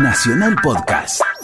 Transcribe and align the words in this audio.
Nacional 0.00 0.56
Podcast. 0.62 1.39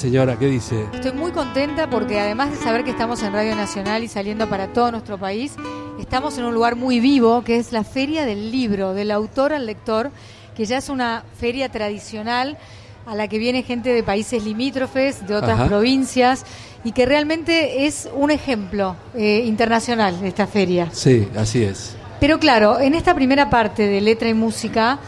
Señora? 0.00 0.38
¿Qué 0.38 0.46
dice? 0.46 0.86
Estoy 0.94 1.12
muy 1.12 1.30
contenta 1.30 1.90
porque 1.90 2.18
además 2.18 2.50
de 2.50 2.56
saber 2.56 2.84
que 2.84 2.90
estamos 2.90 3.22
en 3.22 3.34
Radio 3.34 3.54
Nacional 3.54 4.02
y 4.02 4.08
saliendo 4.08 4.48
para 4.48 4.68
todo 4.68 4.90
nuestro 4.90 5.18
país, 5.18 5.52
estamos 6.00 6.38
en 6.38 6.44
un 6.44 6.54
lugar 6.54 6.74
muy 6.74 7.00
vivo 7.00 7.44
que 7.44 7.58
es 7.58 7.70
la 7.70 7.84
Feria 7.84 8.24
del 8.24 8.50
Libro, 8.50 8.94
del 8.94 9.10
autor 9.10 9.52
al 9.52 9.66
lector, 9.66 10.10
que 10.56 10.64
ya 10.64 10.78
es 10.78 10.88
una 10.88 11.24
feria 11.38 11.68
tradicional 11.68 12.56
a 13.04 13.14
la 13.14 13.28
que 13.28 13.38
viene 13.38 13.62
gente 13.62 13.92
de 13.92 14.02
países 14.02 14.42
limítrofes, 14.42 15.26
de 15.26 15.36
otras 15.36 15.58
Ajá. 15.60 15.68
provincias, 15.68 16.46
y 16.82 16.92
que 16.92 17.04
realmente 17.04 17.84
es 17.84 18.08
un 18.14 18.30
ejemplo 18.30 18.96
eh, 19.14 19.42
internacional 19.44 20.18
de 20.18 20.28
esta 20.28 20.46
feria. 20.46 20.88
Sí, 20.92 21.28
así 21.36 21.62
es. 21.62 21.94
Pero 22.20 22.38
claro, 22.38 22.80
en 22.80 22.94
esta 22.94 23.14
primera 23.14 23.50
parte 23.50 23.86
de 23.86 24.00
letra 24.00 24.30
y 24.30 24.34
música 24.34 24.98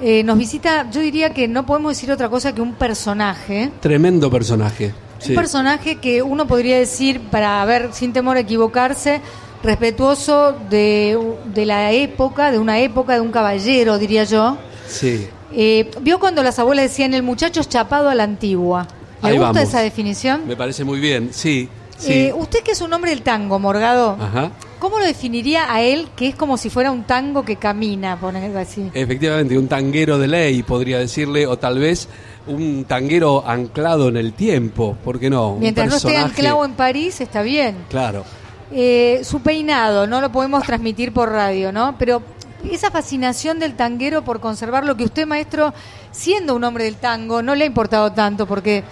eh, 0.00 0.22
nos 0.24 0.38
visita, 0.38 0.90
yo 0.90 1.00
diría 1.00 1.30
que 1.30 1.48
no 1.48 1.64
podemos 1.66 1.92
decir 1.96 2.10
otra 2.10 2.28
cosa 2.28 2.54
que 2.54 2.60
un 2.60 2.74
personaje. 2.74 3.70
Tremendo 3.80 4.30
personaje. 4.30 4.92
Sí. 5.18 5.30
Un 5.30 5.36
personaje 5.36 5.96
que 5.96 6.22
uno 6.22 6.46
podría 6.46 6.78
decir, 6.78 7.20
para 7.30 7.64
ver, 7.64 7.90
sin 7.92 8.12
temor 8.12 8.36
a 8.36 8.40
equivocarse, 8.40 9.20
respetuoso 9.62 10.56
de, 10.68 11.18
de 11.54 11.66
la 11.66 11.92
época, 11.92 12.50
de 12.50 12.58
una 12.58 12.80
época, 12.80 13.14
de 13.14 13.20
un 13.20 13.30
caballero, 13.30 13.98
diría 13.98 14.24
yo. 14.24 14.58
Sí. 14.88 15.28
Eh, 15.54 15.90
¿Vio 16.00 16.18
cuando 16.18 16.42
las 16.42 16.58
abuelas 16.58 16.84
decían 16.84 17.14
el 17.14 17.22
muchacho 17.22 17.60
es 17.60 17.68
chapado 17.68 18.08
a 18.08 18.14
la 18.14 18.24
antigua? 18.24 18.86
¿Le 19.22 19.28
Ahí 19.28 19.36
gusta 19.36 19.52
vamos. 19.52 19.68
esa 19.68 19.80
definición? 19.80 20.42
Me 20.48 20.56
parece 20.56 20.82
muy 20.84 20.98
bien. 20.98 21.30
Sí, 21.32 21.68
sí. 22.02 22.12
Eh, 22.12 22.32
usted 22.34 22.60
que 22.60 22.72
es 22.72 22.80
un 22.80 22.92
hombre 22.92 23.10
del 23.10 23.22
tango, 23.22 23.58
Morgado, 23.58 24.16
Ajá. 24.20 24.50
¿cómo 24.78 24.98
lo 24.98 25.04
definiría 25.04 25.72
a 25.72 25.82
él 25.82 26.08
que 26.16 26.28
es 26.28 26.34
como 26.34 26.56
si 26.56 26.70
fuera 26.70 26.90
un 26.90 27.04
tango 27.04 27.44
que 27.44 27.56
camina, 27.56 28.18
poner 28.18 28.56
así? 28.56 28.90
Efectivamente, 28.92 29.56
un 29.56 29.68
tanguero 29.68 30.18
de 30.18 30.28
ley, 30.28 30.62
podría 30.62 30.98
decirle, 30.98 31.46
o 31.46 31.58
tal 31.58 31.78
vez 31.78 32.08
un 32.46 32.84
tanguero 32.84 33.44
anclado 33.46 34.08
en 34.08 34.16
el 34.16 34.32
tiempo. 34.32 34.96
¿Por 35.04 35.18
qué 35.18 35.30
no? 35.30 35.52
Un 35.52 35.60
Mientras 35.60 35.88
no 35.88 35.96
esté 35.96 36.16
anclado 36.16 36.64
en 36.64 36.72
París, 36.72 37.20
está 37.20 37.42
bien. 37.42 37.76
Claro. 37.88 38.24
Eh, 38.72 39.20
su 39.24 39.40
peinado, 39.40 40.06
no 40.06 40.20
lo 40.20 40.32
podemos 40.32 40.64
transmitir 40.64 41.12
por 41.12 41.30
radio, 41.30 41.72
¿no? 41.72 41.96
Pero 41.98 42.22
esa 42.70 42.90
fascinación 42.90 43.58
del 43.58 43.74
tanguero 43.74 44.24
por 44.24 44.40
conservar 44.40 44.84
lo 44.84 44.96
que 44.96 45.04
usted, 45.04 45.26
maestro, 45.26 45.74
siendo 46.10 46.54
un 46.54 46.64
hombre 46.64 46.84
del 46.84 46.96
tango, 46.96 47.42
no 47.42 47.54
le 47.54 47.64
ha 47.64 47.66
importado 47.66 48.12
tanto 48.12 48.46
porque... 48.46 48.84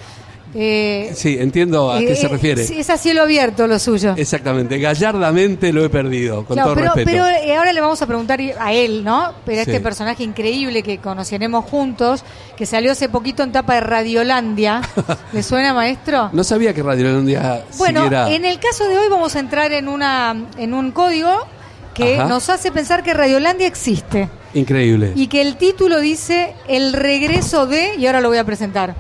eh, 0.55 1.13
Sí, 1.15 1.37
entiendo 1.39 1.93
a 1.93 1.99
qué 2.01 2.13
eh, 2.13 2.17
se 2.17 2.29
refiere. 2.29 2.65
sí, 2.65 2.81
Es 2.81 2.91
a 2.91 2.97
cielo 2.99 3.23
abierto 3.23 3.67
lo 3.67 3.79
suyo. 3.79 4.15
Exactamente. 4.17 4.79
Gallardamente 4.79 5.73
lo 5.73 5.85
he 5.85 5.89
perdido, 5.89 6.45
con 6.45 6.55
Claro, 6.57 6.71
todo 6.71 6.75
pero, 6.77 6.95
respeto. 6.95 7.11
pero 7.11 7.27
eh, 7.27 7.57
ahora 7.57 7.73
le 7.73 7.81
vamos 7.81 8.01
a 8.03 8.07
preguntar 8.07 8.41
a 8.59 8.73
él, 8.73 9.05
¿no? 9.05 9.33
Pero 9.47 9.61
a 9.61 9.65
Sí. 9.65 9.71
este 9.71 9.81
personaje 9.83 10.23
increíble 10.25 10.83
que 10.83 10.99
conoceremos 10.99 11.65
juntos, 11.65 12.25
que 12.57 12.67
salió 12.67 12.93
hace 12.93 13.09
poquito 13.09 13.43
en 13.43 13.53
tapa 13.53 13.75
de 13.75 13.81
Radiolandia. 13.83 14.81
¿Le 15.33 15.43
suena, 15.43 15.73
maestro? 15.75 16.31
No 16.33 16.43
sabía 16.45 16.75
que 16.75 16.83
Radio 16.83 17.13
Landia 17.13 17.65
Bueno, 17.79 18.03
siguiera... 18.03 18.31
en 18.31 18.45
el 18.45 18.59
caso 18.59 18.89
de 18.89 18.99
hoy 18.99 19.09
vamos 19.09 19.37
a 19.37 19.41
entrar 19.41 19.73
en 19.73 19.89
una 19.89 20.35
en 20.59 20.75
un 20.75 20.91
código 20.91 21.47
que 21.95 22.17
Ajá. 22.17 22.27
nos 22.27 22.49
hace 22.49 22.71
pensar 22.73 23.03
que 23.03 23.13
Radiolandia 23.15 23.67
existe 23.67 24.29
Increíble. 24.55 25.13
y 25.17 25.27
que 25.27 25.43
el 25.43 25.57
título 25.57 26.01
dice 26.01 26.55
El 26.69 26.93
regreso 26.93 27.67
de 27.67 27.97
y 27.97 28.07
ahora 28.07 28.21
lo 28.21 28.29
voy 28.29 28.39
a 28.39 28.45
presentar. 28.45 28.95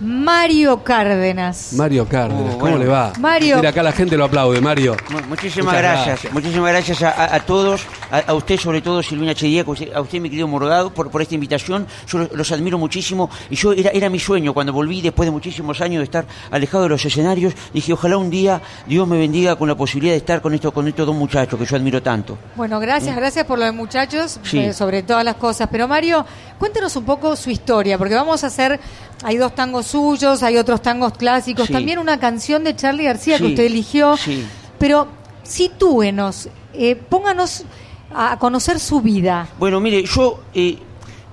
Mario 0.00 0.84
Cárdenas. 0.84 1.72
Mario 1.72 2.06
Cárdenas, 2.06 2.54
Oh, 2.54 2.58
¿cómo 2.58 2.72
bueno. 2.72 2.78
le 2.78 2.86
va? 2.86 3.12
Mario. 3.18 3.56
Mira, 3.56 3.70
acá 3.70 3.82
la 3.82 3.92
gente 3.92 4.16
lo 4.16 4.24
aplaude, 4.26 4.60
Mario. 4.60 4.94
Mu- 5.10 5.20
Muchísimas 5.28 5.74
gracias. 5.74 6.06
gracias. 6.06 6.32
muchísimas 6.34 6.70
gracias 6.70 7.02
a, 7.02 7.10
a- 7.10 7.34
a 7.36 7.40
todos, 7.40 7.82
a, 8.10 8.18
a 8.18 8.34
usted 8.34 8.58
sobre 8.58 8.82
todo, 8.82 9.02
Silvina 9.02 9.34
Chedieco, 9.34 9.74
a 9.94 10.00
usted, 10.02 10.20
mi 10.20 10.28
querido 10.28 10.48
Morgado, 10.48 10.92
por, 10.92 11.10
por 11.10 11.22
esta 11.22 11.34
invitación. 11.34 11.86
Yo 12.06 12.18
los, 12.18 12.32
los 12.32 12.52
admiro 12.52 12.76
muchísimo 12.78 13.30
y 13.48 13.56
yo 13.56 13.72
era, 13.72 13.90
era 13.90 14.10
mi 14.10 14.18
sueño 14.18 14.52
cuando 14.52 14.72
volví 14.72 15.00
después 15.00 15.26
de 15.26 15.30
muchísimos 15.30 15.80
años 15.80 16.00
de 16.00 16.04
estar 16.04 16.26
alejado 16.50 16.82
de 16.84 16.88
los 16.90 17.04
escenarios. 17.04 17.54
Dije, 17.72 17.92
ojalá 17.94 18.18
un 18.18 18.28
día 18.28 18.60
Dios 18.86 19.08
me 19.08 19.16
bendiga 19.18 19.56
con 19.56 19.66
la 19.68 19.74
posibilidad 19.76 20.12
de 20.12 20.18
estar 20.18 20.42
con, 20.42 20.52
esto, 20.52 20.72
con 20.72 20.86
estos 20.88 21.06
dos 21.06 21.16
muchachos 21.16 21.58
que 21.58 21.64
yo 21.64 21.74
admiro 21.76 22.02
tanto. 22.02 22.36
Bueno, 22.54 22.78
gracias, 22.80 23.16
gracias 23.16 23.46
por 23.46 23.58
lo 23.58 23.64
de 23.64 23.72
muchachos, 23.72 24.38
Sí. 24.42 24.58
eh, 24.58 24.72
sobre 24.74 25.02
todas 25.02 25.24
las 25.24 25.36
cosas. 25.36 25.68
Pero 25.72 25.88
Mario, 25.88 26.24
cuéntenos 26.58 26.94
un 26.96 27.04
poco 27.04 27.34
su 27.34 27.48
historia, 27.50 27.96
porque 27.96 28.14
vamos 28.14 28.44
a 28.44 28.48
hacer, 28.48 28.78
hay 29.22 29.36
dos 29.36 29.54
tangos 29.54 29.86
suyos, 29.86 30.42
hay 30.42 30.56
otros 30.58 30.82
tangos 30.82 31.12
clásicos, 31.14 31.66
Sí. 31.66 31.72
también 31.72 31.98
una 31.98 32.18
canción 32.18 32.64
de 32.64 32.76
Charlie 32.76 33.04
García 33.04 33.38
que 33.38 33.46
usted 33.46 33.64
eligió. 33.64 34.16
sí. 34.16 34.46
Pero 34.78 35.08
sitúenos, 35.42 36.48
eh, 36.74 36.96
pónganos 36.96 37.64
a 38.14 38.38
conocer 38.38 38.78
su 38.78 39.00
vida. 39.00 39.48
Bueno, 39.58 39.80
mire, 39.80 40.04
yo, 40.04 40.40
eh, 40.54 40.78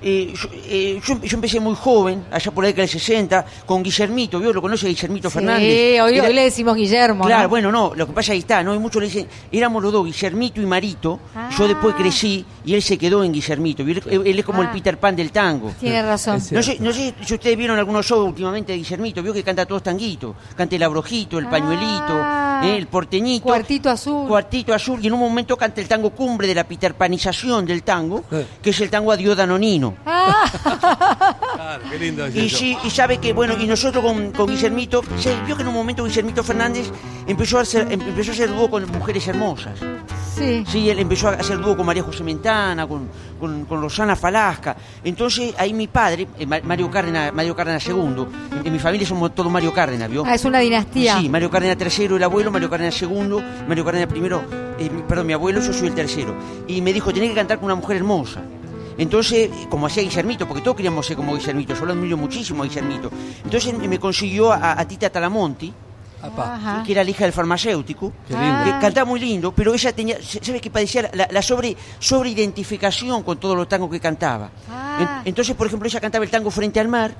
eh, 0.03 0.33
yo, 0.35 0.49
eh, 0.67 1.01
yo, 1.05 1.21
yo 1.21 1.37
empecé 1.37 1.59
muy 1.59 1.75
joven, 1.75 2.25
allá 2.31 2.51
por 2.51 2.63
la 2.63 2.67
década 2.67 2.83
del 2.83 2.89
60, 2.89 3.45
con 3.65 3.81
Guillermito, 3.83 4.39
¿vio? 4.39 4.51
¿Lo 4.53 4.61
conoce 4.61 4.87
Guillermito 4.87 5.29
Sí, 5.29 5.33
Fernández? 5.35 6.01
hoy, 6.01 6.15
Era- 6.17 6.27
hoy 6.27 6.33
le 6.33 6.41
decimos 6.43 6.75
Guillermo. 6.75 7.25
Claro, 7.25 7.43
¿no? 7.43 7.49
bueno, 7.49 7.71
no, 7.71 7.93
lo 7.95 8.05
que 8.07 8.13
pasa 8.13 8.33
ahí 8.33 8.39
está, 8.39 8.61
¿no? 8.63 8.75
Y 8.75 8.79
muchos 8.79 9.01
le 9.01 9.07
dicen, 9.07 9.27
éramos 9.51 9.81
los 9.81 9.91
dos, 9.93 10.05
Guillermito 10.05 10.61
y 10.61 10.65
Marito. 10.65 11.19
Yo 11.57 11.67
después 11.67 11.93
Ah. 11.95 12.01
crecí 12.01 12.45
y 12.65 12.73
él 12.73 12.81
se 12.81 12.97
quedó 12.97 13.23
en 13.23 13.31
Guillermito. 13.31 13.83
Él, 13.83 14.01
él 14.25 14.39
es 14.39 14.45
como 14.45 14.61
Ah. 14.61 14.65
el 14.65 14.71
Peter 14.71 14.97
Pan 14.99 15.15
del 15.15 15.31
tango. 15.31 15.71
Tiene 15.79 16.01
razón. 16.03 16.41
No 16.51 16.61
sé, 16.63 16.77
no 16.79 16.91
sé 16.91 17.13
si 17.25 17.33
ustedes 17.35 17.57
vieron 17.57 17.77
algunos 17.79 18.05
shows 18.05 18.27
últimamente 18.27 18.71
de 18.73 18.79
Guillermito, 18.79 19.21
vio 19.23 19.33
que 19.33 19.43
canta 19.43 19.65
todos 19.65 19.83
tanguitos. 19.83 20.35
Canta 20.55 20.75
el 20.75 20.83
abrojito, 20.83 21.39
el 21.39 21.45
Ah. 21.45 21.49
pañuelito, 21.49 22.67
eh, 22.67 22.77
el 22.77 22.87
porteñito. 22.87 23.43
Cuartito 23.45 23.89
azul. 23.89 24.27
Cuartito 24.27 24.73
azul. 24.73 24.99
Y 25.01 25.07
en 25.07 25.13
un 25.13 25.19
momento 25.19 25.55
canta 25.57 25.81
el 25.81 25.87
tango 25.87 26.09
cumbre 26.11 26.47
de 26.47 26.55
la 26.55 26.63
peterpanización 26.63 27.65
del 27.65 27.83
tango, 27.83 28.23
Eh. 28.31 28.45
que 28.61 28.69
es 28.71 28.81
el 28.81 28.89
tango 28.89 29.11
Adiós 29.11 29.35
Ah, 30.05 31.35
Claro, 31.55 31.83
qué 31.89 31.99
lindo 31.99 32.25
es 32.25 32.35
Y, 32.35 32.45
eso. 32.47 32.57
sí, 32.57 32.77
y 32.83 32.89
sabe 32.89 33.17
que, 33.19 33.33
bueno, 33.33 33.55
y 33.59 33.65
nosotros 33.67 34.03
con, 34.03 34.31
con 34.31 34.47
Guillermito, 34.47 35.01
se 35.17 35.35
vio 35.45 35.55
que 35.55 35.61
en 35.61 35.67
un 35.69 35.73
momento 35.73 36.03
Guillermito 36.05 36.43
Fernández 36.43 36.89
empezó 37.27 37.59
a 37.59 37.61
hacer, 37.61 37.91
em- 37.91 38.01
empezó 38.01 38.31
a 38.31 38.33
hacer 38.33 38.49
dúo 38.49 38.69
con 38.69 38.89
mujeres 38.91 39.27
hermosas. 39.27 39.79
sí. 40.35 40.63
Sí, 40.67 40.89
él 40.89 40.99
empezó 40.99 41.27
a 41.29 41.31
hacer 41.33 41.59
dúo 41.59 41.75
con 41.77 41.85
María 41.85 42.03
José 42.03 42.23
Mentana, 42.23 42.87
con, 42.87 43.07
con, 43.39 43.65
con 43.65 43.81
Rosana 43.81 44.15
Falasca. 44.15 44.75
Entonces, 45.03 45.53
ahí 45.57 45.73
mi 45.73 45.87
padre, 45.87 46.27
eh, 46.39 46.45
Ma- 46.45 46.59
Mario 46.63 46.89
Cárdenas, 46.89 47.33
Mario 47.33 47.55
Cárdenas 47.55 47.85
II, 47.87 47.93
en, 47.95 48.27
en 48.67 48.73
mi 48.73 48.79
familia 48.79 49.07
somos 49.07 49.33
todos 49.35 49.51
Mario 49.51 49.73
Cárdenas, 49.73 50.09
¿vio? 50.09 50.23
Ah, 50.25 50.33
es 50.35 50.43
una 50.45 50.59
dinastía. 50.59 51.19
Sí, 51.19 51.29
Mario 51.29 51.49
Cárdenas 51.49 51.77
III, 51.99 52.15
el 52.15 52.23
abuelo, 52.23 52.51
Mario 52.51 52.69
Cárdenas 52.69 52.99
II, 53.01 53.37
Mario 53.67 53.85
Cárdenas 53.85 54.09
I, 54.15 54.83
eh, 54.85 54.89
perdón, 55.07 55.27
mi 55.27 55.33
abuelo, 55.33 55.61
yo 55.61 55.71
soy 55.71 55.87
el 55.87 55.93
tercero. 55.95 56.35
Y 56.67 56.81
me 56.81 56.91
dijo, 56.93 57.13
tenés 57.13 57.29
que 57.29 57.35
cantar 57.35 57.57
con 57.57 57.65
una 57.65 57.75
mujer 57.75 57.97
hermosa. 57.97 58.41
Entonces, 58.97 59.49
como 59.69 59.87
hacía 59.87 60.03
Guillermito, 60.03 60.47
porque 60.47 60.61
todos 60.61 60.75
queríamos 60.77 61.05
ser 61.05 61.15
como 61.17 61.35
Guillermito, 61.35 61.73
yo 61.73 61.85
lo 61.85 61.93
admiro 61.93 62.17
muchísimo 62.17 62.63
a 62.63 62.67
Guillermito. 62.67 63.09
Entonces 63.43 63.73
me 63.77 63.99
consiguió 63.99 64.51
a, 64.51 64.79
a 64.79 64.87
Tita 64.87 65.09
Talamonti. 65.09 65.73
Ajá. 66.25 66.83
que 66.85 66.93
era 66.93 67.03
la 67.03 67.09
hija 67.09 67.25
del 67.25 67.33
farmacéutico, 67.33 68.13
que 68.25 68.33
cantaba 68.79 69.03
muy 69.03 69.19
lindo, 69.19 69.51
pero 69.51 69.73
ella 69.73 69.91
tenía, 69.93 70.15
¿sabes 70.21 70.61
qué 70.61 70.71
padecía? 70.71 71.11
La, 71.13 71.27
la 71.29 71.41
sobre, 71.41 71.75
sobreidentificación 71.99 73.23
con 73.23 73.37
todos 73.39 73.55
los 73.57 73.67
tangos 73.67 73.89
que 73.91 73.99
cantaba. 73.99 74.49
Ah. 74.69 74.97
En- 75.23 75.27
entonces, 75.29 75.53
por 75.55 75.67
ejemplo, 75.67 75.87
ella 75.87 75.99
cantaba 75.99 76.23
el 76.23 76.31
tango 76.31 76.49
frente 76.49 76.79
al 76.79 76.87
mar 76.87 77.13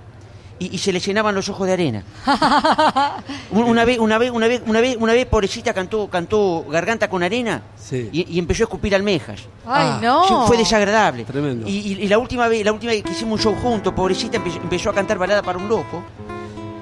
y, 0.59 0.75
y 0.75 0.77
se 0.77 0.91
le 0.93 0.99
llenaban 0.99 1.33
los 1.35 1.49
ojos 1.49 1.67
de 1.67 1.73
arena. 1.73 2.03
Un- 3.51 3.63
una 3.63 3.85
vez, 3.85 3.99
una 3.99 4.17
vez, 4.17 4.31
una 4.31 4.47
vez, 4.47 4.61
una 4.65 4.81
vez, 4.81 4.97
una 4.99 5.13
vez, 5.13 5.25
pobrecita 5.25 5.73
cantó, 5.73 6.09
cantó 6.09 6.65
Garganta 6.69 7.09
con 7.09 7.23
arena 7.23 7.61
Sí. 7.77 8.09
y, 8.11 8.33
y 8.35 8.39
empezó 8.39 8.63
a 8.63 8.65
escupir 8.65 8.95
almejas. 8.95 9.41
Ay, 9.65 9.89
Ah, 9.93 9.99
no. 10.01 10.27
Sí, 10.27 10.33
fue 10.47 10.57
desagradable. 10.57 11.25
Tremendo. 11.25 11.67
Y, 11.67 11.71
y- 11.93 12.03
y 12.03 12.07
la 12.07 12.17
última 12.17 12.47
vez, 12.47 12.63
la 12.65 12.71
última 12.71 12.91
vez 12.91 13.03
que 13.03 13.11
hicimos 13.11 13.45
un 13.45 13.53
show 13.53 13.61
juntos, 13.61 13.93
pobrecita 13.93 14.37
empezó, 14.37 14.57
empezó 14.57 14.89
a 14.89 14.93
cantar 14.93 15.17
balada 15.17 15.41
para 15.41 15.57
un 15.57 15.67
loco. 15.67 16.03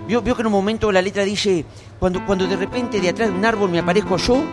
Vio, 0.07 0.21
vio 0.21 0.35
que 0.35 0.41
en 0.41 0.47
un 0.47 0.53
momento 0.53 0.91
la 0.91 1.01
letra 1.01 1.23
dice, 1.23 1.63
cuando, 1.99 2.25
cuando 2.25 2.45
de 2.47 2.55
repente 2.57 2.99
de 2.99 3.09
atrás 3.09 3.29
de 3.29 3.35
un 3.35 3.45
árbol 3.45 3.69
me 3.69 3.79
aparezco 3.79 4.17
yo, 4.17 4.43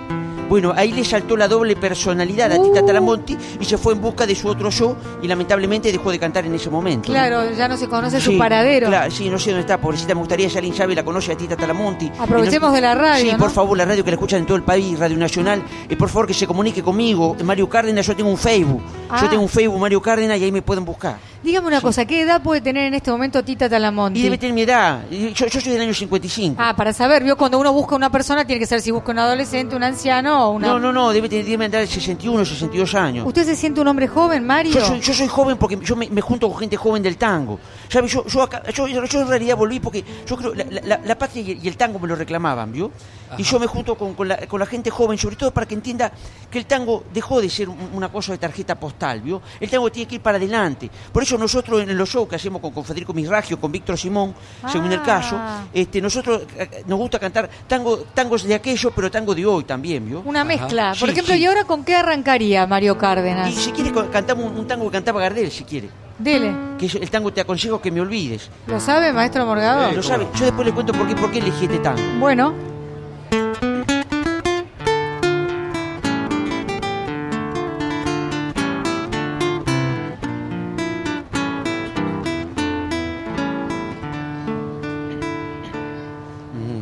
Bueno, 0.48 0.72
ahí 0.74 0.92
le 0.92 1.04
saltó 1.04 1.36
la 1.36 1.46
doble 1.46 1.76
personalidad 1.76 2.50
a 2.52 2.62
Tita 2.62 2.84
Talamonti 2.84 3.36
y 3.60 3.64
se 3.64 3.76
fue 3.76 3.92
en 3.92 4.00
busca 4.00 4.26
de 4.26 4.34
su 4.34 4.48
otro 4.48 4.70
yo 4.70 4.96
y 5.22 5.28
lamentablemente 5.28 5.92
dejó 5.92 6.10
de 6.10 6.18
cantar 6.18 6.46
en 6.46 6.54
ese 6.54 6.70
momento. 6.70 7.08
¿no? 7.08 7.14
Claro, 7.14 7.50
ya 7.52 7.68
no 7.68 7.76
se 7.76 7.86
conoce 7.88 8.20
su 8.20 8.38
paradero. 8.38 8.88
Claro, 8.88 9.10
sí, 9.10 9.28
no 9.28 9.38
sé 9.38 9.50
dónde 9.50 9.60
está, 9.62 9.78
pobrecita, 9.78 10.14
me 10.14 10.20
gustaría, 10.20 10.48
si 10.48 10.56
alguien 10.56 10.74
sabe, 10.74 10.94
la 10.94 11.04
conoce 11.04 11.32
a 11.32 11.36
Tita 11.36 11.56
Talamonti. 11.56 12.10
Aprovechemos 12.18 12.70
no- 12.70 12.74
de 12.74 12.80
la 12.80 12.94
radio, 12.94 13.24
Sí, 13.26 13.32
¿no? 13.32 13.38
por 13.38 13.50
favor, 13.50 13.76
la 13.76 13.84
radio 13.84 14.02
que 14.02 14.10
la 14.10 14.14
escuchan 14.16 14.40
en 14.40 14.46
todo 14.46 14.56
el 14.56 14.62
país, 14.62 14.98
Radio 14.98 15.16
Nacional, 15.18 15.62
eh, 15.88 15.96
por 15.96 16.08
favor 16.08 16.26
que 16.26 16.34
se 16.34 16.46
comunique 16.46 16.82
conmigo, 16.82 17.36
Mario 17.44 17.68
Cárdenas, 17.68 18.06
yo 18.06 18.16
tengo 18.16 18.30
un 18.30 18.38
Facebook, 18.38 18.82
Ah. 19.10 19.18
yo 19.22 19.28
tengo 19.28 19.42
un 19.42 19.48
Facebook 19.48 19.78
Mario 19.78 20.00
Cárdenas 20.00 20.38
y 20.38 20.44
ahí 20.44 20.52
me 20.52 20.62
pueden 20.62 20.84
buscar. 20.84 21.16
Dígame 21.42 21.68
una 21.68 21.80
cosa, 21.80 22.04
¿qué 22.04 22.22
edad 22.22 22.42
puede 22.42 22.60
tener 22.60 22.86
en 22.86 22.94
este 22.94 23.12
momento 23.12 23.44
Tita 23.44 23.68
Talamonti? 23.68 24.18
Y 24.18 24.22
debe 24.24 24.38
tener 24.38 24.54
mi 24.54 24.62
edad, 24.62 25.02
yo, 25.10 25.46
yo 25.46 25.60
soy 25.60 25.72
del 25.72 25.82
año 25.82 25.94
55. 25.94 26.56
Ah, 26.58 26.74
para 26.74 26.92
saber, 26.92 27.22
vio, 27.22 27.36
cuando 27.36 27.60
uno 27.60 27.72
busca 27.72 27.94
una 27.94 28.10
persona 28.10 28.44
tiene 28.44 28.58
que 28.58 28.66
ser 28.66 28.80
si 28.82 28.90
busca 28.90 29.12
un 29.12 29.20
adolescente, 29.20 29.76
un 29.76 29.84
anciano 29.84 30.37
una... 30.46 30.68
No, 30.68 30.78
no, 30.78 30.92
no, 30.92 31.10
debe, 31.12 31.28
tener, 31.28 31.44
debe 31.44 31.64
andar 31.64 31.80
de 31.80 31.86
61, 31.88 32.44
62 32.44 32.94
años. 32.94 33.26
¿Usted 33.26 33.44
se 33.44 33.56
siente 33.56 33.80
un 33.80 33.88
hombre 33.88 34.06
joven, 34.06 34.46
Mario? 34.46 34.72
Yo 34.74 34.84
soy, 34.84 35.00
yo 35.00 35.12
soy 35.12 35.26
joven 35.28 35.56
porque 35.58 35.78
yo 35.82 35.96
me, 35.96 36.08
me 36.08 36.20
junto 36.20 36.48
con 36.48 36.58
gente 36.58 36.76
joven 36.76 37.02
del 37.02 37.16
tango. 37.16 37.58
Yo, 37.90 38.06
yo, 38.06 38.42
acá- 38.42 38.62
yo, 38.70 38.86
yo 38.86 39.20
en 39.22 39.28
realidad 39.28 39.56
volví 39.56 39.80
porque 39.80 40.04
yo 40.26 40.36
creo 40.36 40.54
la, 40.54 40.64
la, 40.84 41.00
la 41.04 41.18
patria 41.18 41.42
y 41.60 41.66
el, 41.66 41.76
tango 41.76 41.98
me 41.98 42.06
lo 42.06 42.14
reclamaban, 42.14 42.70
¿vio? 42.72 42.90
Y 43.36 43.42
yo 43.42 43.58
me 43.58 43.66
junto 43.66 43.94
con, 43.96 44.14
con, 44.14 44.28
la, 44.28 44.38
con 44.46 44.58
la 44.60 44.64
gente 44.66 44.88
joven, 44.90 45.18
sobre 45.18 45.36
todo 45.36 45.50
para 45.50 45.66
que 45.66 45.74
entienda 45.74 46.10
que 46.50 46.58
el 46.58 46.64
tango 46.66 47.04
dejó 47.12 47.40
de 47.42 47.50
ser 47.50 47.68
un- 47.68 47.90
una 47.92 48.08
cosa 48.10 48.32
de 48.32 48.38
tarjeta 48.38 48.78
postal, 48.78 49.20
¿vio? 49.20 49.42
El 49.60 49.68
tango 49.68 49.90
tiene 49.92 50.08
que 50.08 50.14
ir 50.16 50.20
para 50.22 50.38
adelante. 50.38 50.90
Por 51.12 51.22
eso 51.22 51.36
nosotros 51.36 51.82
en 51.82 51.96
los 51.96 52.08
shows 52.08 52.28
que 52.28 52.36
hacemos 52.36 52.60
con, 52.62 52.70
con 52.72 52.84
Federico 52.84 53.12
Misragio, 53.12 53.60
con 53.60 53.70
Víctor 53.72 53.98
Simón, 53.98 54.34
según 54.70 54.92
el 54.92 54.98
Ah. 55.00 55.02
caso, 55.04 55.38
este, 55.72 56.00
nosotros 56.00 56.42
eh, 56.56 56.84
nos 56.86 56.98
gusta 56.98 57.18
cantar 57.18 57.48
tango, 57.66 57.98
tangos 58.14 58.42
de 58.44 58.54
aquello, 58.54 58.90
pero 58.94 59.10
tango 59.10 59.34
de 59.34 59.44
hoy 59.46 59.64
también, 59.64 60.06
¿vio? 60.06 60.22
Una 60.28 60.44
mezcla. 60.44 60.90
Por 61.00 61.08
Sí, 61.08 61.12
ejemplo, 61.12 61.34
sí. 61.34 61.40
¿y 61.40 61.46
ahora 61.46 61.64
con 61.64 61.84
qué 61.84 61.94
arrancaría 61.94 62.66
Mario 62.66 62.98
Cárdenas? 62.98 63.48
Y 63.48 63.52
si 63.54 63.72
quiere 63.72 63.90
cantamos 64.12 64.44
un, 64.44 64.58
un 64.58 64.66
tango 64.66 64.84
que 64.84 64.92
cantaba 64.92 65.20
Gardel, 65.22 65.50
si 65.50 65.64
quiere. 65.64 65.88
Dele. 66.18 66.52
Que 66.78 66.86
es 66.86 66.94
el 66.96 67.08
tango 67.10 67.32
Te 67.32 67.40
aconsejo 67.40 67.80
que 67.80 67.90
me 67.90 68.00
olvides. 68.02 68.50
¿Lo 68.66 68.78
sabe, 68.78 69.10
maestro 69.12 69.46
Morgado? 69.46 69.90
Lo 69.92 70.02
sabe. 70.02 70.26
Yo 70.38 70.44
después 70.44 70.66
le 70.66 70.74
cuento 70.74 70.92
por 70.92 71.06
qué, 71.08 71.14
por 71.16 71.30
qué 71.30 71.38
elegí 71.38 71.64
este 71.64 71.78
tango. 71.78 72.02
Bueno, 72.18 72.52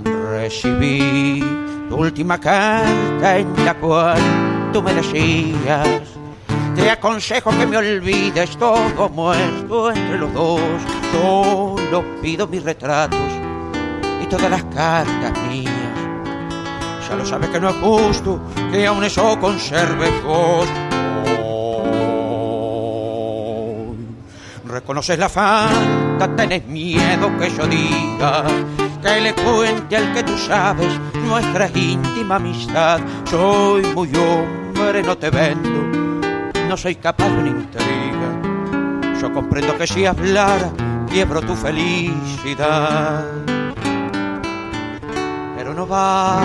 Recibí 0.05 1.43
última 1.97 2.39
carta 2.39 3.39
en 3.39 3.65
la 3.65 3.75
cual 3.75 4.19
tú 4.73 4.83
me 4.83 4.93
decías 4.95 5.89
Te 6.75 6.91
aconsejo 6.91 7.51
que 7.51 7.67
me 7.67 7.77
olvides 7.79 8.57
todo 8.59 9.09
muerto 9.09 9.91
entre 9.91 10.19
los 10.19 10.33
dos. 10.33 10.61
Solo 11.13 12.05
pido 12.21 12.47
mis 12.47 12.63
retratos 12.63 13.19
y 14.23 14.27
todas 14.27 14.51
las 14.51 14.65
cartas 14.65 15.33
mías. 15.49 15.73
Ya 17.09 17.17
lo 17.17 17.25
sabes 17.25 17.49
que 17.51 17.61
no 17.61 17.71
es 17.71 17.77
justo 17.77 18.41
que 18.71 18.87
aún 18.87 19.05
eso 19.05 19.39
conserve 19.41 20.11
vos 20.23 20.69
Hoy 21.39 22.37
Reconoces 24.67 25.19
la 25.19 25.29
falta, 25.29 26.29
tenés 26.37 26.67
miedo 26.67 27.31
que 27.39 27.51
yo 27.51 27.67
diga 27.67 28.45
que 29.07 29.21
le 29.21 29.35
cuente 29.35 29.97
al 29.97 30.13
que 30.13 30.23
tú 30.25 30.37
sabes 30.37 30.99
nuestra 31.25 31.69
íntima 31.69 32.37
amistad. 32.37 33.01
Soy 33.25 33.83
muy 33.95 34.11
hombre, 34.17 35.03
no 35.03 35.17
te 35.17 35.31
vendo, 35.31 36.21
no 36.69 36.77
soy 36.77 36.97
capaz 36.97 37.29
de 37.29 37.39
una 37.39 37.49
intriga. 37.49 39.19
Yo 39.21 39.33
comprendo 39.33 39.79
que 39.79 39.87
si 39.87 40.05
hablara, 40.07 40.71
quiebro 41.09 41.41
tu 41.41 41.55
felicidad. 41.55 43.25
Pero 45.57 45.73
no 45.73 45.87
vas 45.87 46.45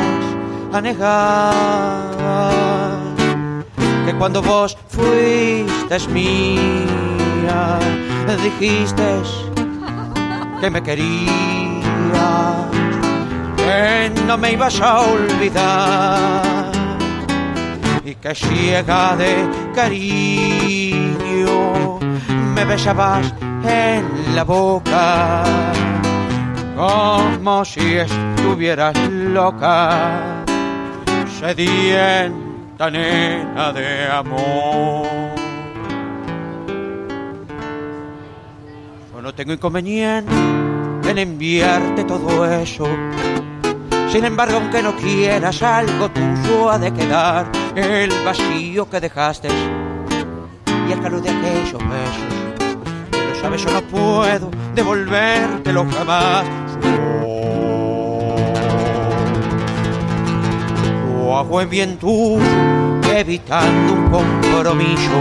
a 0.71 0.81
negar 0.81 1.51
que 4.05 4.13
cuando 4.13 4.41
vos 4.41 4.77
fuiste 4.87 6.07
mía, 6.09 7.79
dijiste 8.43 9.21
que 10.61 10.69
me 10.69 10.81
querías, 10.81 11.60
que 13.57 14.11
no 14.27 14.37
me 14.37 14.53
ibas 14.53 14.79
a 14.81 15.01
olvidar 15.01 16.71
y 18.03 18.15
que 18.15 18.35
ciega 18.35 19.15
de 19.15 19.47
cariño 19.73 21.55
me 22.55 22.65
besabas 22.65 23.33
en 23.63 24.35
la 24.35 24.43
boca 24.43 25.43
como 26.75 27.63
si 27.63 27.97
estuvieras 27.97 28.97
loca, 29.09 30.43
sedienta 31.39 32.89
nena 32.89 33.71
de 33.71 34.07
amor. 34.07 35.41
No 39.21 39.31
tengo 39.35 39.53
inconveniente 39.53 40.33
en 41.11 41.17
enviarte 41.17 42.05
todo 42.05 42.45
eso. 42.45 42.85
Sin 44.09 44.23
embargo, 44.23 44.57
aunque 44.57 44.81
no 44.81 44.95
quieras, 44.95 45.61
algo 45.61 46.09
tuyo 46.09 46.69
ha 46.69 46.79
de 46.79 46.93
quedar. 46.93 47.51
El 47.75 48.11
vacío 48.23 48.89
que 48.89 48.99
dejaste 49.01 49.49
y 50.87 50.91
el 50.91 51.01
calor 51.01 51.21
de 51.21 51.29
aquellos 51.29 51.73
besos. 51.73 52.23
Y 53.11 53.27
lo 53.27 53.41
sabes, 53.41 53.63
yo 53.63 53.71
no 53.71 53.81
puedo 53.81 54.51
devolvértelo 54.73 55.85
jamás. 55.91 56.45
Lo 61.07 61.37
hago 61.37 61.61
en 61.61 61.69
bien 61.69 61.97
tuyo, 61.97 62.41
evitando 63.13 63.93
un 63.93 64.09
compromiso. 64.09 65.19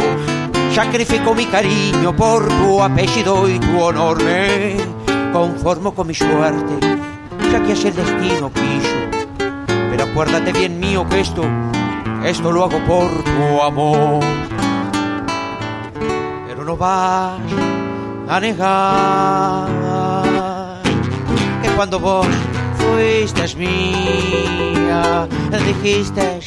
Sacrifico 0.72 1.34
mi 1.34 1.46
cariño 1.46 2.14
por 2.14 2.46
tu 2.46 2.80
apellido 2.80 3.48
y 3.48 3.58
tu 3.58 3.80
honor. 3.80 4.22
Me 4.22 4.99
conformo 5.32 5.94
con 5.94 6.06
mi 6.06 6.14
suerte, 6.14 6.80
ya 7.52 7.62
que 7.62 7.72
así 7.72 7.88
el 7.88 7.96
destino 7.96 8.50
quiso. 8.52 8.96
Pero 9.90 10.04
acuérdate 10.04 10.52
bien 10.52 10.78
mío 10.78 11.06
que 11.08 11.20
esto, 11.20 11.42
esto 12.24 12.52
lo 12.52 12.64
hago 12.64 12.78
por 12.84 13.10
tu 13.24 13.62
amor. 13.62 14.24
Pero 16.46 16.64
no 16.64 16.76
vas 16.76 17.40
a 18.28 18.40
negar 18.40 19.68
que 21.62 21.68
cuando 21.70 21.98
vos 21.98 22.26
fuiste 22.76 23.56
mía, 23.56 25.28
dijiste 25.66 26.40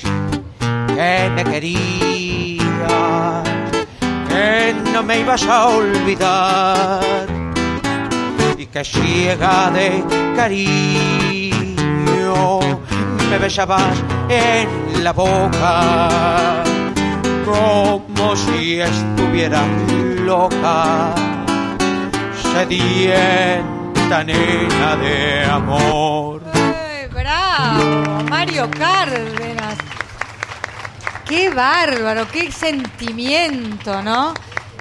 que 0.87 1.31
me 1.35 1.43
querías, 1.43 2.63
que 4.29 4.75
no 4.93 5.03
me 5.03 5.19
ibas 5.19 5.45
a 5.47 5.67
olvidar 5.67 7.42
que 8.67 8.83
ciega 8.83 9.69
de 9.71 10.03
cariño 10.35 11.53
me 13.29 13.37
besabas 13.37 13.97
en 14.29 15.03
la 15.03 15.11
boca 15.11 16.63
como 17.45 18.35
si 18.35 18.79
estuviera 18.79 19.63
loca, 20.25 21.13
sedienta 22.41 24.23
nena 24.23 24.95
de 24.95 25.45
amor. 25.45 26.41
¡Eh, 26.55 27.09
bravo! 27.11 28.23
Mario 28.29 28.69
Cárdenas. 28.71 29.77
Qué 31.25 31.49
bárbaro, 31.49 32.27
qué 32.31 32.51
sentimiento, 32.51 34.01
¿no? 34.01 34.33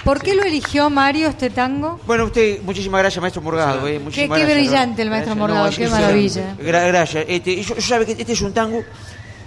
¿Por 0.05 0.21
qué 0.21 0.35
lo 0.35 0.43
eligió 0.43 0.91
Mario 0.91 1.29
este 1.29 1.49
tango? 1.51 2.01
Bueno, 2.07 2.25
usted, 2.25 2.61
muchísimas 2.63 3.01
gracias, 3.03 3.21
maestro 3.23 3.41
Morgado. 3.41 3.87
eh, 3.87 4.01
muchísimas 4.01 4.37
qué 4.39 4.45
gracias, 4.45 4.59
brillante 4.69 5.03
el 5.03 5.11
maestro 5.11 5.37
Morgado, 5.37 5.69
es- 5.69 5.77
qué 5.79 5.89
maravilla. 5.89 6.57
gra- 6.59 6.87
gracias. 6.89 7.25
Este, 7.29 7.63
yo, 7.63 7.75
yo 7.77 7.81
sabe 7.83 8.05
que 8.07 8.13
este 8.13 8.33
es 8.33 8.41
un 8.43 8.53
tango. 8.53 8.83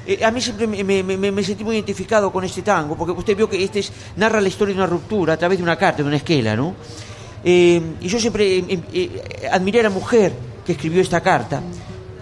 eh, 0.07 0.24
a 0.24 0.29
mí 0.31 0.39
siempre 0.39 0.67
me, 0.67 0.83
me- 0.83 1.01
me- 1.03 1.31
me 1.31 1.43
sentí 1.43 1.63
muy 1.63 1.75
identificado 1.75 2.31
con 2.31 2.43
este 2.43 2.62
tango, 2.62 2.95
porque 2.95 3.12
usted 3.12 3.35
vio 3.35 3.50
que 3.50 3.62
este 3.63 3.79
es, 3.79 3.91
narra 4.15 4.39
la 4.39 4.47
historia 4.47 4.74
de 4.75 4.79
una 4.79 4.88
ruptura 4.88 5.33
a 5.33 5.38
través 5.38 5.57
de 5.57 5.63
una 5.63 5.75
carta, 5.77 6.03
de 6.03 6.07
una 6.07 6.17
esquela, 6.17 6.55
¿no? 6.55 6.75
Eh, 7.43 7.81
y 8.01 8.07
yo 8.07 8.19
siempre 8.19 8.59
eh, 8.59 8.79
eh, 8.93 9.21
admiré 9.51 9.79
a 9.79 9.83
la 9.83 9.89
mujer 9.89 10.31
que 10.65 10.74
escribió 10.74 11.01
esta 11.01 11.21
carta, 11.21 11.59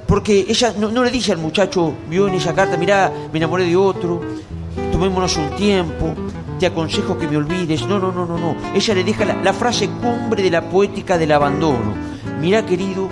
porque 0.07 0.45
ella 0.47 0.73
no, 0.79 0.91
no 0.91 1.03
le 1.03 1.11
dice 1.11 1.33
al 1.33 1.39
muchacho, 1.39 1.93
vio 2.09 2.27
en 2.29 2.35
esa 2.35 2.53
carta, 2.55 2.77
mirá, 2.77 3.11
me 3.31 3.37
enamoré 3.37 3.65
de 3.65 3.75
otro, 3.75 4.21
tomémonos 4.91 5.35
un 5.37 5.49
tiempo, 5.57 6.13
te 6.60 6.65
aconsejo 6.67 7.17
que 7.17 7.27
me 7.27 7.38
olvides. 7.38 7.86
No, 7.88 8.00
no, 8.00 8.12
no, 8.12 8.25
no, 8.25 8.38
no. 8.38 8.55
Ella 8.74 8.93
le 8.95 9.03
deja 9.03 9.25
la, 9.25 9.36
la 9.41 9.53
frase 9.53 9.89
cumbre 9.89 10.41
de 10.43 10.51
la 10.51 10.62
poética 10.62 11.17
del 11.17 11.31
abandono. 11.31 11.93
Mirá, 12.39 12.65
querido, 12.65 13.07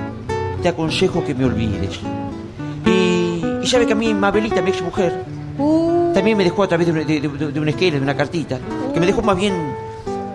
te 0.61 0.69
aconsejo 0.69 1.23
que 1.23 1.33
me 1.35 1.45
olvides. 1.45 1.99
Y, 2.85 3.43
y 3.63 3.67
sabe 3.67 3.85
que 3.85 3.93
a 3.93 3.95
mí, 3.95 4.13
Mabelita, 4.13 4.61
mi 4.61 4.69
ex 4.71 4.81
mujer, 4.81 5.25
Uh, 5.57 6.11
También 6.13 6.37
me 6.37 6.45
dejó 6.45 6.63
a 6.63 6.67
través 6.67 6.87
de, 6.87 6.93
un- 6.93 7.05
de, 7.05 7.19
de- 7.19 7.99
una 7.99 8.15
cartita, 8.15 8.57
que 8.93 8.99
me 8.99 9.05
dejó 9.05 9.21
más 9.21 9.35
bien 9.35 9.53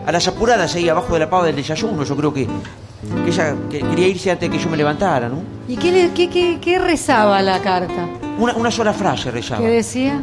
a 0.07 0.13
las 0.13 0.29
apuradas 0.29 0.75
ahí 0.77 0.89
abajo 0.91 1.15
de 1.15 1.21
la 1.21 1.31
pava 1.31 1.47
del 1.47 1.57
desayuno. 1.57 2.05
Yo 2.05 2.15
creo 2.15 2.33
que, 2.35 2.47
que 2.47 3.31
ella 3.31 3.55
que 3.69 3.81
quería 3.81 4.07
irse 4.09 4.31
antes 4.31 4.49
de 4.49 4.57
que 4.57 4.63
yo 4.63 4.69
me 4.71 4.77
levantara, 4.77 5.29
¿no? 5.29 5.39
¿Y 5.67 5.77
qué, 5.77 5.91
le- 5.91 6.11
qué, 6.13 6.29
qué- 6.29 6.59
qué 6.61 6.79
rezaba 6.79 7.41
la 7.43 7.61
carta? 7.61 8.07
Una, 8.39 8.53
una 8.55 8.71
sola 8.71 8.93
frase 8.93 9.31
rezaba. 9.31 9.63
¿Qué 9.63 9.69
decía? 9.69 10.23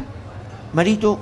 Marito, 0.72 1.18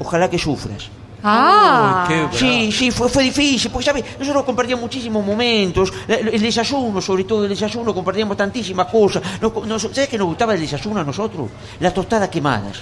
ojalá 0.00 0.28
que 0.28 0.38
sufras. 0.38 0.88
Ah, 1.22 2.08
Uy, 2.08 2.38
Sí, 2.38 2.72
sí, 2.72 2.90
fue, 2.90 3.08
fue 3.08 3.24
difícil, 3.24 3.70
porque 3.70 3.84
¿sabes? 3.84 4.04
nosotros 4.18 4.42
compartíamos 4.44 4.82
muchísimos 4.82 5.24
momentos, 5.24 5.92
el 6.08 6.40
desayuno, 6.40 7.00
sobre 7.02 7.24
todo 7.24 7.44
el 7.44 7.50
desayuno, 7.50 7.92
compartíamos 7.94 8.36
tantísimas 8.38 8.86
cosas. 8.86 9.22
Nos- 9.40 9.66
nos- 9.66 9.82
¿Sabes 9.82 10.08
qué 10.08 10.16
nos 10.16 10.28
gustaba 10.28 10.54
el 10.54 10.60
desayuno 10.60 11.00
a 11.00 11.04
nosotros? 11.04 11.48
Las 11.78 11.92
tostadas 11.92 12.28
quemadas. 12.30 12.78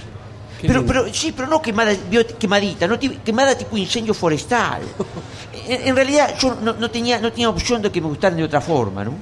Pero, 0.61 0.85
pero 0.85 1.13
sí, 1.13 1.31
pero 1.33 1.47
no 1.47 1.61
quemada, 1.61 1.93
quemadita, 2.37 2.85
no 2.87 2.97
quemada 2.99 3.57
tipo 3.57 3.77
incendio 3.77 4.13
forestal. 4.13 4.81
En, 5.67 5.89
en 5.89 5.95
realidad 5.95 6.33
yo 6.39 6.57
no, 6.63 6.73
no 6.73 6.89
tenía, 6.89 7.19
no 7.19 7.31
tenía 7.31 7.47
opción 7.49 7.79
de 7.81 7.91
que 7.91 8.01
me 8.01 8.07
gustaran 8.07 8.35
de 8.37 8.43
otra 8.43 8.59
forma, 8.59 9.03
¿no? 9.03 9.13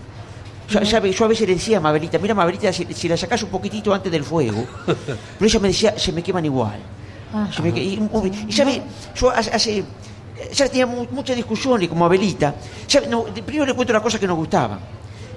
Ya- 0.69 0.85
sabe, 0.85 1.11
yo 1.11 1.25
a 1.25 1.27
veces 1.27 1.45
le 1.47 1.55
decía 1.55 1.77
a 1.77 1.81
Mabelita, 1.81 2.17
mira 2.19 2.33
Mabelita, 2.33 2.71
si, 2.71 2.85
si 2.93 3.09
la 3.09 3.17
sacas 3.17 3.43
un 3.43 3.49
poquitito 3.49 3.93
antes 3.93 4.09
del 4.11 4.23
fuego, 4.23 4.63
pero 4.85 5.45
ella 5.45 5.59
me 5.59 5.67
decía, 5.69 5.97
se 5.99 6.11
me 6.13 6.21
queman 6.23 6.45
igual. 6.45 6.79
Ah. 7.33 7.47
Me 7.61 7.69
y, 7.69 7.99
y, 8.47 8.51
sabe, 8.53 8.81
yo 9.15 9.29
hace, 9.31 9.83
ya 10.53 10.67
tenía 10.69 10.85
mu- 10.85 11.07
muchas 11.11 11.35
discusiones 11.35 11.89
como 11.89 12.05
Abelita. 12.05 12.55
Primero 13.45 13.65
le 13.65 13.73
cuento 13.73 13.91
una 13.93 14.01
cosa 14.01 14.17
que 14.19 14.27
nos 14.27 14.37
gustaba. 14.37 14.79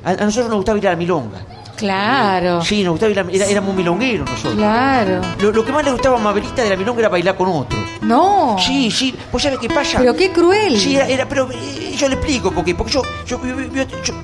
A, 0.04 0.11
a 0.11 0.14
nosotros 0.25 0.49
nos 0.49 0.56
gustaba 0.56 0.78
ir 0.78 0.87
a 0.88 0.90
la 0.92 0.97
milonga. 0.97 1.38
claro, 1.76 2.62
Sí, 2.62 2.82
nos 2.85 2.92
gustaba 2.92 3.11
ir 3.12 3.18
a 3.20 3.25
la, 3.25 3.32
era- 3.32 3.47
éramos 3.47 3.75
milongueros 3.75 4.28
nosotros. 4.30 4.54
claro. 4.54 5.20
Lo, 5.40 5.50
lo 5.52 5.64
que 5.64 5.73
más 5.73 5.85
le 5.85 5.90
gustaba 5.92 6.16
a 6.16 6.20
Mabelita 6.23 6.62
de 6.62 6.70
la 6.70 6.76
milonga 6.76 7.00
era 7.00 7.09
bailar 7.09 7.37
con 7.37 7.49
otro. 7.49 7.78
No, 8.02 8.56
Sí, 8.59 8.90
sí, 8.90 9.14
pues 9.30 9.42
¿sabe 9.42 9.59
qué 9.61 9.68
pasa? 9.68 9.99
pero 9.99 10.14
qué 10.14 10.30
cruel. 10.30 10.78
Sí, 10.78 10.97
era, 10.97 11.06
era- 11.09 11.28
pero 11.28 11.50
eh, 11.52 11.94
yo 11.97 12.09
le 12.09 12.14
explico, 12.14 12.50
porque, 12.52 12.75
porque 12.75 12.92
yo, 12.92 13.02
yo, 13.26 13.40
yo, 13.44 13.82
yo- 14.04 14.14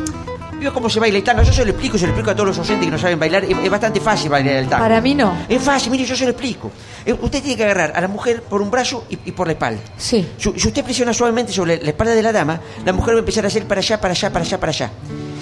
yo- 0.66 0.70
yo 0.70 0.75
cómo 0.75 0.90
se 0.90 0.99
baila 0.99 1.18
el 1.18 1.23
tango, 1.25 1.42
yo 1.42 1.52
se 1.52 1.64
lo 1.64 1.70
explico, 1.70 1.96
se 1.96 2.06
lo 2.06 2.11
explico 2.11 2.30
a 2.30 2.35
todos 2.35 2.49
los 2.49 2.58
oyentes 2.58 2.85
que 2.87 2.90
no 2.90 2.99
saben 2.99 3.18
bailar, 3.20 3.44
es, 3.44 3.56
es 3.56 3.70
bastante 3.70 4.00
fácil 4.00 4.28
bailar 4.30 4.54
el 4.56 4.68
tango. 4.68 4.82
Para 4.82 5.00
mí 5.00 5.14
no. 5.14 5.37
Es 5.49 5.62
fácil, 5.62 5.90
mire, 5.92 6.04
yo 6.04 6.16
se 6.16 6.25
lo 6.25 6.30
explico. 6.30 6.70
Eh, 7.04 7.12
usted 7.12 7.40
tiene 7.40 7.56
que 7.56 7.64
agarrar 7.64 7.92
a 7.94 8.00
la 8.00 8.08
mujer 8.08 8.42
por 8.42 8.61
un 8.61 8.70
brazo 8.70 9.04
y, 9.08 9.18
y 9.26 9.32
por 9.32 9.46
la 9.46 9.52
espalda. 9.52 9.80
Sí. 9.96 10.26
Si, 10.37 10.52
si 10.58 10.68
usted 10.68 10.82
presiona 10.85 11.12
suavemente 11.14 11.52
sobre 11.52 11.80
la 11.82 11.90
espalda 11.90 12.14
de 12.14 12.23
la 12.23 12.32
dama, 12.32 12.61
la 12.85 12.92
mujer 12.92 13.14
va 13.14 13.18
a 13.18 13.20
empezar 13.20 13.44
a 13.44 13.49
hacer 13.49 13.64
para 13.66 13.80
allá, 13.80 14.00
para 14.00 14.12
allá, 14.12 14.30
para 14.32 14.44
allá, 14.44 14.58
para 14.61 14.70
allá. 14.73 14.90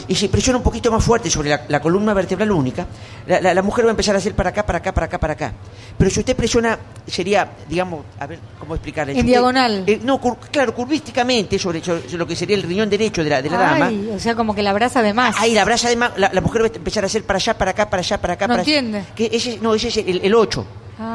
Y 0.07 0.14
si 0.14 0.28
presiona 0.28 0.59
un 0.59 0.62
poquito 0.62 0.93
más 0.93 1.02
fuerte 1.02 1.31
sobre 1.31 1.49
la, 1.49 1.62
la 1.66 1.81
columna 1.81 2.12
vertebral 2.12 2.50
única, 2.52 2.87
la, 3.26 3.40
la- 3.40 3.54
la 3.54 3.62
mujer 3.62 3.87
va 3.87 3.88
a 3.88 3.93
empezar 3.93 4.14
a 4.14 4.19
hacer 4.19 4.35
para 4.35 4.50
acá, 4.50 4.66
para 4.66 4.76
acá, 4.78 4.93
para 4.93 5.07
acá, 5.07 5.19
para 5.19 5.33
acá. 5.33 5.52
Pero 5.97 6.11
si 6.11 6.21
usted 6.21 6.37
presiona, 6.37 6.78
sería, 7.07 7.49
digamos, 7.66 8.04
a 8.21 8.26
ver, 8.26 8.38
¿cómo 8.61 8.75
explicarle? 8.75 9.12
En 9.12 9.16
Si 9.16 9.21
usted- 9.21 9.31
diagonal. 9.33 9.85
eh, 9.87 10.00
no, 10.02 10.21
cur- 10.21 10.37
claro, 10.50 10.75
curvísticamente 10.75 11.59
sobre, 11.59 11.83
sobre 11.83 12.02
lo 12.19 12.26
que 12.26 12.37
sería 12.37 12.54
el 12.54 12.62
riñón 12.64 12.90
derecho 12.90 13.25
de 13.25 13.31
la, 13.31 13.40
de 13.40 13.49
la 13.49 13.57
dama. 13.57 13.87
Ay, 13.87 14.11
o 14.14 14.19
sea, 14.21 14.35
como 14.35 14.54
que 14.54 14.62
la 14.62 14.71
abraza 14.71 15.00
de 15.00 15.13
más. 15.14 15.37
Ahí 15.38 15.54
la 15.54 15.64
brasa 15.64 15.88
de 15.88 15.97
la, 15.97 16.12
la 16.33 16.40
mujer 16.40 16.62
va 16.62 16.66
a 16.66 16.71
empezar 16.76 17.04
a 17.04 17.06
hacer 17.06 17.25
para 17.25 17.37
allá, 17.38 17.56
para 17.56 17.71
acá, 17.71 17.88
para 17.88 18.00
allá, 18.00 18.21
para 18.21 18.35
acá. 18.35 18.47
No 18.47 18.52
para 18.54 18.62
entiende. 18.62 19.04
Que 19.14 19.30
ese, 19.33 19.59
no, 19.61 19.75
ese 19.75 19.88
es 19.88 19.97
el, 19.99 20.21
el 20.23 20.35
8. 20.35 20.66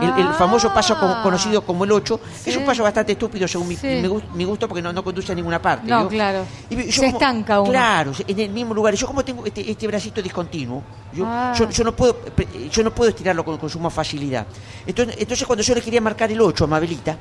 El, 0.02 0.26
el 0.28 0.34
famoso 0.34 0.74
paso 0.74 0.94
Ah. 0.98 1.00
co- 1.00 1.24
conocido 1.24 1.62
como 1.66 1.86
el 1.86 1.92
8. 1.94 2.20
Sí. 2.44 2.50
Es 2.50 2.58
un 2.58 2.66
paso 2.66 2.84
bastante 2.84 3.14
estúpido 3.14 3.48
según 3.48 3.70
mi, 3.70 3.78
Sí. 3.78 3.88
mi 3.88 4.10
mi 4.36 4.44
gusto 4.44 4.68
porque 4.68 4.82
no, 4.82 4.92
no 4.92 5.02
conduce 5.06 5.32
a 5.32 5.36
ninguna 5.36 5.62
parte. 5.62 5.88
No, 5.88 6.08
claro. 6.10 6.44
Y 6.70 6.76
yo 6.88 6.92
Se 6.92 7.08
estanca 7.08 7.62
uno. 7.62 7.72
Claro, 7.72 8.12
en 8.28 8.40
el 8.42 8.50
mismo 8.50 8.74
lugar. 8.74 8.94
Yo 8.96 9.08
como 9.08 9.24
tengo 9.24 9.46
este, 9.46 9.72
este 9.72 9.88
bracito 9.88 10.22
discontinuo, 10.22 10.84
yo, 11.14 11.24
Ah. 11.26 11.54
yo, 11.58 11.70
yo 11.70 11.84
no 11.86 11.96
puedo 11.96 12.14
pre- 12.18 12.48
yo 12.70 12.84
no 12.84 12.92
puedo 12.94 13.10
estirarlo 13.12 13.46
con, 13.46 13.58
con 13.58 13.70
suma 13.70 13.90
facilidad. 13.90 14.46
Entonces, 14.86 15.16
entonces 15.18 15.48
cuando 15.48 15.64
yo 15.64 15.74
le 15.74 15.82
quería 15.82 16.02
marcar 16.02 16.30
el 16.30 16.42
8 16.42 16.66
a 16.66 16.68
Mabelita, 16.68 17.18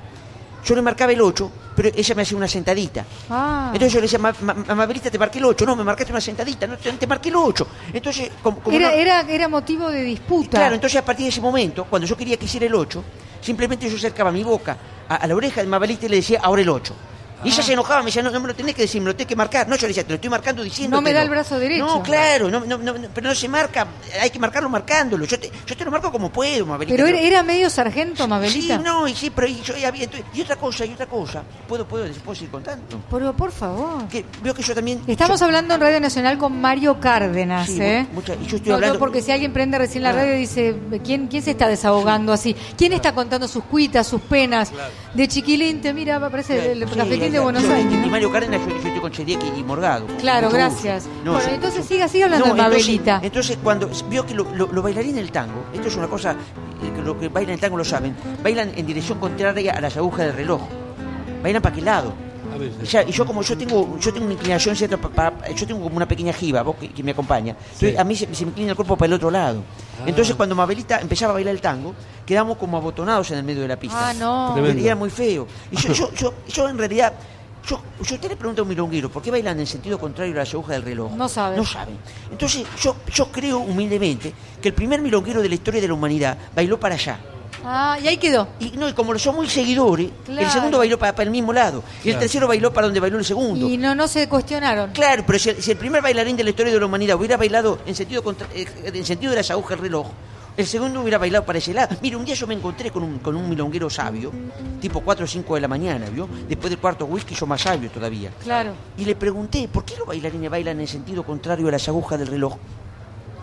yo 0.69 0.75
le 0.75 0.83
marcaba 0.83 1.11
el 1.13 1.21
8, 1.23 1.51
pero 1.75 1.89
ella 1.95 2.15
me 2.15 2.23
hacía 2.23 2.37
una 2.37 2.47
sentadita. 2.47 3.03
Ah. 3.31 3.71
Entonces 3.73 3.93
yo 3.95 4.01
le 4.01 4.03
decía, 4.03 4.19
"Ma- 4.19 4.35
ma- 4.43 4.53
ma- 4.55 4.75
Mabelita, 4.75 5.11
te 5.11 5.19
marqué 5.19 5.39
el 5.39 5.47
8. 5.47 5.65
No, 5.65 5.75
me 5.75 5.83
marcaste 5.83 6.13
una 6.13 6.21
sentadita, 6.21 6.67
no 6.67 6.77
te, 6.77 6.93
te 6.93 7.07
marqué 7.07 7.31
el 7.31 7.37
8. 7.37 7.67
Entonces, 7.95 8.31
como, 8.43 8.61
como 8.61 8.77
era, 8.77 8.91
no- 8.91 8.95
era, 8.97 9.21
era 9.23 9.49
motivo 9.49 9.91
de 9.91 10.03
disputa. 10.03 10.59
Claro, 10.59 10.75
entonces 10.75 11.01
a 11.01 11.05
partir 11.05 11.25
de 11.25 11.31
ese 11.31 11.41
momento, 11.41 11.87
cuando 11.89 12.07
yo 12.07 12.17
quería 12.17 12.37
que 12.37 12.45
hiciera 12.45 12.67
el 12.67 12.75
8, 12.75 13.03
simplemente 13.41 13.89
yo 13.89 13.97
acercaba 13.97 14.31
mi 14.31 14.45
boca 14.45 14.77
a, 15.09 15.15
a 15.17 15.27
la 15.27 15.35
oreja 15.35 15.63
de 15.63 15.67
Mabelita 15.69 16.05
y 16.07 16.09
le 16.11 16.17
decía, 16.17 16.41
ahora 16.43 16.61
el 16.61 16.69
8. 16.69 16.95
Y 17.45 17.49
ella 17.49 17.63
se 17.63 17.73
enojaba, 17.73 18.01
me 18.01 18.07
decía, 18.07 18.23
no, 18.23 18.31
no 18.31 18.41
me 18.41 18.49
lo 18.49 18.55
tenés 18.55 18.75
que 18.75 18.83
decir, 18.83 19.01
me 19.01 19.07
lo 19.09 19.13
tenés 19.15 19.29
que 19.29 19.37
marcar. 19.37 19.69
No, 19.69 19.77
yo 19.77 19.83
le 19.83 19.89
decía, 19.89 20.03
te 20.03 20.09
lo 20.11 20.15
estoy 20.17 20.31
marcando 20.31 20.63
diciendo. 20.63 20.97
No 20.97 21.01
me 21.03 21.13
da 21.13 21.23
el 21.23 21.31
brazo 21.31 21.59
derecho. 21.59 21.87
No, 21.87 22.03
claro, 22.03 22.51
no, 22.51 22.61
no, 22.61 22.95
pero 23.15 23.29
no 23.29 23.35
se 23.35 23.49
marca, 23.49 23.87
hay 24.21 24.31
que 24.31 24.39
marcarlo 24.39 24.69
marcándolo. 24.69 25.25
Yo 25.25 25.39
te, 25.39 25.51
yo 25.67 25.77
te 25.77 25.85
lo 25.85 25.91
marco 25.91 26.11
como 26.11 26.31
puedo, 26.33 26.67
Mabelita. 26.67 26.97
Pero 26.97 27.09
era, 27.09 27.21
era 27.21 27.43
medio 27.43 27.71
sargento, 27.71 28.27
Mabelita. 28.27 28.77
Sí, 28.79 28.83
no, 28.85 29.07
y 29.07 29.15
sí, 29.15 29.31
pero 29.31 29.47
y, 29.47 29.61
yo, 29.63 29.77
y 29.77 29.85
había- 29.85 30.09
y 30.35 30.41
otra 30.43 30.57
cosa, 30.57 30.85
y 30.85 30.93
otra 30.95 31.07
cosa. 31.07 31.43
¿Puedo, 31.69 31.87
puedo, 31.87 32.05
puedo 32.25 32.35
seguir 32.35 32.51
contando? 32.51 33.01
Pero 33.11 33.33
por 33.35 33.53
favor. 33.53 34.09
Que 34.09 34.25
veo 34.43 34.55
que 34.55 34.63
yo 34.63 34.75
también... 34.75 35.03
Estamos 35.07 35.39
yo- 35.41 35.47
hablando 35.47 35.75
en 35.75 35.81
Radio 35.81 36.01
Nacional 36.01 36.39
con 36.39 36.61
Mario 36.61 36.99
Cárdenas, 37.01 37.67
Sí, 37.69 37.79
¿eh? 37.81 38.07
mu- 38.09 38.15
mucha- 38.17 38.35
y 38.35 38.47
yo 38.47 38.57
estoy 38.57 38.61
No, 38.61 38.69
no, 38.69 38.75
hablando- 38.75 38.99
porque 38.99 39.23
si 39.23 39.31
alguien 39.31 39.53
prende 39.53 39.79
recién 39.79 40.03
la 40.03 40.11
Ah. 40.11 40.15
radio 40.15 40.35
y 40.35 40.39
dice, 40.41 40.75
¿quién, 41.05 41.29
¿quién 41.29 41.43
se 41.43 41.53
está 41.53 41.69
desahogando 41.69 42.33
así? 42.33 42.57
¿Quién 42.77 42.93
está 42.93 43.13
contando 43.15 43.47
sus 43.47 43.65
cuitas, 43.65 44.07
sus 44.07 44.21
penas? 44.23 44.73
De 45.15 45.29
chiquilinte, 45.29 45.95
mira, 45.95 46.17
aparece 46.17 46.73
el 46.73 46.89
Sí, 46.89 47.28
de. 47.33 47.39
Buenos 47.41 47.65
Aires. 47.65 47.93
Y 48.07 48.09
Mario 48.11 48.31
Cárdenas, 48.33 48.61
yo, 48.63 48.69
yo 48.71 48.77
estoy 48.77 49.01
con 49.01 49.13
Chediek 49.13 49.41
y 49.57 49.63
Morgado. 49.63 50.07
Claro, 50.19 50.51
gracias. 50.51 51.07
No, 51.25 51.33
Bueno, 51.33 51.49
yo- 51.49 51.55
entonces 51.55 51.83
yo- 51.83 51.89
siga, 51.89 52.09
siga 52.09 52.25
hablando 52.27 52.47
de 52.47 52.51
entonces- 52.53 52.83
Mabelita. 52.87 53.21
Entonces, 53.23 53.59
cuando 53.63 53.91
vio 54.09 54.25
que 54.27 54.35
lo, 54.35 54.45
lo, 54.55 54.67
lo 54.73 54.83
bailarines 54.83 55.17
del 55.17 55.31
tango, 55.33 55.65
esto 55.75 55.89
es 55.89 55.97
una 55.97 56.09
cosa 56.09 56.33
eh, 56.33 56.93
que 56.95 57.03
lo 57.03 57.19
que 57.19 57.29
bailan 57.29 57.55
el 57.55 57.61
tango 57.61 57.77
lo 57.77 57.85
saben, 57.85 58.15
bailan 58.43 58.73
en 58.77 58.87
dirección 58.87 59.19
contraria 59.19 59.73
a 59.73 59.81
las 59.81 59.97
agujas 59.97 60.27
del 60.27 60.35
reloj. 60.37 60.61
Bailan 61.43 61.63
para 61.63 61.73
aquel 61.75 61.85
lado. 61.85 62.13
Y, 62.83 62.87
ya- 62.87 63.03
y 63.03 63.13
yo 63.13 63.27
como 63.27 63.43
yo 63.43 63.57
tengo 63.57 63.99
yo 63.99 64.13
tengo 64.13 64.27
una 64.27 64.35
inclinación 64.35 64.75
cierta 64.77 64.97
pa- 64.97 65.11
pa- 65.11 65.49
yo 65.51 65.67
tengo 65.67 65.83
como 65.83 65.97
una 65.97 66.07
pequeña 66.09 66.33
jiba 66.33 66.63
vos 66.63 66.77
que, 66.77 66.89
que 66.91 67.03
me 67.03 67.11
acompaña 67.13 67.55
Entonces, 67.75 67.99
a 67.99 68.05
mí 68.05 68.15
se, 68.17 68.35
se 68.35 68.45
me 68.45 68.51
inclina 68.51 68.71
el 68.71 68.77
cuerpo 68.77 68.97
para 68.97 69.07
el 69.07 69.13
otro 69.15 69.31
lado 69.31 69.63
Ah. 70.01 70.05
entonces 70.07 70.35
cuando 70.37 70.55
Mabelita 70.55 71.01
empezaba 71.01 71.33
a 71.33 71.35
bailar 71.35 71.55
el 71.55 71.61
tango 71.61 71.93
quedamos 72.25 72.57
como 72.57 72.77
abotonados 72.77 73.31
en 73.33 73.39
el 73.39 73.45
medio 73.45 73.63
de 73.63 73.69
la 73.69 73.77
pista 73.77 74.11
Ah, 74.11 74.15
no. 74.15 74.53
Tremendo. 74.55 74.85
era 74.85 74.95
muy 74.95 75.11
feo. 75.11 75.47
Y 75.73 75.77
yo, 75.77 75.93
yo, 75.93 76.13
yo, 76.15 76.35
yo 76.49 76.69
en 76.69 76.79
realidad, 76.79 77.13
yo, 77.67 77.81
yo 78.05 78.15
usted 78.15 78.29
le 78.29 78.37
pregunta 78.37 78.61
a 78.61 78.63
un 78.63 78.69
milonguero, 78.69 79.11
¿por 79.11 79.23
qué 79.23 79.31
bailan 79.31 79.59
en 79.59 79.67
sentido 79.67 79.99
contrario 79.99 80.33
a 80.35 80.39
las 80.39 80.53
agujas 80.55 80.77
del 80.77 80.83
reloj? 80.83 81.13
No 81.17 81.29
sabe. 81.29 81.57
No 81.57 81.65
saben. 81.65 81.97
Entonces, 82.31 82.65
yo, 82.81 82.95
yo 83.13 83.27
creo 83.33 83.59
humildemente 83.59 84.33
que 84.63 84.69
el 84.69 84.75
primer 84.75 85.01
milonguero 85.03 85.43
de 85.43 85.49
la 85.49 85.55
historia 85.57 85.81
de 85.81 85.89
la 85.89 85.95
humanidad 85.95 86.39
bailó 86.55 86.79
para 86.79 86.95
allá. 86.95 87.19
Ah, 87.65 87.99
y 88.03 88.09
ahí 88.09 88.17
quedó. 88.17 88.49
Y 88.61 88.71
no, 88.73 88.89
y 88.89 88.93
como 88.93 89.19
son 89.19 89.37
muy 89.37 89.49
seguidores, 89.49 90.11
Claro. 90.25 90.41
el 90.43 90.51
segundo 90.51 90.79
bailó 90.79 90.99
para, 90.99 91.13
para 91.13 91.25
el 91.25 91.31
mismo 91.31 91.53
lado. 91.53 91.83
Y 92.05 92.11
el 92.11 92.19
tercero 92.19 92.47
bailó 92.49 92.73
para 92.73 92.87
donde 92.87 93.01
bailó 93.01 93.19
el 93.19 93.25
segundo. 93.25 93.69
Y 93.69 93.77
no, 93.77 93.95
no 93.95 94.07
se 94.09 94.29
cuestionaron. 94.29 94.91
Claro, 94.93 95.25
pero 95.27 95.39
si 95.39 95.51
el, 95.51 95.63
si 95.63 95.71
el 95.73 95.77
primer 95.77 96.03
bailarín 96.03 96.37
de 96.37 96.45
la 96.45 96.51
historia 96.51 96.73
de 96.73 96.79
la 96.81 96.87
humanidad 96.87 97.17
hubiera 97.17 97.37
bailado 97.37 97.79
en 97.87 97.95
sentido, 97.95 98.23
contra- 98.23 98.49
eh, 98.55 98.67
en 98.85 99.05
sentido 99.05 99.31
de 99.31 99.37
las 99.37 99.51
agujas 99.51 99.71
del 99.71 99.81
reloj, 99.81 100.07
el 100.57 100.67
segundo 100.67 101.01
hubiera 101.03 101.19
bailado 101.19 101.45
para 101.45 101.59
ese 101.59 101.73
lado. 101.73 101.97
Mire, 102.03 102.17
un 102.17 102.25
día 102.25 102.35
yo 102.35 102.47
me 102.49 102.55
encontré 102.55 102.91
con 102.91 103.03
un, 103.05 103.19
con 103.21 103.37
un 103.37 103.49
milonguero 103.49 103.89
sabio, 103.89 104.33
tipo 104.81 105.01
4 105.01 105.25
o 105.25 105.29
5 105.29 105.55
de 105.55 105.61
la 105.61 105.69
mañana, 105.69 106.07
¿vio? 106.11 106.29
Después 106.49 106.71
del 106.71 106.81
cuarto 106.81 107.05
whisky 107.05 107.35
yo 107.37 107.47
más 107.47 107.61
sabio 107.63 107.89
todavía. 107.91 108.31
Claro. 108.43 108.73
Y 108.97 109.05
le 109.05 109.15
pregunté, 109.15 109.69
¿por 109.69 109.85
qué 109.85 109.95
los 109.97 110.07
bailarines 110.09 110.51
bailan 110.51 110.81
en 110.81 110.89
sentido 110.89 111.23
contrario 111.25 111.69
a 111.69 111.71
las 111.71 111.87
agujas 111.89 112.19
del 112.19 112.27
reloj? 112.29 112.57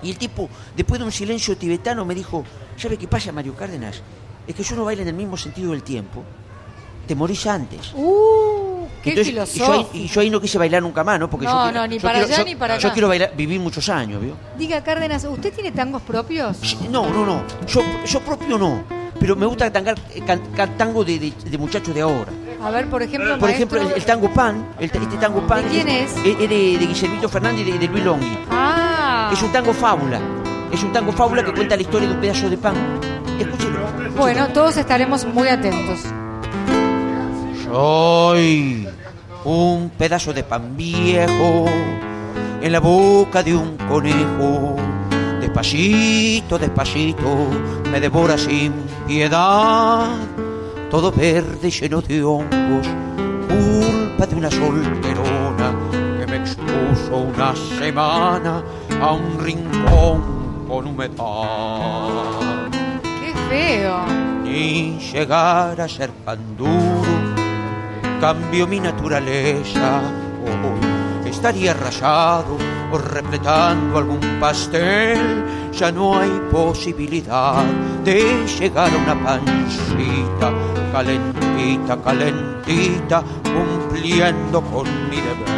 Y 0.06 0.12
el 0.12 0.18
tipo, 0.18 0.48
después 0.78 1.00
de 1.00 1.06
un 1.06 1.12
silencio 1.12 1.58
tibetano, 1.58 2.06
me 2.06 2.14
dijo, 2.14 2.44
¿sabe 2.78 2.96
qué 2.98 3.08
pasa, 3.08 3.32
Mario 3.32 3.56
Cárdenas? 3.56 4.02
Es 4.48 4.54
que 4.54 4.62
yo 4.64 4.76
no 4.76 4.86
bailo 4.86 5.02
en 5.02 5.08
el 5.08 5.16
mismo 5.16 5.36
sentido 5.36 5.72
del 5.72 5.82
tiempo. 5.82 6.24
Te 7.08 7.16
morís 7.16 7.46
antes. 7.48 7.92
Uh, 7.96 8.86
qué 9.04 9.10
Entonces, 9.12 9.34
y 9.34 9.36
yo, 9.36 9.42
ahí, 9.42 9.48
filosófico. 9.48 9.98
y 9.98 10.08
yo 10.08 10.22
ahí 10.22 10.30
no 10.30 10.40
quise 10.42 10.58
bailar 10.60 10.82
nunca 10.84 11.04
más, 11.04 11.20
¿no? 11.20 11.30
Porque 11.30 11.46
No, 11.48 11.52
yo 11.54 11.64
quiero- 11.72 11.80
no, 11.82 11.88
ni 11.88 11.96
yo 11.96 12.02
para 12.04 12.20
allá 12.20 12.38
yo- 12.38 12.46
ni 12.46 12.56
para 12.56 12.78
Yo 12.78 12.88
acá. 12.88 12.94
quiero 12.94 13.08
bailar, 13.08 13.34
vivir 13.36 13.60
muchos 13.60 13.90
años, 13.90 14.22
¿vio? 14.22 14.36
Diga, 14.58 14.84
Cárdenas, 14.84 15.24
¿usted 15.26 15.52
tiene 15.54 15.72
tangos 15.72 16.02
propios? 16.04 16.58
No, 16.90 17.10
no, 17.10 17.26
no. 17.26 17.42
Yo, 17.68 17.82
yo 18.06 18.20
propio 18.22 18.58
no. 18.60 18.84
Pero 19.20 19.36
me 19.36 19.46
gusta 19.46 19.72
tangar, 19.72 19.96
eh, 20.14 20.22
can- 20.26 20.42
can- 20.56 20.78
tango 20.78 21.04
de, 21.06 21.18
de- 21.18 21.34
de 21.50 21.58
muchachos 21.58 21.96
de 21.96 22.02
ahora. 22.02 22.32
A 22.62 22.70
ver, 22.72 22.88
por 22.90 23.02
ejemplo, 23.04 23.38
Por 23.40 23.50
ejemplo, 23.50 23.80
el, 23.82 24.04
tango 24.06 24.32
pan. 24.34 24.68
El, 24.80 24.86
este 24.86 25.00
tango 25.20 25.46
pan. 25.48 25.64
¿De 25.64 25.70
quién 25.70 25.88
es? 25.88 26.12
Es, 26.18 26.26
es 26.26 26.38
de, 26.40 26.78
de 26.80 26.86
Guillermito 26.88 27.30
Fernández 27.30 27.68
y 27.68 27.72
de, 27.74 27.80
de 27.80 27.88
Luis 27.88 28.04
Longhi. 28.04 28.38
Ah, 28.50 28.75
Es 29.32 29.42
un 29.42 29.52
tango 29.52 29.74
fábula. 29.74 30.20
Es 30.72 30.84
un 30.84 30.92
tango 30.92 31.12
fábula 31.12 31.44
que 31.44 31.54
cuenta 31.54 31.76
la 31.76 31.82
historia 31.82 32.08
de 32.08 32.16
un 32.16 32.22
pedazo 32.22 32.50
de 32.50 32.58
pan. 32.58 32.76
Escúchelo. 33.40 33.80
bueno, 34.18 34.48
todos 34.50 34.78
estaremos 34.78 35.26
muy 35.26 35.48
atentos. 35.48 36.02
Soy 37.64 38.88
un 39.44 39.92
pedazo 39.98 40.34
de 40.34 40.44
pan 40.44 40.76
viejo 40.76 41.66
en 42.62 42.72
la 42.72 42.80
boca 42.80 43.44
de 43.44 43.56
un 43.56 43.78
conejo. 43.78 44.76
Despacito, 45.40 46.58
despacito, 46.58 47.48
me 47.92 48.00
devora 48.00 48.38
sin 48.38 48.74
piedad. 49.08 50.08
Todo 50.90 51.12
verde 51.12 51.68
y 51.68 51.72
lleno 51.72 52.02
de 52.02 52.24
hongos, 52.24 52.88
culpa 53.48 54.26
de 54.26 54.36
una 54.36 54.52
solterona 54.52 55.74
que 56.20 56.26
me 56.28 56.38
expuso 56.38 57.18
una 57.18 57.54
semana 57.80 58.64
a 59.02 59.12
un 59.14 59.40
rincón 59.40 60.66
con 60.68 60.88
humedad. 60.88 62.70
Qué 63.02 63.34
feo. 63.50 64.06
Ni 64.44 65.00
llegar 65.00 65.80
a 65.80 65.88
ser 65.88 66.12
pan 66.12 66.58
duro, 66.58 67.04
cambio 68.20 68.68
mi 68.68 68.80
naturaleza. 68.80 70.02
Oh, 70.46 71.28
estaría 71.28 71.74
rayado 71.74 72.58
o 72.92 72.98
repletando 72.98 73.98
algún 73.98 74.40
pastel. 74.40 75.72
Ya 75.72 75.92
no 75.92 76.18
hay 76.18 76.32
posibilidad 76.52 77.64
de 78.04 78.46
llegar 78.60 78.90
a 78.94 78.98
una 78.98 79.24
pancita 79.24 80.54
calentita, 80.96 81.98
calentita, 82.02 83.22
cumpliendo 83.44 84.62
con 84.62 84.88
mi 85.10 85.18
deber. 85.18 85.55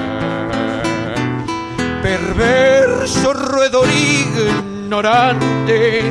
Perverso 2.08 3.34
roedor 3.34 3.90
ignorante, 3.90 6.02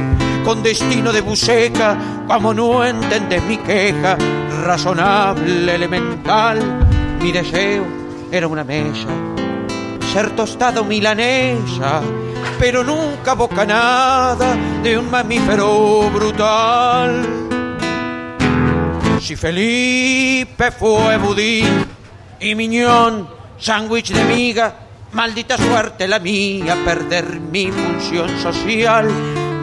con 0.45 0.63
destino 0.63 1.11
de 1.11 1.23
buceca, 1.23 1.97
como 2.29 2.53
no 2.53 2.85
entendés 2.85 3.43
mi 3.45 3.57
queja, 3.57 4.19
razonable, 4.63 5.75
elemental, 5.75 6.61
mi 7.23 7.33
deseo 7.33 7.87
era 8.31 8.47
una 8.47 8.63
mesa, 8.63 9.09
ser 10.13 10.37
tostado 10.37 10.85
milanesa, 10.85 12.03
pero 12.59 12.85
nunca 12.85 13.33
bocanada 13.33 14.55
de 14.83 14.99
un 14.99 15.11
mamífero 15.11 16.11
brutal. 16.11 17.25
Si 19.19 19.35
Felipe 19.35 20.73
fue 20.73 21.17
budín 21.17 21.87
y 22.39 22.55
Miñón, 22.55 23.27
sándwich 23.57 24.13
de 24.13 24.25
miga, 24.27 24.86
maldita 25.17 25.57
suerte 25.57 26.07
la 26.07 26.19
mía, 26.19 26.77
perder 26.85 27.41
mi 27.41 27.73
función 27.73 28.29
social, 28.39 29.09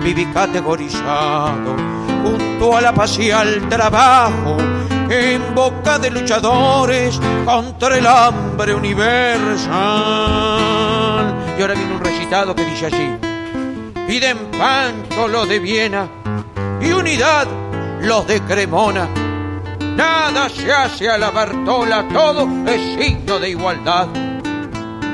viví 0.04 0.26
categorizado 0.26 1.76
junto 2.24 2.76
a 2.76 2.82
la 2.82 2.92
paz 2.92 3.20
trabajo, 3.70 4.58
en 5.08 5.54
boca 5.54 6.00
de 6.00 6.10
luchadores 6.10 7.20
contra 7.46 7.96
el 8.00 8.08
hambre 8.08 8.74
universal. 8.74 9.76
Y 11.56 11.62
ahora 11.62 11.76
viene 11.76 11.94
un 11.94 12.04
recitado 12.04 12.56
que 12.56 12.66
dice 12.66 12.88
así, 12.88 13.12
piden 14.08 14.40
Pancho 14.58 15.28
los 15.28 15.48
de 15.48 15.60
Viena 15.60 16.08
y 16.82 16.92
unidad 16.92 17.46
los 18.02 18.26
de 18.26 18.42
Cremona. 18.42 19.08
Nada 19.96 20.50
se 20.50 20.74
hace 20.74 21.08
a 21.08 21.20
la 21.20 21.30
Bartola, 21.30 22.08
todo 22.12 22.50
es 22.66 23.00
signo 23.00 23.38
de 23.38 23.52
igualdad. 23.52 24.33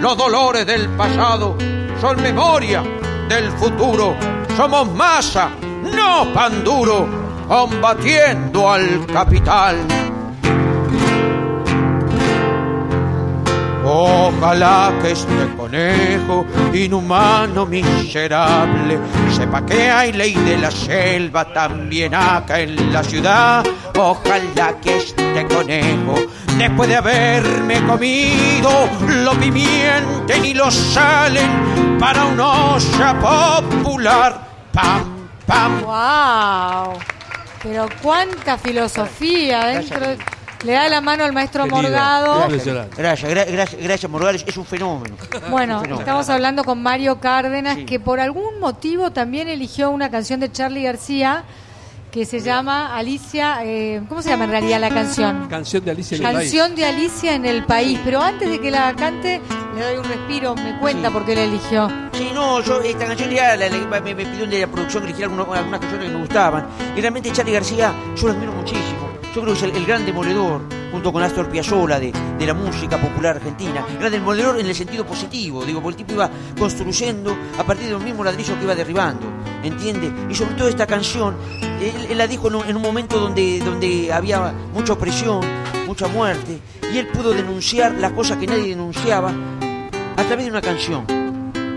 Los 0.01 0.18
dolores 0.18 0.65
del 0.65 0.88
pasado 0.89 1.58
son 2.00 2.22
memoria 2.22 2.82
del 3.27 3.51
futuro. 3.51 4.15
Somos 4.56 4.89
masa, 4.94 5.50
no 5.94 6.34
pan 6.34 6.63
duro, 6.63 7.08
combatiendo 7.48 8.72
al 8.72 9.06
capital. 9.06 9.75
Ojalá 13.84 14.94
que 15.01 15.12
este 15.12 15.56
conejo 15.58 16.46
inhumano, 16.74 17.65
miserable, 17.65 19.00
sepa 19.36 19.65
que 19.65 19.89
hay 19.89 20.13
ley 20.13 20.34
de 20.34 20.58
la 20.58 20.72
selva 20.72 21.51
también 21.51 22.13
acá 22.13 22.60
en 22.60 22.94
la 22.94 23.03
ciudad. 23.03 23.65
Ojalá 23.98 24.79
que 24.82 24.98
este 24.98 25.48
conejo, 25.48 26.15
después 26.60 26.89
de 26.89 26.96
haberme 26.98 27.84
comido, 27.86 28.70
lo 29.24 29.32
pimienten 29.39 30.46
y 30.46 30.54
lo 30.54 30.70
salen 30.70 31.98
para 32.00 32.25
una 32.25 32.74
olla 32.75 33.20
popular. 33.20 34.48
Pam, 34.74 35.28
pam. 35.46 35.82
¡Wow! 35.82 37.00
Pero 37.63 37.88
cuánta 38.01 38.58
filosofía 38.58 39.66
dentro. 39.66 40.00
de- 40.00 40.18
Le 40.66 40.74
da 40.74 40.89
la 40.89 41.00
mano 41.00 41.24
al 41.24 41.32
maestro 41.32 41.63
Querido, 41.63 41.84
Morgado. 41.84 42.48
Gracias, 42.50 43.34
gra- 43.34 43.46
gracias, 43.48 43.82
gracias 43.82 44.12
Morgales, 44.12 44.44
es 44.46 44.58
un 44.58 44.66
fenómeno. 44.66 45.16
Bueno, 45.50 45.78
Un 45.78 45.82
fenómeno. 45.84 46.00
estamos 46.01 46.30
hablando 46.30 46.66
con 46.66 46.84
Mario 46.84 47.22
Cárdenas, 47.22 47.75
Sí. 47.78 47.86
que 47.86 47.98
por 48.01 48.20
algún 48.20 48.60
motivo 48.60 49.12
también 49.12 49.48
eligió 49.48 49.89
una 49.89 50.12
canción 50.12 50.42
de 50.42 50.51
Charlie 50.51 50.84
García 50.84 51.46
que 52.12 52.25
se 52.25 52.39
llama 52.39 52.96
Alicia. 52.96 53.60
eh, 53.63 54.01
¿Cómo 54.10 54.22
se 54.22 54.30
llama 54.30 54.46
en 54.46 54.51
realidad 54.51 54.80
la 54.80 54.89
canción? 54.89 55.48
Canción 55.48 55.84
de 55.86 55.92
Alicia 55.92 56.18
en 56.18 56.25
el 56.25 56.34
País. 56.34 56.38
Canción 56.51 56.75
de 56.75 56.86
Alicia 56.86 57.36
en 57.36 57.46
el 57.46 57.66
país. 57.66 58.00
Pero 58.04 58.22
antes 58.22 58.50
de 58.50 58.60
que 58.60 58.72
la 58.72 58.96
cante, 58.96 59.42
le 59.75 59.82
doy 59.84 59.98
un 59.98 60.04
respiro. 60.04 60.56
Me 60.56 60.78
cuenta 60.80 61.08
Sí. 61.10 61.13
por 61.13 61.25
qué 61.25 61.36
la 61.36 61.44
eligió. 61.44 61.88
Sí, 62.13 62.30
no, 62.34 62.62
yo 62.62 62.82
esta 62.82 63.06
canción 63.06 63.30
ya 63.30 63.56
la- 63.56 63.69
la- 63.69 64.02
me, 64.02 64.13
me 64.15 64.26
pidió 64.26 64.43
un 64.45 64.50
de 64.50 64.62
la 64.62 64.67
producción 64.67 65.04
que 65.04 65.10
eligiera 65.10 65.32
alguna- 65.32 65.58
algunas 65.60 65.80
canciones 65.80 66.08
que 66.08 66.13
me 66.15 66.19
gustaban. 66.22 66.67
Y 66.95 67.02
realmente 67.02 67.32
Charlie 67.32 67.54
García, 67.54 67.93
yo 68.15 68.28
lo 68.28 68.34
admiro 68.34 68.52
muchísimo. 68.54 69.09
Yo 69.34 69.42
creo 69.42 69.54
que 69.54 69.68
es 69.68 69.76
el, 69.76 69.86
gran 69.86 70.06
demoledor, 70.06 70.62
junto 70.92 71.13
con 71.13 71.22
Astor 71.22 71.50
Piazzolla, 71.50 72.00
de, 72.00 72.12
de 72.12 72.46
la 72.48 72.56
música 72.56 73.00
popular 73.00 73.36
argentina. 73.36 73.86
Gran 74.00 74.12
demoledor 74.12 74.60
en 74.60 74.65
el 74.65 74.74
sentido 74.74 75.06
positivo, 75.06 75.63
digo, 75.63 75.82
porque 75.82 76.02
el 76.02 76.08
tipo 76.08 76.13
iba 76.13 76.30
construyendo 76.58 77.38
a 77.58 77.63
partir 77.63 77.86
de 77.86 77.92
los 77.92 78.04
mismos 78.04 78.26
ladrillos 78.26 78.58
que 78.58 78.63
iba 78.63 78.74
derribando, 78.74 79.28
¿entiende? 79.63 80.12
Y 80.30 80.34
sobre 80.34 80.56
todo 80.56 80.68
esta 80.68 80.88
canción, 80.88 81.36
él, 81.80 82.18
la 82.18 82.26
dijo 82.26 82.48
en 82.48 82.56
un, 82.56 82.65
en 82.65 82.76
un 82.76 82.82
momento 82.82 83.20
donde, 83.20 83.60
donde 83.60 84.12
había 84.12 84.52
mucha 84.74 84.94
opresión, 84.94 85.42
mucha 85.86 86.08
muerte, 86.08 86.60
y 86.92 86.98
él 86.98 87.08
pudo 87.08 87.32
denunciar 87.32 87.94
las 87.94 88.13
cosas 88.13 88.38
que 88.38 88.48
nadie 88.48 88.70
denunciaba 88.70 89.32
a 90.18 90.24
través 90.24 90.46
de 90.46 90.52
una 90.52 90.62
canción 90.62 91.18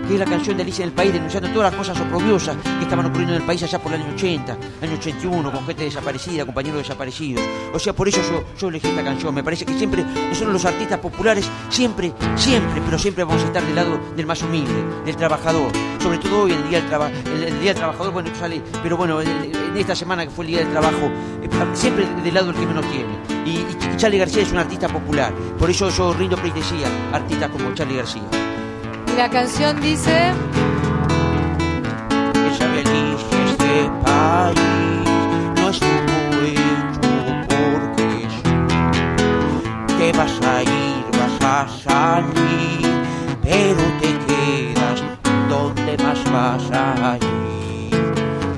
que 0.07 0.13
es 0.15 0.19
la 0.19 0.25
canción 0.25 0.57
de 0.57 0.63
Alicia 0.63 0.83
en 0.83 0.89
el 0.89 0.95
País, 0.95 1.13
denunciando 1.13 1.49
todas 1.49 1.71
las 1.71 1.77
cosas 1.79 1.99
oprobiosas 1.99 2.55
que 2.57 2.83
estaban 2.83 3.05
ocurriendo 3.05 3.35
en 3.35 3.41
el 3.41 3.47
país 3.47 3.63
allá 3.63 3.79
por 3.79 3.93
el 3.93 4.01
año 4.01 4.13
80, 4.13 4.57
año 4.81 4.93
81, 4.99 5.51
con 5.51 5.65
gente 5.65 5.83
desaparecida, 5.83 6.45
compañeros 6.45 6.79
desaparecidos. 6.79 7.43
O 7.73 7.79
sea, 7.79 7.93
por 7.93 8.07
eso 8.07 8.21
yo, 8.29 8.43
yo 8.57 8.67
elegí 8.69 8.87
esta 8.87 9.03
canción. 9.03 9.33
Me 9.33 9.43
parece 9.43 9.65
que 9.65 9.77
siempre, 9.77 10.03
nosotros 10.03 10.53
los 10.53 10.65
artistas 10.65 10.99
populares, 10.99 11.49
siempre, 11.69 12.13
siempre, 12.35 12.81
pero 12.85 12.97
siempre 12.99 13.23
vamos 13.23 13.41
a 13.43 13.45
estar 13.47 13.63
del 13.63 13.75
lado 13.75 13.99
del 14.15 14.25
más 14.25 14.41
humilde, 14.43 14.73
del 15.05 15.15
trabajador. 15.15 15.71
Sobre 16.01 16.17
todo 16.17 16.43
hoy 16.43 16.51
el 16.51 16.69
Día 16.69 16.79
del, 16.79 16.89
traba- 16.89 17.09
el, 17.09 17.59
día 17.61 17.69
del 17.71 17.75
Trabajador, 17.77 18.11
bueno, 18.11 18.29
sale, 18.37 18.61
pero 18.81 18.97
bueno, 18.97 19.21
en, 19.21 19.51
esta 19.77 19.95
semana 19.95 20.23
que 20.25 20.29
fue 20.31 20.45
el 20.45 20.51
Día 20.51 20.59
del 20.59 20.69
Trabajo, 20.71 21.09
eh, 21.41 21.49
siempre 21.73 22.05
del 22.23 22.33
lado 22.33 22.47
del 22.47 22.55
que 22.57 22.65
menos 22.65 22.85
tiene. 22.91 23.13
Y, 23.45 23.65
Charlie 23.97 24.17
García 24.17 24.41
es 24.41 24.51
un 24.51 24.57
artista 24.57 24.87
popular. 24.89 25.31
Por 25.57 25.69
eso 25.69 25.89
yo 25.89 26.13
rindo 26.13 26.35
pleitesía 26.35 26.87
artistas 27.13 27.49
como 27.51 27.73
Charlie 27.73 27.97
García. 27.97 28.21
La 29.17 29.29
canción 29.29 29.79
dice. 29.79 30.31
Esa 32.51 32.67
delicia 32.67 33.37
este 33.45 33.89
país 34.03 35.07
no 35.55 35.69
estuvo 35.69 36.41
hecho 36.43 37.01
porque. 37.47 38.27
Te 39.97 40.11
vas 40.17 40.41
a 40.41 40.63
ir, 40.63 41.05
vas 41.19 41.37
a 41.41 41.67
salir, 41.83 42.87
pero 43.43 43.83
te 44.01 44.11
quedas 44.25 45.03
donde 45.47 45.97
más 46.03 46.23
vas 46.31 46.71
a 46.71 47.17
ir. 47.17 47.93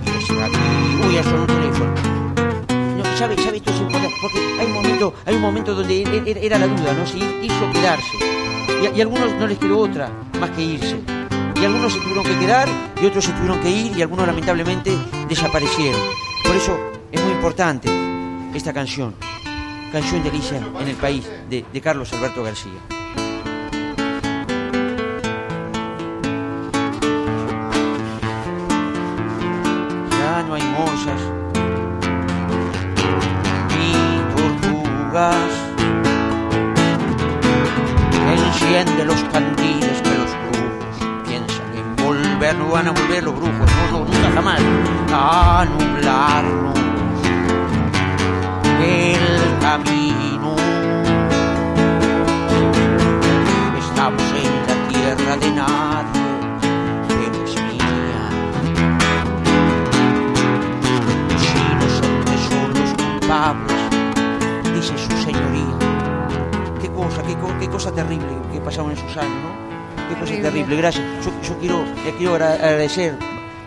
Y 0.06 0.10
es 0.18 0.30
aquí. 0.32 1.08
Uy, 1.08 1.18
eso 1.18 1.36
un 1.36 1.48
teléfono. 1.48 1.94
No, 2.98 3.18
¿sabe, 3.18 3.36
sabe 3.38 3.58
esto 3.58 3.72
es 3.72 3.75
importante? 3.75 3.75
Porque 4.22 4.40
hay 4.60 4.66
un 4.68 4.74
momento, 4.74 5.14
hay 5.26 5.36
un 5.36 5.42
momento 5.42 5.74
donde 5.76 6.04
él- 6.04 6.24
él- 6.26 6.38
era 6.42 6.58
la 6.58 6.68
duda, 6.68 6.94
¿no? 6.94 7.06
Si 7.06 7.18
hizo 7.42 7.72
quedarse. 7.72 8.18
Y, 8.96 9.00
a- 9.00 9.04
algunos 9.04 9.34
no 9.36 9.48
les 9.48 9.58
quedó 9.58 9.80
otra 9.80 10.10
más 10.40 10.50
que 10.52 10.62
irse. 10.64 11.00
Y 11.62 11.66
algunos 11.66 11.94
se 11.94 12.00
tuvieron 12.00 12.24
que 12.24 12.38
quedar 12.40 12.68
y 13.02 13.06
otros 13.06 13.24
se 13.26 13.32
tuvieron 13.32 13.60
que 13.62 13.70
ir 13.70 13.98
y 13.98 14.02
algunos 14.02 14.28
lamentablemente 14.28 14.92
desaparecieron. 15.30 16.00
Por 16.46 16.56
eso 16.56 16.78
es 17.12 17.22
muy 17.24 17.32
importante 17.32 17.90
esta 18.54 18.74
canción. 18.74 19.16
Canción 19.92 20.24
de 20.24 20.30
Alicia 20.30 20.58
en 20.80 20.88
el 20.88 20.96
país 20.96 21.26
de, 21.50 21.64
de 21.72 21.82
Carlos 21.82 22.12
Alberto 22.14 22.44
García. 22.44 22.74
Ya 30.12 30.44
no 30.48 30.54
hay 30.56 30.64
morsas 30.64 31.22
Enciende 38.28 39.06
los 39.06 39.24
candiles 39.32 40.02
que 40.02 40.10
los 40.10 40.30
brujos. 40.52 40.98
Piensan 41.26 41.74
en 41.74 41.96
volver, 41.96 42.54
no 42.58 42.68
van 42.68 42.90
a 42.90 42.92
volver 42.92 43.24
los 43.24 43.34
brujos, 43.34 43.72
no, 43.92 43.92
no, 43.92 44.00
nunca 44.00 44.30
jamás, 44.34 44.60
a 45.14 45.66
nublarnos 45.72 46.78
el 48.82 49.58
camino. 49.62 50.58
Estamos 53.80 54.22
en 54.34 54.68
la 54.68 54.76
tierra 54.90 55.38
de 55.38 55.52
nadie, 55.52 56.24
pero 57.08 57.46
es 64.94 65.10
mía. 65.10 65.12
Los 65.12 65.24
inocentes 65.24 65.24
son 65.24 65.34
los 65.34 65.56
culpables, 65.56 65.80
dice 65.90 66.28
su 66.28 66.32
señoría. 66.32 66.80
Qué 66.82 66.90
cosa, 66.90 67.24
qué, 67.24 67.36
qué 67.60 67.70
cosa 67.70 67.92
terrible 67.92 68.28
que 68.52 68.60
pasaron 68.62 68.92
esos 68.92 69.18
años, 69.18 69.34
¿no? 69.44 69.66
Qué 70.08 70.14
cosa 70.14 70.26
Terrible. 70.26 70.50
terrible, 70.52 70.76
gracias. 70.78 71.04
Yo, 71.26 71.32
yo 71.48 71.58
quiero, 71.60 71.84
le 72.06 72.12
quiero 72.16 72.34
agra- 72.36 72.54
agradecer, 72.54 73.18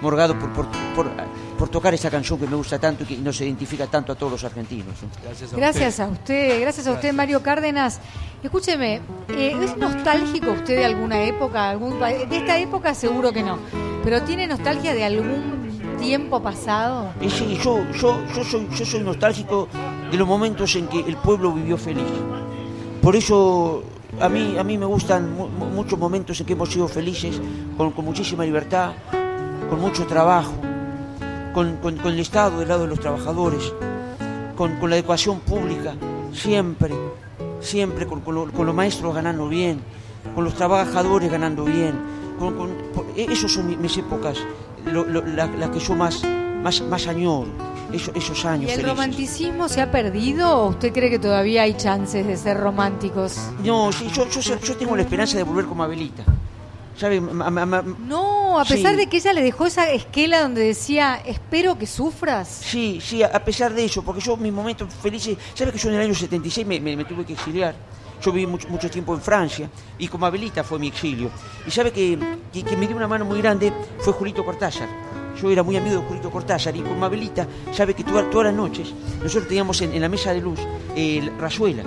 Morgado, 0.00 0.38
por, 0.38 0.52
por, 0.52 0.66
por 0.94 1.10
por 1.58 1.68
tocar 1.68 1.92
esta 1.92 2.08
canción 2.08 2.38
que 2.38 2.46
me 2.46 2.54
gusta 2.54 2.78
tanto 2.78 3.02
y 3.02 3.06
que 3.06 3.16
nos 3.16 3.40
identifica 3.40 3.88
tanto 3.88 4.12
a 4.12 4.14
todos 4.14 4.30
los 4.30 4.44
argentinos. 4.44 4.94
¿no? 5.02 5.08
Gracias 5.24 5.52
a 5.52 5.56
Gracias 5.56 5.88
usted. 5.98 6.04
a 6.04 6.08
usted, 6.08 6.60
gracias 6.60 6.86
a 6.86 6.92
usted, 6.92 7.12
Mario 7.12 7.42
Cárdenas. 7.42 8.00
Escúcheme, 8.44 9.00
eh, 9.30 9.56
¿es 9.60 9.76
nostálgico 9.76 10.52
usted 10.52 10.76
de 10.76 10.84
alguna 10.84 11.22
época? 11.24 11.68
Algún, 11.70 11.98
de 11.98 12.28
esta 12.36 12.60
época 12.60 12.94
seguro 12.94 13.32
que 13.32 13.42
no, 13.42 13.58
pero 14.04 14.22
¿tiene 14.22 14.46
nostalgia 14.46 14.94
de 14.94 15.04
algún 15.04 15.96
tiempo 15.98 16.40
pasado? 16.40 17.12
Sí, 17.28 17.58
yo, 17.60 17.84
yo, 17.92 18.22
yo, 18.32 18.44
soy, 18.44 18.68
yo 18.72 18.86
soy 18.86 19.00
nostálgico 19.00 19.66
de 20.10 20.16
los 20.16 20.26
momentos 20.26 20.74
en 20.76 20.88
que 20.88 21.00
el 21.00 21.16
pueblo 21.16 21.52
vivió 21.52 21.76
feliz. 21.76 22.04
Por 23.02 23.14
eso 23.16 23.82
a 24.20 24.28
mí, 24.28 24.56
a 24.58 24.64
mí 24.64 24.76
me 24.78 24.86
gustan 24.86 25.34
mu- 25.36 25.48
mu- 25.48 25.66
muchos 25.66 25.98
momentos 25.98 26.40
en 26.40 26.46
que 26.46 26.52
hemos 26.54 26.70
sido 26.70 26.88
felices, 26.88 27.40
con, 27.76 27.92
muchísima 28.04 28.44
libertad, 28.44 28.92
con 29.70 29.80
mucho 29.80 30.06
trabajo, 30.06 30.52
con, 31.54 31.76
con- 31.76 31.98
el 32.14 32.20
Estado 32.20 32.58
del 32.58 32.68
lado 32.68 32.82
de 32.82 32.88
los 32.88 33.00
trabajadores, 33.00 33.72
con, 34.56 34.78
la 34.90 34.96
educación 34.96 35.40
pública, 35.40 35.94
siempre, 36.32 36.94
siempre 37.60 38.06
con, 38.06 38.22
lo- 38.34 38.46
los 38.66 38.74
maestros 38.74 39.14
ganando 39.14 39.48
bien, 39.48 39.80
con 40.34 40.44
los 40.44 40.54
trabajadores 40.54 41.30
ganando 41.30 41.64
bien. 41.64 41.94
E- 43.16 43.26
esas 43.32 43.52
son 43.52 43.66
mi- 43.66 43.76
mis 43.76 43.96
épocas, 43.98 44.38
las 44.84 45.70
que 45.70 45.78
yo 45.80 45.94
más, 45.94 46.22
más, 46.62 46.80
más 46.82 47.06
añoro, 47.06 47.48
esos, 47.92 48.14
esos 48.14 48.44
años 48.44 48.70
¿Y 48.70 48.74
el 48.74 48.82
romanticismo 48.82 49.68
se 49.68 49.80
ha 49.80 49.90
perdido 49.90 50.50
o 50.56 50.68
usted 50.68 50.92
cree 50.92 51.10
que 51.10 51.18
todavía 51.18 51.62
hay 51.62 51.74
chances 51.74 52.26
de 52.26 52.36
ser 52.36 52.58
románticos? 52.58 53.36
No, 53.64 53.90
sí, 53.92 54.08
yo, 54.12 54.28
yo, 54.28 54.58
yo 54.60 54.76
tengo 54.76 54.94
la 54.96 55.02
esperanza 55.02 55.36
de 55.36 55.42
volver 55.42 55.64
como 55.66 55.82
Abelita. 55.82 56.24
¿Sabe? 56.96 57.20
Ma- 57.20 57.48
ma- 57.48 57.64
ma- 57.64 57.84
No, 58.06 58.58
a 58.58 58.64
pesar 58.64 58.90
Sí. 58.92 58.96
de 58.96 59.06
que 59.06 59.18
ella 59.18 59.32
le 59.32 59.40
dejó 59.42 59.66
esa 59.66 59.88
esquela 59.90 60.40
donde 60.42 60.62
decía, 60.62 61.22
espero 61.24 61.78
que 61.78 61.86
sufras. 61.86 62.48
Sí, 62.48 63.00
sí, 63.00 63.22
a 63.22 63.28
a 63.28 63.44
pesar 63.44 63.72
de 63.72 63.84
eso, 63.84 64.02
porque 64.02 64.20
yo 64.20 64.36
mis 64.36 64.52
momentos 64.52 64.92
felices, 64.94 65.38
¿sabes 65.54 65.72
que 65.74 65.78
yo 65.78 65.90
en 65.90 65.94
el 65.94 66.00
año 66.02 66.14
76 66.14 66.66
me, 66.66 66.80
me- 66.80 66.96
me 66.96 67.04
tuve 67.04 67.24
que 67.24 67.34
exiliar? 67.34 67.74
Yo 68.20 68.32
viví 68.32 68.48
mucho, 68.48 68.68
mucho 68.68 68.90
tiempo 68.90 69.14
en 69.14 69.20
Francia 69.20 69.70
y 69.96 70.08
como 70.08 70.26
Abelita 70.26 70.64
fue 70.64 70.80
mi 70.80 70.88
exilio. 70.88 71.30
Y 71.64 71.70
sabe 71.70 71.92
que, 71.92 72.18
que, 72.52 72.64
que 72.64 72.76
me 72.76 72.88
dio 72.88 72.96
una 72.96 73.06
mano 73.06 73.24
muy 73.24 73.40
grande 73.40 73.72
fue 74.00 74.12
Julito 74.12 74.44
Cortázar. 74.44 74.88
Yo 75.40 75.50
era 75.50 75.62
muy 75.62 75.76
amigo 75.76 76.00
de 76.00 76.06
Julito 76.08 76.30
Cortázar 76.30 76.76
y 76.76 76.80
como 76.80 77.04
Abelita, 77.04 77.46
sabe 77.72 77.94
que 77.94 78.02
toda- 78.04 78.28
todas 78.30 78.46
las 78.46 78.54
noches 78.54 78.92
nosotros 79.22 79.46
teníamos 79.48 79.80
en, 79.82 79.92
en 79.94 80.00
la 80.02 80.08
mesa 80.08 80.32
de 80.32 80.40
luz 80.40 80.58
eh, 80.96 81.30
Rayuela. 81.38 81.82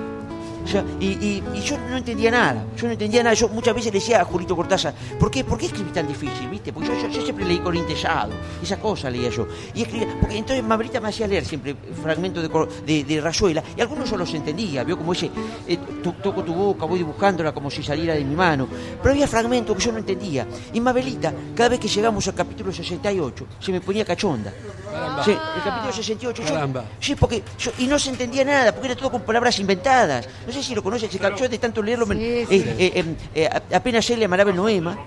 Y, 0.99 1.05
y- 1.05 1.43
yo 1.61 1.77
no 1.89 1.97
entendía 1.97 2.31
nada, 2.31 2.63
yo 2.77 2.87
no 2.87 2.93
entendía 2.93 3.23
nada. 3.23 3.33
Yo 3.35 3.47
muchas 3.49 3.73
veces 3.75 3.93
le 3.93 3.99
decía 3.99 4.21
a 4.21 4.25
Julito 4.25 4.55
Cortázar, 4.55 4.93
¿por 5.19 5.29
qué, 5.29 5.43
¿por 5.43 5.57
qué 5.57 5.67
escribí 5.67 5.91
tan 5.91 6.07
difícil? 6.07 6.49
¿Viste? 6.49 6.71
Porque 6.73 6.89
yo, 7.11 7.21
siempre 7.21 7.45
leí 7.45 7.59
con 7.59 7.75
intesado, 7.75 8.31
esa 8.61 8.79
cosa 8.79 9.09
leía 9.09 9.29
yo. 9.29 9.47
Y 9.73 9.83
escribía, 9.83 10.07
porque 10.19 10.37
entonces 10.37 10.63
Mabelita 10.63 10.99
me 10.99 11.09
hacía 11.09 11.27
leer 11.27 11.45
siempre 11.45 11.75
fragmentos 12.01 12.43
de, 12.43 12.49
de, 12.85 13.03
de 13.03 13.21
Rayuela, 13.21 13.63
y 13.75 13.81
algunos 13.81 14.09
yo 14.09 14.17
los 14.17 14.33
entendía, 14.33 14.83
vio 14.83 14.97
como 14.97 15.13
ese, 15.13 15.29
eh, 15.67 15.77
to- 16.03 16.13
toco 16.21 16.43
tu 16.43 16.53
boca, 16.53 16.85
voy 16.85 16.99
dibujándola 16.99 17.51
como 17.53 17.69
si 17.69 17.83
saliera 17.83 18.13
de 18.13 18.23
mi 18.23 18.35
mano. 18.35 18.67
Pero 19.01 19.11
había 19.13 19.27
fragmentos 19.27 19.75
que 19.77 19.83
yo 19.83 19.91
no 19.91 19.97
entendía. 19.99 20.47
Y 20.73 20.79
Mabelita, 20.79 21.33
cada 21.55 21.69
vez 21.69 21.79
que 21.79 21.87
llegamos 21.87 22.27
al 22.27 22.33
capítulo 22.35 22.71
68, 22.71 23.45
se 23.59 23.71
me 23.71 23.81
ponía 23.81 24.05
cachonda. 24.05 24.53
Caramba. 24.91 25.23
Sí, 25.23 25.31
el 25.31 25.63
capítulo 25.63 25.93
68. 25.93 26.43
yo- 26.43 26.53
Caramba. 26.53 26.83
sí, 26.99 27.15
porque 27.15 27.43
yo- 27.57 27.71
y 27.79 27.87
no 27.87 27.97
se 27.97 28.09
entendía 28.09 28.43
nada, 28.43 28.71
porque 28.71 28.87
era 28.89 28.95
todo 28.95 29.11
con 29.11 29.21
palabras 29.21 29.57
inventadas. 29.59 30.27
No 30.45 30.51
sé 30.53 30.61
si 30.61 30.75
lo 30.75 30.83
conoces, 30.83 31.11
se 31.11 31.19
cachó 31.19 31.47
de 31.47 31.57
tanto 31.57 31.81
leerlo. 31.81 32.05
Sí, 32.07 32.13
eh, 32.19 32.45
sí. 32.49 32.55
eh, 32.77 32.91
eh, 32.95 33.15
eh, 33.35 33.49
apenas 33.75 34.09
él 34.09 34.19
le 34.19 34.25
amaraba 34.25 34.49
el 34.51 34.55
noema, 34.55 34.97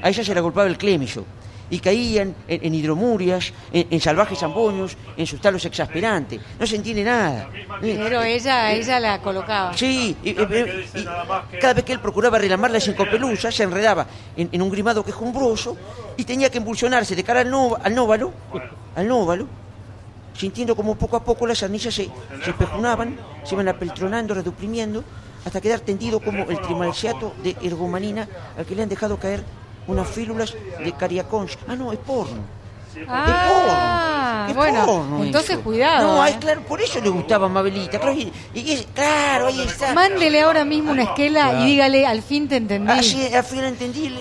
a 0.00 0.08
ella 0.08 0.24
se 0.24 0.34
la 0.34 0.40
golpeaba 0.40 0.68
el 0.68 0.78
clémiso. 0.78 1.24
Y 1.72 1.78
caían 1.80 2.34
en, 2.48 2.66
en 2.66 2.74
hidromurias, 2.74 3.50
en, 3.72 3.86
en 3.90 3.98
salvajes 3.98 4.38
zamboños, 4.38 4.94
en 5.16 5.26
sus 5.26 5.40
talos 5.40 5.64
exasperantes. 5.64 6.38
No 6.60 6.66
se 6.66 6.76
entiende 6.76 7.02
nada. 7.02 7.48
Eh, 7.80 7.98
Pero 7.98 8.20
ella, 8.22 8.72
ella 8.72 9.00
la 9.00 9.18
colocaba. 9.22 9.72
Sí, 9.74 10.14
y, 10.22 10.30
y- 10.30 10.32
y 11.00 11.58
cada 11.58 11.72
vez 11.72 11.82
que 11.84 11.94
él 11.94 12.00
procuraba 12.00 12.36
relamarla 12.38 12.78
sin 12.78 12.92
copelusa, 12.92 13.50
se 13.50 13.62
enredaba 13.62 14.06
en, 14.36 14.50
en 14.52 14.60
un 14.60 14.70
grimado 14.70 15.02
quejumbroso 15.02 15.74
y 16.18 16.24
tenía 16.24 16.50
que 16.50 16.58
embolsionarse 16.58 17.16
de 17.16 17.24
cara 17.24 17.40
al, 17.40 17.50
no- 17.50 17.78
al 17.82 17.94
nóvalo, 17.94 18.32
al 18.94 19.08
nóvalo, 19.08 19.46
sintiendo 20.36 20.76
como 20.76 20.94
poco 20.96 21.16
a 21.16 21.24
poco 21.24 21.46
las 21.46 21.62
arnillas 21.62 21.94
se, 21.94 22.04
se 22.44 22.50
espejunaban, 22.50 23.16
se 23.44 23.54
iban 23.54 23.68
apeltronando, 23.68 24.34
reduprimiendo, 24.34 25.02
hasta 25.46 25.58
quedar 25.60 25.80
tendido 25.80 26.20
como 26.20 26.50
el 26.50 26.60
trimalciato 26.60 27.32
de 27.42 27.56
ergomanina 27.62 28.28
al 28.58 28.66
que 28.66 28.74
le 28.76 28.82
han 28.82 28.88
dejado 28.90 29.16
caer 29.18 29.42
unas 29.86 30.08
fílulas 30.08 30.54
de 30.82 30.92
cariacons. 30.92 31.58
Ah, 31.68 31.74
no, 31.76 31.92
es 31.92 31.98
porno. 31.98 32.40
Ah, 33.08 34.46
Es 34.50 34.54
bueno, 34.54 34.84
porno 34.84 35.24
entonces 35.24 35.52
eso. 35.52 35.62
cuidado. 35.62 36.14
No, 36.16 36.22
ay, 36.22 36.34
¿eh? 36.34 36.36
claro, 36.38 36.60
por 36.62 36.80
eso 36.82 37.00
le 37.00 37.08
gustaba 37.08 37.46
a 37.46 37.48
Mabelita. 37.48 37.98
Claro, 37.98 38.12
y, 38.14 38.30
y 38.54 38.72
es- 38.72 38.86
claro 38.94 39.46
ahí 39.46 39.60
está. 39.62 39.94
Mándele 39.94 40.42
ahora 40.42 40.64
mismo 40.64 40.90
una 40.92 41.04
esquela 41.04 41.48
Claro. 41.50 41.62
y 41.64 41.66
dígale, 41.66 42.06
al 42.06 42.20
fin 42.22 42.48
te 42.48 42.56
entendí. 42.56 42.92
Así, 42.92 43.32
al 43.34 43.44
fin 43.44 43.64
entendí, 43.64 44.12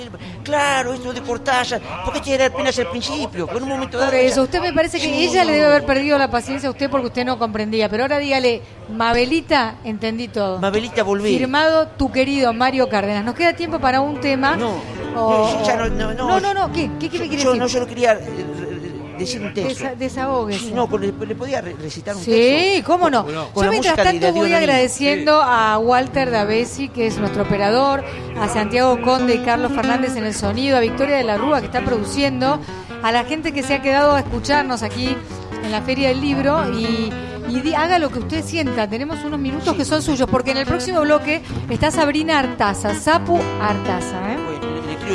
claro, 0.44 0.94
esto 0.94 1.12
de 1.12 1.22
Cortázar, 1.22 1.82
porque 2.06 2.20
este 2.20 2.34
era 2.34 2.46
apenas 2.46 2.78
el 2.80 2.88
principio, 2.88 3.46
pero 3.46 3.58
en 3.58 3.64
un 3.64 3.70
momento 3.70 3.98
dado... 3.98 4.12
Por 4.12 4.20
eso, 4.20 4.44
usted 4.44 4.62
me 4.62 4.72
parece 4.74 5.00
que 5.00 5.04
Sí. 5.06 5.26
ella 5.26 5.44
le 5.44 5.52
debe 5.54 5.66
haber 5.66 5.86
perdido 5.86 6.18
la 6.18 6.32
paciencia 6.32 6.70
a 6.70 6.72
usted 6.72 6.90
porque 6.90 7.08
usted 7.08 7.26
no 7.26 7.38
comprendía. 7.38 7.90
Pero 7.90 8.04
ahora 8.04 8.20
dígale, 8.20 8.62
Mabelita, 8.90 9.76
entendí 9.84 10.30
todo. 10.30 10.60
Mabelita, 10.60 11.04
volví. 11.04 11.38
Firmado 11.38 11.88
tu 11.90 12.10
querido 12.12 12.54
Mario 12.54 12.88
Cárdenas. 12.88 13.26
¿Nos 13.26 13.36
queda 13.36 13.54
tiempo 13.54 13.80
para 13.80 14.00
un 14.00 14.20
tema? 14.22 14.56
No, 14.56 14.76
O- 15.16 15.56
no, 15.60 15.66
ya 15.66 15.76
no, 15.76 15.88
no, 15.90 16.14
no. 16.14 16.28
no, 16.28 16.40
no, 16.40 16.54
no, 16.54 16.72
¿Qué, 16.72 16.90
qué, 17.00 17.10
qué 17.10 17.20
me 17.20 17.26
Yo, 17.26 17.30
quiere 17.30 17.44
yo 17.44 17.50
decir? 17.52 17.62
no 17.62 17.70
solo 17.70 17.88
quería 17.88 18.14
eh, 18.14 19.16
decir 19.20 19.42
un 19.42 19.54
texto. 19.54 19.84
Desa- 19.84 19.96
desahóguese. 19.96 20.60
Sí, 20.60 20.72
no, 20.74 20.88
le, 20.98 21.12
le 21.12 21.36
podía 21.36 21.62
re- 21.62 21.76
recitar 21.80 22.16
un 22.16 22.24
texto. 22.24 22.34
Sí, 22.36 22.82
cómo 22.86 23.10
no. 23.10 23.26
Con- 23.26 23.36
con 23.54 23.66
Yo 23.66 23.72
mientras 23.72 23.96
tanto 23.96 24.34
voy 24.34 24.54
agradeciendo 24.54 25.42
a 25.42 25.78
Walter 25.78 26.32
Davesi, 26.32 26.90
que 26.90 27.08
es 27.08 27.18
nuestro 27.18 27.44
operador, 27.44 28.04
a 28.40 28.48
Santiago 28.50 29.00
Conde 29.02 29.36
y 29.36 29.40
Carlos 29.40 29.72
Fernández 29.74 30.16
en 30.16 30.26
el 30.26 30.34
sonido, 30.34 30.78
a 30.78 30.80
Victoria 30.80 31.18
de 31.18 31.24
la 31.24 31.38
Rúa 31.38 31.60
que 31.60 31.68
está 31.68 31.82
produciendo, 31.82 32.60
a 33.04 33.12
la 33.12 33.24
gente 33.26 33.52
que 33.52 33.64
se 33.64 33.76
ha 33.76 33.82
quedado 33.82 34.14
a 34.16 34.20
escucharnos 34.20 34.82
aquí 34.84 35.16
en 35.64 35.72
la 35.72 35.82
Feria 35.82 36.10
del 36.10 36.22
Libro 36.22 36.72
y, 36.74 37.12
y 37.50 37.60
di- 37.62 37.74
haga 37.76 38.00
lo 38.00 38.10
que 38.10 38.20
usted 38.20 38.44
sienta. 38.44 38.88
Tenemos 38.88 39.24
unos 39.24 39.40
minutos 39.40 39.76
que 39.76 39.86
son 39.86 40.02
suyos, 40.02 40.28
porque 40.32 40.52
en 40.52 40.58
el 40.58 40.66
próximo 40.66 41.02
bloque 41.02 41.42
está 41.70 41.92
Sabrina 41.92 42.40
Artaza, 42.40 42.96
Sapu 42.96 43.40
Artaza. 43.62 44.34
¿eh? 44.34 44.38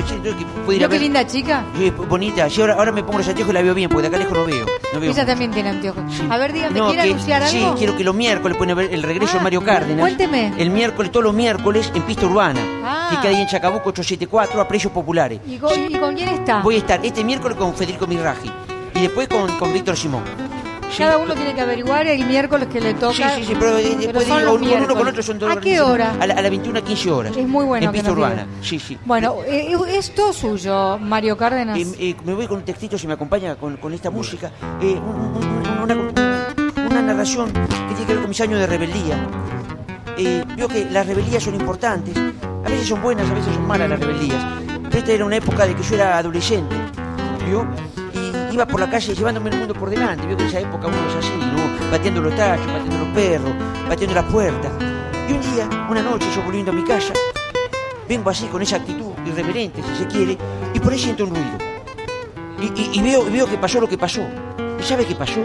Que 0.04 0.14
ir 0.76 0.84
a 0.84 0.88
¿Vio 0.88 0.88
qué 0.88 0.94
ver... 0.94 1.00
linda 1.00 1.26
chica? 1.26 1.64
Sí, 1.76 1.90
bonita, 1.90 2.50
sí, 2.50 2.60
ahora, 2.60 2.74
ahora 2.74 2.92
me 2.92 3.02
pongo 3.02 3.18
los 3.18 3.28
anteojos 3.28 3.50
y 3.50 3.54
la 3.54 3.62
veo 3.62 3.74
bien, 3.74 3.88
porque 3.88 4.02
de 4.02 4.08
acá 4.08 4.18
lejos 4.18 4.36
no 4.36 4.44
veo. 4.44 4.66
No 4.92 5.00
veo. 5.00 5.10
Ella 5.10 5.24
también 5.26 5.50
tiene 5.50 5.70
anteojos. 5.70 6.02
A 6.28 6.36
ver, 6.38 6.52
dígame, 6.52 6.78
No, 6.78 6.88
¿quiere 6.88 7.02
que- 7.04 7.10
anunciar 7.10 7.42
algo? 7.42 7.72
Sí, 7.72 7.74
quiero 7.78 7.96
que 7.96 8.04
los 8.04 8.14
miércoles 8.14 8.56
pueden 8.56 8.76
ver 8.76 8.92
el 8.92 9.02
regreso 9.02 9.32
Ah, 9.34 9.38
de 9.38 9.44
Mario 9.44 9.64
Cárdenas. 9.64 10.00
cuénteme. 10.00 10.52
El 10.58 10.70
miércoles, 10.70 11.10
todos 11.10 11.24
los 11.24 11.34
miércoles, 11.34 11.90
en 11.94 12.02
pista 12.02 12.26
urbana. 12.26 12.60
Ah. 12.84 13.08
Que 13.10 13.20
queda 13.20 13.36
ahí 13.36 13.42
en 13.42 13.48
Chacabuco 13.48 13.88
874 13.90 14.60
a 14.60 14.68
precios 14.68 14.92
populares. 14.92 15.40
¿Y 15.46 15.56
con, 15.58 15.72
y 15.90 15.94
con 15.96 16.14
quién 16.14 16.28
está? 16.28 16.60
Voy 16.60 16.74
a 16.74 16.78
estar 16.78 17.04
este 17.04 17.24
miércoles 17.24 17.56
con 17.56 17.74
Federico 17.74 18.06
Mirraji 18.06 18.50
y 18.94 19.00
después 19.00 19.28
con, 19.28 19.50
con 19.58 19.72
Víctor 19.72 19.96
Simón. 19.96 20.22
Sí. 20.90 20.98
Cada 21.02 21.18
uno 21.18 21.34
tiene 21.34 21.54
que 21.54 21.60
averiguar 21.60 22.06
el 22.06 22.24
miércoles 22.24 22.68
que 22.72 22.80
le 22.80 22.92
Sí, 22.92 22.96
toca. 22.98 23.30
sí, 23.36 23.44
sí, 23.44 23.54
pero 23.58 23.76
eh, 23.78 23.96
después 23.98 24.24
digo, 24.26 24.54
uno, 24.54 24.94
con 24.94 25.08
otro 25.08 25.22
son 25.22 25.38
dos 25.38 25.54
¿A 25.56 25.60
qué 25.60 25.80
hora? 25.80 26.14
A 26.20 26.26
la, 26.26 26.34
a 26.34 26.42
la 26.42 26.48
21 26.48 26.78
a 26.78 26.82
15 26.82 27.10
horas. 27.10 27.36
Es 27.36 27.46
muy 27.46 27.64
bueno 27.64 27.86
En 27.86 27.92
pista 27.92 28.12
urbana. 28.12 28.46
Sí, 28.62 28.78
sí. 28.78 28.96
Bueno, 29.04 29.36
eh, 29.46 29.74
es 29.88 30.14
todo 30.14 30.32
suyo, 30.32 30.98
Mario 30.98 31.36
Cárdenas. 31.36 31.78
Eh, 31.78 31.86
eh, 31.98 32.16
me 32.24 32.32
voy 32.34 32.46
con 32.46 32.58
un 32.58 32.64
textito, 32.64 32.96
si 32.96 33.06
me 33.06 33.12
acompaña 33.14 33.56
con, 33.56 33.76
con 33.76 33.92
esta 33.92 34.10
música. 34.10 34.50
eh, 34.80 34.94
un- 34.94 35.36
un- 35.36 35.82
una, 35.82 35.94
una 36.90 37.02
narración 37.02 37.52
que 37.52 37.94
tiene 37.94 38.06
que 38.06 38.12
ver 38.14 38.20
con 38.20 38.28
mis 38.28 38.40
años 38.40 38.58
de 38.60 38.66
rebeldía. 38.66 39.16
Eh, 40.16 40.42
veo 40.56 40.68
que 40.68 40.86
las 40.90 41.06
rebeldías 41.06 41.42
son 41.42 41.54
importantes. 41.56 42.16
A 42.64 42.68
veces 42.68 42.88
son 42.88 43.02
buenas, 43.02 43.28
a 43.30 43.34
veces 43.34 43.54
son 43.54 43.66
malas 43.66 43.90
las 43.90 44.00
rebeldías. 44.00 44.42
Pero 44.84 44.98
esta 44.98 45.12
era 45.12 45.24
una 45.26 45.36
época 45.36 45.66
de 45.66 45.74
que 45.74 45.82
yo 45.82 45.94
era 45.94 46.16
adolescente. 46.16 46.74
¿vio? 47.46 47.66
Iba 48.56 48.64
por 48.66 48.80
la 48.80 48.88
calle 48.88 49.14
llevándome 49.14 49.50
el 49.50 49.58
mundo 49.58 49.74
por 49.74 49.90
delante. 49.90 50.26
Vio 50.26 50.34
que 50.34 50.44
en 50.44 50.48
esa 50.48 50.60
época 50.60 50.86
uno 50.86 50.96
es 51.10 51.16
así, 51.16 51.30
¿no? 51.36 51.90
Bateando 51.90 52.22
los 52.22 52.34
tachos, 52.34 52.66
bateando 52.66 52.98
los 53.04 53.08
perros, 53.08 53.50
bateando 53.86 54.14
las 54.14 54.24
puertas. 54.32 54.72
Y 55.28 55.32
un 55.34 55.40
día, 55.42 55.68
una 55.90 56.00
noche, 56.00 56.26
yo 56.34 56.42
volviendo 56.42 56.70
a 56.70 56.74
mi 56.74 56.82
casa, 56.82 57.12
vengo 58.08 58.30
así 58.30 58.46
con 58.46 58.62
esa 58.62 58.76
actitud 58.76 59.12
irreverente, 59.26 59.82
si 59.82 59.94
se 60.02 60.06
quiere, 60.06 60.38
y 60.72 60.80
por 60.80 60.90
ahí 60.90 60.98
siento 60.98 61.24
un 61.24 61.34
ruido. 61.34 61.58
Y, 62.58 62.80
y- 62.80 62.90
y 62.98 63.02
veo, 63.02 63.26
veo 63.30 63.46
que 63.46 63.58
pasó 63.58 63.78
lo 63.78 63.86
que 63.90 63.98
pasó. 63.98 64.22
¿Y 64.80 64.82
sabe 64.82 65.04
qué 65.04 65.14
pasó? 65.14 65.40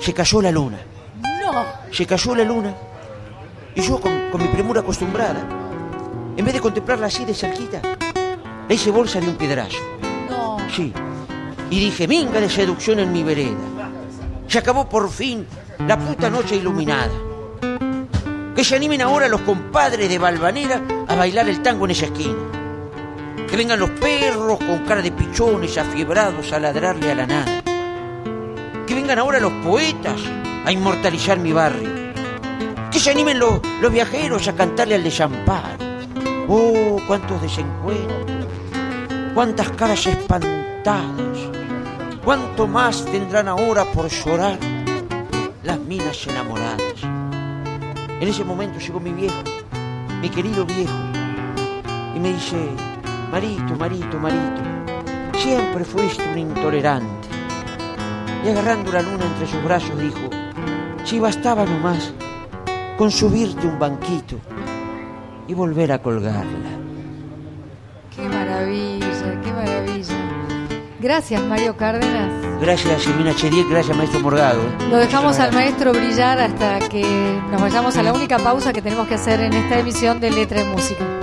Se 0.00 0.14
cayó 0.14 0.40
la 0.40 0.50
luna. 0.50 0.78
No. 1.42 1.64
Se 1.92 2.06
cayó 2.06 2.34
la 2.34 2.44
luna. 2.44 2.74
Y 3.74 3.82
yo, 3.82 4.00
con, 4.00 4.30
con 4.32 4.40
mi 4.40 4.48
premura 4.48 4.80
acostumbrada, 4.80 5.40
en 6.34 6.42
vez 6.46 6.54
de 6.54 6.60
contemplarla 6.60 7.08
así 7.08 7.26
de 7.26 7.34
cerquita, 7.34 7.82
le 8.66 8.74
hice 8.74 8.90
bolsa 8.90 9.20
de 9.20 9.28
un 9.28 9.36
piedrazo. 9.36 9.76
No. 10.30 10.56
Sí. 10.74 10.94
Y 11.70 11.80
dije, 11.80 12.06
minga 12.06 12.40
de 12.40 12.48
seducción 12.48 13.00
en 13.00 13.12
mi 13.12 13.22
vereda. 13.22 13.56
Se 14.46 14.58
acabó 14.58 14.88
por 14.88 15.10
fin 15.10 15.46
la 15.86 15.98
puta 15.98 16.30
noche 16.30 16.56
iluminada. 16.56 17.10
Que 18.54 18.64
se 18.64 18.76
animen 18.76 19.02
ahora 19.02 19.28
los 19.28 19.40
compadres 19.42 20.08
de 20.08 20.18
Balvanera 20.18 20.80
a 21.08 21.14
bailar 21.14 21.48
el 21.48 21.62
tango 21.62 21.84
en 21.84 21.90
esa 21.90 22.06
esquina. 22.06 22.36
Que 23.48 23.56
vengan 23.56 23.80
los 23.80 23.90
perros 23.90 24.58
con 24.58 24.84
cara 24.86 25.02
de 25.02 25.12
pichones 25.12 25.76
afiebrados 25.76 26.52
a 26.52 26.60
ladrarle 26.60 27.10
a 27.10 27.14
la 27.14 27.26
nada. 27.26 27.62
Que 28.86 28.94
vengan 28.94 29.18
ahora 29.18 29.40
los 29.40 29.52
poetas 29.64 30.20
a 30.64 30.72
inmortalizar 30.72 31.38
mi 31.38 31.52
barrio. 31.52 31.90
Que 32.90 33.00
se 33.00 33.10
animen 33.10 33.38
los, 33.38 33.60
los 33.80 33.92
viajeros 33.92 34.46
a 34.48 34.54
cantarle 34.54 34.94
al 34.94 35.04
desamparo. 35.04 35.84
Oh, 36.48 36.98
cuántos 37.06 37.42
desencuentros. 37.42 38.46
Cuántas 39.34 39.70
caras 39.70 40.06
espantadas. 40.06 40.65
Cuánto 42.24 42.68
más 42.68 43.04
tendrán 43.06 43.48
ahora 43.48 43.84
por 43.86 44.08
llorar 44.08 44.56
las 45.64 45.80
minas 45.80 46.24
enamoradas. 46.28 47.02
En 47.02 48.28
ese 48.28 48.44
momento 48.44 48.78
llegó 48.78 49.00
mi 49.00 49.10
viejo, 49.10 49.34
mi 50.20 50.28
querido 50.28 50.64
viejo, 50.64 50.94
y 52.14 52.20
me 52.20 52.34
dice, 52.34 52.68
Marito, 53.32 53.74
Marito, 53.76 54.20
Marito, 54.20 54.62
siempre 55.36 55.84
fuiste 55.84 56.22
un 56.30 56.38
intolerante. 56.38 57.28
Y 58.44 58.48
agarrando 58.50 58.92
la 58.92 59.02
luna 59.02 59.24
entre 59.24 59.48
sus 59.48 59.64
brazos 59.64 59.98
dijo, 59.98 60.30
si 61.02 61.18
bastaba 61.18 61.64
nomás 61.64 62.12
con 62.96 63.10
subirte 63.10 63.66
un 63.66 63.76
banquito 63.80 64.36
y 65.48 65.54
volver 65.54 65.90
a 65.90 66.00
colgarla. 66.00 66.85
Gracias, 71.06 71.40
Mario 71.40 71.76
Cárdenas. 71.76 72.60
Gracias, 72.60 73.02
Silvina 73.02 73.32
Chediek, 73.32 73.68
gracias, 73.70 73.96
maestro 73.96 74.18
Morgado. 74.18 74.60
Lo 74.90 74.96
dejamos 74.96 75.38
al 75.38 75.52
maestro 75.52 75.92
brillar 75.92 76.40
hasta 76.40 76.80
que 76.80 77.04
nos 77.48 77.60
vayamos 77.60 77.96
a 77.96 78.02
la 78.02 78.12
única 78.12 78.40
pausa 78.40 78.72
que 78.72 78.82
tenemos 78.82 79.06
que 79.06 79.14
hacer 79.14 79.38
en 79.38 79.52
esta 79.52 79.78
emisión 79.78 80.18
de 80.18 80.32
Letra 80.32 80.64
de 80.64 80.68
Música. 80.68 81.15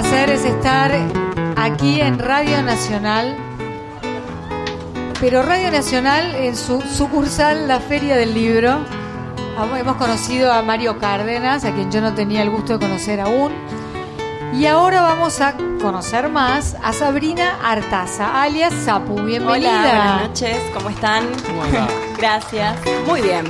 Placer 0.00 0.30
es 0.30 0.44
estar 0.44 0.90
aquí 1.54 2.00
en 2.00 2.18
Radio 2.18 2.64
Nacional, 2.64 3.36
pero 5.20 5.40
Radio 5.44 5.70
Nacional 5.70 6.34
en 6.34 6.56
su 6.56 6.80
sucursal, 6.80 7.68
la 7.68 7.78
Feria 7.78 8.16
del 8.16 8.34
Libro. 8.34 8.80
Hemos 9.78 9.94
conocido 9.94 10.52
a 10.52 10.62
Mario 10.62 10.98
Cárdenas, 10.98 11.64
a 11.64 11.70
quien 11.70 11.92
yo 11.92 12.00
no 12.00 12.12
tenía 12.12 12.42
el 12.42 12.50
gusto 12.50 12.72
de 12.72 12.78
conocer 12.80 13.20
aún. 13.20 13.52
Y 14.52 14.66
ahora 14.66 15.00
vamos 15.00 15.40
a 15.40 15.54
conocer 15.80 16.28
más 16.28 16.76
a 16.82 16.92
Sabrina 16.92 17.60
Artaza, 17.62 18.42
alias 18.42 18.74
Sapu. 18.74 19.14
Bienvenida. 19.22 19.52
Hola, 19.52 19.94
buenas 19.94 20.28
noches, 20.28 20.58
¿cómo 20.74 20.90
están? 20.90 21.22
Gracias. 22.18 22.76
Muy 23.06 23.22
bien. 23.22 23.44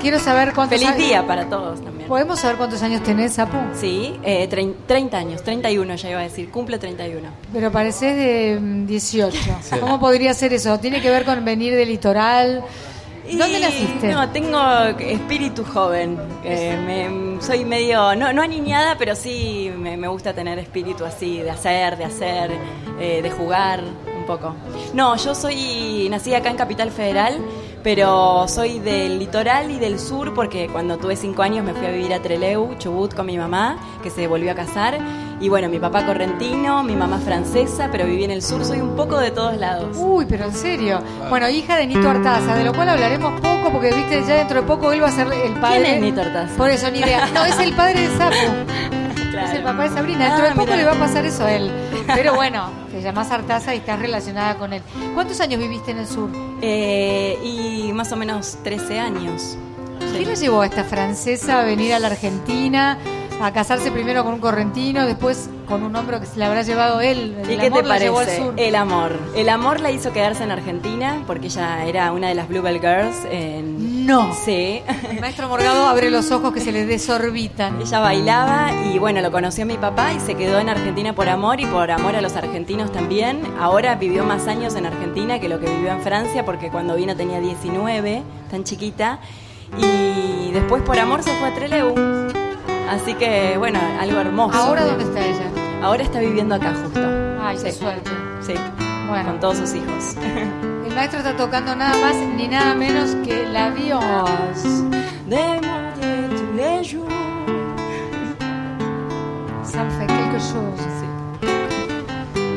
Quiero 0.00 0.18
saber 0.18 0.54
cuántos 0.54 0.80
Feliz 0.80 0.96
día 0.96 1.26
para 1.26 1.44
todos 1.50 1.84
también. 2.04 2.08
¿Podemos 2.08 2.40
saber 2.40 2.56
cuántos 2.56 2.82
años 2.82 3.02
tenés, 3.02 3.34
Sapu? 3.34 3.56
Sí, 3.74 4.14
eh, 4.22 4.48
trein- 4.50 4.74
30 4.86 5.18
años, 5.18 5.42
31 5.42 5.94
ya 5.96 6.10
iba 6.10 6.20
a 6.20 6.22
decir, 6.24 6.50
cumple 6.50 6.78
31. 6.78 7.28
Pero 7.52 7.70
pareces 7.72 8.16
de 8.16 8.58
mm, 8.60 8.86
18. 8.86 9.38
¿Cómo 9.80 9.98
podría 10.00 10.32
ser 10.34 10.52
eso? 10.52 10.78
¿Tiene 10.78 11.00
que 11.00 11.10
ver 11.10 11.24
con 11.24 11.44
venir 11.44 11.74
del 11.74 11.88
litoral? 11.88 12.62
¿Dónde 13.38 13.58
Y, 13.58 13.62
naciste? 13.62 14.08
No, 14.12 14.28
tengo 14.28 14.60
espíritu 14.98 15.64
joven. 15.64 16.18
Eh, 16.44 16.76
me- 16.86 17.40
soy 17.42 17.64
medio, 17.64 18.14
no, 18.14 18.32
no 18.34 18.42
aniñada, 18.42 18.96
pero 18.98 19.16
sí 19.16 19.72
me, 19.76 19.96
me 19.96 20.08
gusta 20.08 20.34
tener 20.34 20.58
espíritu 20.58 21.04
así, 21.06 21.38
de 21.38 21.50
hacer, 21.50 21.96
de 21.96 22.04
hacer, 22.04 22.50
eh, 23.00 23.20
de 23.22 23.30
jugar 23.30 23.80
un 23.82 24.26
poco. 24.26 24.54
No, 24.92 25.16
yo 25.16 25.34
soy, 25.34 26.06
nací 26.10 26.34
acá 26.34 26.50
en 26.50 26.56
Capital 26.56 26.90
Federal, 26.90 27.38
pero 27.84 28.48
soy 28.48 28.80
del 28.80 29.18
litoral 29.18 29.70
y 29.70 29.78
del 29.78 30.00
sur 30.00 30.32
porque 30.34 30.68
cuando 30.68 30.96
tuve 30.96 31.14
cinco 31.16 31.42
años 31.42 31.64
me 31.64 31.74
fui 31.74 31.86
a 31.86 31.90
vivir 31.90 32.12
a 32.14 32.20
Trelew, 32.20 32.74
Chubut, 32.78 33.14
con 33.14 33.26
mi 33.26 33.36
mamá, 33.38 33.76
que 34.02 34.08
se 34.10 34.26
volvió 34.26 34.50
a 34.52 34.54
casar. 34.54 34.98
Y 35.40 35.48
bueno, 35.50 35.68
mi 35.68 35.78
papá 35.78 36.06
correntino, 36.06 36.82
mi 36.82 36.96
mamá 36.96 37.18
francesa, 37.18 37.88
pero 37.92 38.06
viví 38.06 38.24
en 38.24 38.30
el 38.30 38.40
sur, 38.40 38.64
soy 38.64 38.80
un 38.80 38.96
poco 38.96 39.18
de 39.18 39.30
todos 39.30 39.56
lados. 39.58 39.96
Uy, 39.98 40.24
pero 40.26 40.46
en 40.46 40.54
serio. 40.54 41.00
Bueno, 41.28 41.48
hija 41.50 41.76
de 41.76 41.86
Nito 41.86 42.08
Artaza, 42.08 42.54
de 42.56 42.64
lo 42.64 42.72
cual 42.72 42.88
hablaremos 42.88 43.38
poco 43.40 43.70
porque, 43.70 43.92
viste, 43.92 44.22
ya 44.26 44.36
dentro 44.36 44.62
de 44.62 44.66
poco 44.66 44.90
él 44.92 45.02
va 45.02 45.08
a 45.08 45.12
ser 45.12 45.26
el 45.30 45.52
padre. 45.54 45.82
¿Quién 45.82 45.94
es 45.96 46.00
Nito 46.00 46.20
Artaza? 46.22 46.56
Por 46.56 46.70
eso, 46.70 46.90
ni 46.90 47.00
idea. 47.00 47.28
No, 47.34 47.44
es 47.44 47.58
el 47.58 47.74
padre 47.74 48.00
de 48.08 48.16
Sapo. 48.16 48.34
Claro. 49.30 49.48
Es 49.48 49.54
el 49.54 49.62
papá 49.64 49.82
de 49.82 49.88
Sabrina. 49.90 50.24
Dentro 50.26 50.44
Ah, 50.44 50.48
de 50.48 50.54
poco 50.54 50.64
mira. 50.66 50.76
le 50.76 50.84
va 50.84 50.92
a 50.92 50.98
pasar 50.98 51.26
eso 51.26 51.44
a 51.44 51.52
él. 51.52 51.70
Pero 52.06 52.34
bueno, 52.34 52.70
te 52.90 53.00
llamás 53.00 53.30
Artaza 53.30 53.74
y 53.74 53.78
estás 53.78 53.98
relacionada 53.98 54.56
con 54.56 54.72
él. 54.72 54.82
¿Cuántos 55.14 55.40
años 55.40 55.60
viviste 55.60 55.90
en 55.90 55.98
el 55.98 56.06
sur? 56.06 56.30
Eh, 56.60 57.38
y 57.42 57.92
más 57.92 58.12
o 58.12 58.16
menos 58.16 58.58
13 58.62 59.00
años. 59.00 59.56
¿Qué 60.12 60.24
le 60.24 60.36
llevó 60.36 60.60
a 60.60 60.66
esta 60.66 60.84
francesa 60.84 61.60
a 61.60 61.64
venir 61.64 61.92
a 61.92 61.98
la 61.98 62.08
Argentina? 62.08 62.98
A 63.40 63.52
casarse 63.52 63.90
primero 63.90 64.24
con 64.24 64.34
un 64.34 64.40
correntino, 64.40 65.04
después 65.06 65.50
con 65.68 65.82
un 65.82 65.94
hombre 65.96 66.18
que 66.20 66.24
se 66.26 66.38
le 66.38 66.46
habrá 66.46 66.62
llevado 66.62 67.00
él. 67.02 67.36
¿Y 67.46 67.52
El 67.52 67.60
qué 67.60 67.70
te 67.70 67.78
amor 67.78 67.84
la 67.86 67.98
llevó 67.98 68.18
al 68.20 68.24
parece? 68.26 68.42
sur. 68.42 68.54
El 68.56 68.74
amor. 68.74 69.12
El 69.36 69.48
amor 69.50 69.80
la 69.80 69.90
hizo 69.90 70.12
quedarse 70.12 70.44
en 70.44 70.50
Argentina 70.50 71.22
porque 71.26 71.46
ella 71.48 71.84
era 71.84 72.12
una 72.12 72.28
de 72.28 72.34
las 72.34 72.48
Bluebell 72.48 72.80
Girls. 72.80 73.16
En... 73.30 74.06
No. 74.06 74.32
Sí. 74.34 74.82
El 75.10 75.20
maestro 75.20 75.48
Morgado 75.48 75.86
abre 75.86 76.10
los 76.10 76.30
ojos 76.30 76.52
que 76.54 76.60
se 76.60 76.72
le 76.72 76.86
desorbitan. 76.86 77.80
Ella 77.82 78.00
bailaba 78.00 78.70
y 78.92 78.98
bueno, 78.98 79.20
lo 79.20 79.30
conoció 79.30 79.66
mi 79.66 79.76
papá 79.76 80.12
y 80.14 80.20
se 80.20 80.36
quedó 80.36 80.58
en 80.58 80.68
Argentina 80.70 81.14
por 81.14 81.28
amor 81.28 81.60
y 81.60 81.66
por 81.66 81.90
amor 81.90 82.16
a 82.16 82.22
los 82.22 82.36
argentinos 82.36 82.92
también. 82.92 83.42
Ahora 83.60 83.94
vivió 83.96 84.24
más 84.24 84.46
años 84.46 84.74
en 84.74 84.86
Argentina 84.86 85.38
que 85.38 85.48
lo 85.50 85.60
que 85.60 85.68
vivió 85.68 85.90
en 85.90 86.00
Francia 86.00 86.44
porque 86.46 86.70
cuando 86.70 86.96
vino 86.96 87.14
tenía 87.14 87.40
19, 87.40 88.22
tan 88.50 88.64
chiquita. 88.64 89.18
Y 89.76 90.50
después 90.52 90.82
por 90.82 90.98
amor 90.98 91.22
se 91.22 91.34
fue 91.38 91.48
a 91.48 91.54
Trelew. 91.54 92.43
Así 92.90 93.14
que 93.14 93.56
bueno, 93.58 93.78
algo 94.00 94.18
hermoso. 94.20 94.56
¿Ahora 94.56 94.84
dónde 94.84 95.04
está 95.04 95.20
ella? 95.24 95.50
Ahora 95.82 96.02
está 96.02 96.20
viviendo 96.20 96.54
acá 96.54 96.72
justo. 96.82 97.00
Ay, 97.42 97.56
qué 97.62 97.72
Sí. 97.72 97.78
suerte. 97.78 98.10
Sí, 98.40 98.54
Bueno, 99.08 99.30
con 99.30 99.40
todos 99.40 99.58
sus 99.58 99.74
hijos. 99.74 100.16
el 100.86 100.94
maestro 100.94 101.18
está 101.18 101.36
tocando 101.36 101.74
nada 101.76 101.94
más 102.00 102.14
ni 102.16 102.48
nada 102.48 102.74
menos 102.74 103.14
que 103.24 103.46
la 103.46 103.70
jours. 106.82 107.08
Ça 109.62 109.82
me 109.84 109.90
fait 109.90 110.06
quelque 110.06 110.38
chose. 110.38 110.86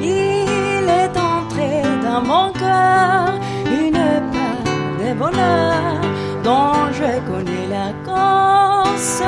Il 0.02 0.88
est 1.02 1.18
entré 1.18 1.82
dans 2.04 2.22
mon 2.22 2.52
cœur 2.54 3.34
une 3.66 4.22
part 4.32 4.64
de 5.00 5.14
bonheur 5.14 6.02
dont 6.44 6.92
je 6.94 7.20
connais 7.30 7.68
la 7.70 7.92
cause. 8.06 9.24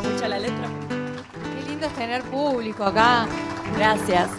¿Verdad? 0.00 0.12
Mucha 0.12 0.28
la 0.28 0.38
letra. 0.38 0.68
Qué 0.88 1.68
lindo 1.68 1.86
es 1.86 1.92
tener 1.94 2.22
público 2.22 2.84
acá. 2.84 3.26
Gracias. 3.76 4.30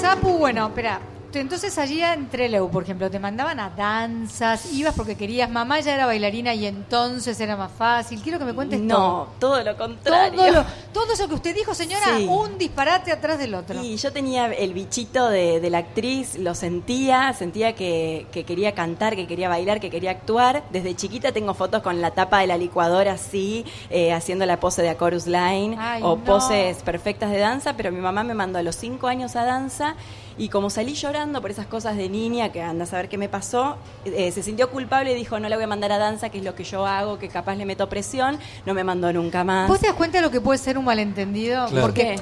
Sapu, 0.00 0.38
bueno, 0.38 0.68
espera. 0.68 1.00
Entonces 1.34 1.76
allí 1.78 2.02
en 2.02 2.28
Trelew, 2.30 2.70
por 2.70 2.82
ejemplo, 2.84 3.10
te 3.10 3.18
mandaban 3.18 3.60
a 3.60 3.70
danzas, 3.70 4.72
ibas 4.72 4.94
porque 4.94 5.14
querías, 5.14 5.50
mamá 5.50 5.78
ya 5.80 5.94
era 5.94 6.06
bailarina 6.06 6.54
y 6.54 6.66
entonces 6.66 7.38
era 7.40 7.56
más 7.56 7.70
fácil. 7.70 8.20
Quiero 8.22 8.38
que 8.38 8.46
me 8.46 8.54
cuentes 8.54 8.80
todo. 8.88 8.98
No, 8.98 9.28
todo 9.38 9.62
lo 9.62 9.76
contrario. 9.76 10.38
Todo, 10.38 10.50
lo- 10.52 10.64
todo 10.92 11.12
eso 11.12 11.28
que 11.28 11.34
usted 11.34 11.54
dijo, 11.54 11.74
señora, 11.74 12.16
Sí. 12.16 12.26
un 12.28 12.56
disparate 12.56 13.12
atrás 13.12 13.38
del 13.38 13.54
otro. 13.54 13.82
Y 13.82 13.96
yo 13.98 14.10
tenía 14.12 14.46
el 14.46 14.72
bichito 14.72 15.28
de, 15.28 15.60
de 15.60 15.70
la 15.70 15.78
actriz, 15.78 16.38
lo 16.38 16.54
sentía, 16.54 17.32
sentía 17.34 17.74
que, 17.74 18.26
que 18.32 18.44
quería 18.44 18.72
cantar, 18.74 19.14
que 19.14 19.26
quería 19.26 19.50
bailar, 19.50 19.80
que 19.80 19.90
quería 19.90 20.12
actuar. 20.12 20.62
Desde 20.70 20.96
chiquita 20.96 21.32
tengo 21.32 21.52
fotos 21.52 21.82
con 21.82 22.00
la 22.00 22.12
tapa 22.12 22.40
de 22.40 22.46
la 22.46 22.56
licuadora 22.56 23.12
así, 23.12 23.66
eh, 23.90 24.14
haciendo 24.14 24.46
la 24.46 24.58
pose 24.60 24.80
de 24.80 24.88
a 24.88 24.96
chorus 24.96 25.26
line 25.26 25.76
Ay, 25.78 26.02
o 26.02 26.16
no. 26.16 26.24
poses 26.24 26.82
perfectas 26.82 27.30
de 27.30 27.38
danza, 27.38 27.74
pero 27.76 27.92
mi 27.92 28.00
mamá 28.00 28.24
me 28.24 28.32
mandó 28.34 28.58
a 28.58 28.62
los 28.62 28.76
cinco 28.76 29.08
años 29.08 29.36
a 29.36 29.44
danza 29.44 29.94
Y 30.40 30.50
como 30.50 30.70
salí 30.70 30.94
llorando 30.94 31.27
por 31.32 31.50
esas 31.50 31.66
cosas 31.66 31.96
de 31.96 32.08
niña, 32.08 32.50
que 32.50 32.62
anda 32.62 32.84
a 32.84 32.86
saber 32.86 33.08
qué 33.08 33.18
me 33.18 33.28
pasó, 33.28 33.76
eh, 34.04 34.32
se 34.32 34.42
sintió 34.42 34.70
culpable 34.70 35.12
y 35.12 35.14
dijo, 35.14 35.38
no 35.38 35.48
la 35.48 35.56
voy 35.56 35.64
a 35.64 35.68
mandar 35.68 35.92
a 35.92 35.98
danza, 35.98 36.30
que 36.30 36.38
es 36.38 36.44
lo 36.44 36.54
que 36.54 36.64
yo 36.64 36.86
hago, 36.86 37.18
que 37.18 37.28
capaz 37.28 37.54
le 37.56 37.64
meto 37.66 37.88
presión, 37.88 38.38
no 38.66 38.74
me 38.74 38.82
mandó 38.84 39.12
nunca 39.12 39.44
más. 39.44 39.68
¿Vos 39.68 39.80
te 39.80 39.86
das 39.86 39.96
cuenta 39.96 40.18
de 40.18 40.22
lo 40.22 40.30
que 40.30 40.40
puede 40.40 40.58
ser 40.58 40.78
un 40.78 40.84
malentendido? 40.84 41.66
Claro. 41.68 41.86
Porque 41.86 42.16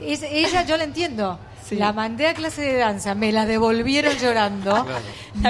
¿Qué? 0.00 0.12
es- 0.12 0.22
ella, 0.22 0.64
yo 0.64 0.76
la 0.76 0.84
entiendo. 0.84 1.38
Sí. 1.72 1.78
La 1.78 1.92
mandé 1.92 2.26
a 2.28 2.34
clase 2.34 2.62
de 2.62 2.74
danza, 2.78 3.14
me 3.14 3.32
la 3.32 3.46
devolvieron 3.46 4.14
llorando. 4.16 4.86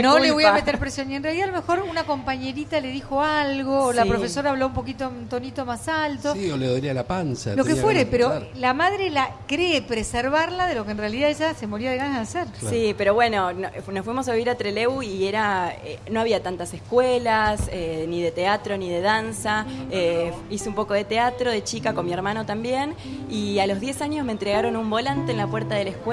No 0.00 0.18
le 0.20 0.30
voy 0.30 0.44
a 0.44 0.52
meter 0.52 0.78
presión. 0.78 1.10
Y 1.10 1.16
en 1.16 1.22
realidad 1.24 1.48
a 1.48 1.52
lo 1.52 1.56
mejor 1.58 1.82
una 1.82 2.04
compañerita 2.04 2.80
le 2.80 2.88
dijo 2.88 3.20
algo, 3.20 3.86
o 3.86 3.92
la 3.92 4.02
profesora 4.04 4.50
habló 4.50 4.68
un 4.68 4.72
poquito, 4.74 5.08
un 5.08 5.28
tonito 5.28 5.66
más 5.66 5.88
alto. 5.88 6.34
Sí, 6.34 6.48
o 6.50 6.56
le 6.56 6.68
dolía 6.68 6.94
la 6.94 7.04
panza. 7.04 7.54
Lo 7.56 7.64
que 7.64 7.74
fuere, 7.82 8.06
pero 8.06 8.28
la 8.54 8.74
madre 8.74 9.10
la 9.10 9.28
cree 9.48 9.82
preservarla 9.82 10.66
de 10.68 10.76
lo 10.76 10.84
que 10.84 10.92
en 10.92 10.98
realidad 10.98 11.30
ella 11.30 11.52
se 11.54 11.66
moría 11.66 11.90
de 11.90 11.96
ganas 11.96 12.32
de 12.32 12.40
hacer. 12.40 12.54
Sí, 12.70 12.94
pero 12.96 13.12
bueno, 13.14 13.52
no- 13.52 13.68
nos 13.92 14.04
fuimos 14.04 14.28
a 14.28 14.32
vivir 14.32 14.50
a 14.50 14.54
Trelew 14.56 15.02
y 15.02 15.26
era 15.26 15.74
eh, 15.84 15.98
no 16.10 16.20
había 16.20 16.42
tantas 16.42 16.72
escuelas, 16.74 17.62
eh, 17.72 18.06
ni 18.08 18.22
de 18.22 18.30
teatro 18.30 18.76
ni 18.76 18.88
de 18.88 19.00
danza. 19.00 19.66
Eh, 19.90 20.32
hice 20.48 20.68
un 20.68 20.74
poco 20.76 20.94
de 20.94 21.04
teatro 21.04 21.50
de 21.50 21.64
chica 21.64 21.92
con 21.92 22.06
mi 22.06 22.12
hermano 22.12 22.46
también 22.46 22.94
y 23.28 23.58
a 23.58 23.66
los 23.66 23.80
10 23.80 24.00
años 24.02 24.24
me 24.24 24.32
entregaron 24.32 24.76
un 24.76 24.88
volante 24.88 25.32
en 25.32 25.38
la 25.38 25.48
puerta 25.48 25.74
de 25.74 25.84
la 25.84 25.90
escuela. 25.90 26.11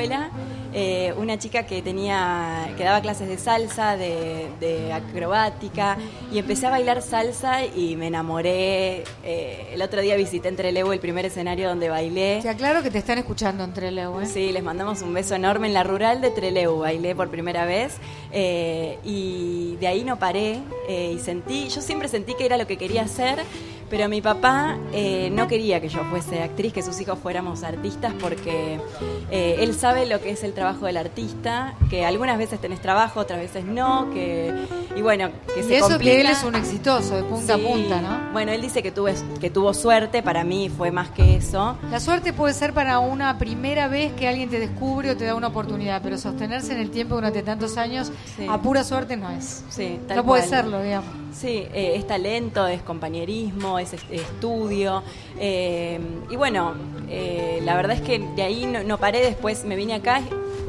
Eh, 0.74 1.14
una 1.18 1.38
chica 1.38 1.66
que 1.66 1.82
tenía 1.82 2.72
que 2.78 2.84
daba 2.84 3.02
clases 3.02 3.28
de 3.28 3.38
salsa, 3.38 3.98
de, 3.98 4.48
de 4.60 4.94
acrobática 4.94 5.98
y 6.32 6.38
empecé 6.38 6.68
a 6.68 6.70
bailar 6.70 7.02
salsa 7.02 7.66
y 7.66 7.96
me 7.96 8.08
enamoré. 8.08 9.04
Eh, 9.24 9.72
el 9.74 9.82
otro 9.82 10.02
día 10.02 10.16
visité 10.16 10.48
en 10.48 10.56
Trelew 10.56 10.92
el 10.92 11.00
primer 11.00 11.26
escenario 11.26 11.68
donde 11.68 11.90
bailé. 11.90 12.40
Te 12.42 12.50
aclaro 12.50 12.84
que 12.84 12.92
te 12.92 13.00
están 13.00 13.18
escuchando 13.18 13.64
entre 13.64 13.92
Leo, 13.92 14.22
¿eh? 14.22 14.26
Sí, 14.26 14.52
les 14.52 14.64
mandamos 14.64 15.02
un 15.02 15.14
beso 15.14 15.36
enorme 15.36 15.68
en 15.68 15.74
la 15.74 15.84
rural 15.84 16.22
de 16.22 16.30
Treleu, 16.30 16.80
bailé 16.80 17.16
por 17.16 17.30
primera 17.30 17.66
vez 17.66 17.98
y 18.32 19.76
de 19.78 19.88
ahí 19.88 20.04
no 20.04 20.20
paré 20.20 20.60
y 20.88 21.18
sentí, 21.20 21.68
yo 21.70 21.82
siempre 21.82 22.08
sentí 22.08 22.36
que 22.36 22.46
era 22.46 22.58
lo 22.58 22.68
que 22.68 22.78
quería 22.78 23.02
hacer, 23.04 23.40
pero 23.90 24.08
mi 24.10 24.22
papá 24.22 24.78
eh, 24.94 25.30
no 25.34 25.48
quería 25.48 25.80
que 25.82 25.90
yo 25.90 26.04
fuese 26.10 26.44
actriz, 26.44 26.74
que 26.74 26.82
sus 26.84 27.00
hijos 27.02 27.18
fuéramos 27.20 27.64
artistas 27.64 28.14
porque 28.20 28.80
eh, 29.32 29.58
él 29.60 29.74
sabe 29.76 30.06
lo 30.06 30.20
que 30.22 30.32
es 30.32 30.44
el 30.44 30.54
trabajo 30.54 30.86
del 30.86 30.98
artista, 30.98 31.76
que 31.90 32.06
algunas 32.06 32.38
veces 32.38 32.60
tenés 32.60 32.82
trabajo, 32.82 33.20
otras 33.20 33.40
veces 33.40 33.66
no, 33.66 34.10
que 34.14 34.54
y 34.96 35.02
bueno, 35.02 35.30
que 35.54 35.62
Y 35.62 35.64
se 35.64 35.78
eso 35.78 35.90
complica. 35.90 36.12
que 36.12 36.22
él 36.22 36.28
es 36.28 36.44
un 36.44 36.56
exitoso, 36.56 37.16
de 37.16 37.24
punta 37.24 37.56
Sí. 37.56 37.66
a 37.66 37.68
punta, 37.68 38.02
¿no? 38.02 38.32
Bueno, 38.34 38.52
él 38.52 38.62
dice 38.62 38.84
que 38.84 38.92
tuve 38.92 39.14
que 39.40 39.50
tuvo 39.50 39.74
suerte, 39.74 40.22
para 40.22 40.44
mí 40.44 40.70
fue 40.70 40.92
más 40.92 41.10
que 41.10 41.36
eso. 41.36 41.78
La 41.92 42.00
suerte 42.00 42.34
puede 42.34 42.54
ser 42.54 42.74
para 42.74 43.00
una 43.00 43.38
primera 43.38 43.88
vez 43.88 44.12
que 44.14 44.28
alguien 44.28 44.50
te 44.50 44.60
descubre 44.60 45.12
o 45.12 45.18
te 45.18 45.26
da 45.26 45.36
una 45.36 45.48
oportunidad, 45.48 46.02
pero 46.02 46.18
sostenerse 46.18 46.74
en 46.74 46.80
el 46.80 46.92
tiempo 46.92 47.16
durante 47.16 47.42
tantos 47.44 47.78
años 47.78 48.12
Sí. 48.38 48.46
a 48.50 48.58
pura 48.62 48.84
suerte 48.84 49.16
no 49.18 49.30
es. 49.30 49.64
Sí, 49.70 50.00
tal 50.08 50.18
no 50.18 50.24
puede 50.26 50.42
cual. 50.42 50.50
serlo, 50.50 50.82
digamos. 50.84 51.10
Sí, 51.34 51.64
eh, 51.74 51.94
es 51.96 52.06
talento, 52.08 52.68
es 52.68 52.82
compañerismo, 52.82 53.80
es 53.80 53.94
est- 53.94 54.12
estudio. 54.12 55.04
eh, 55.40 56.00
y 56.30 56.36
bueno, 56.36 56.74
eh, 57.10 57.62
la 57.64 57.76
verdad 57.76 57.96
es 57.96 58.02
que 58.02 58.20
de 58.20 58.42
ahí 58.44 58.66
no, 58.66 58.84
no 58.84 58.98
paré, 58.98 59.22
después 59.22 59.64
me 59.64 59.76
vine 59.76 59.94
acá 59.94 60.22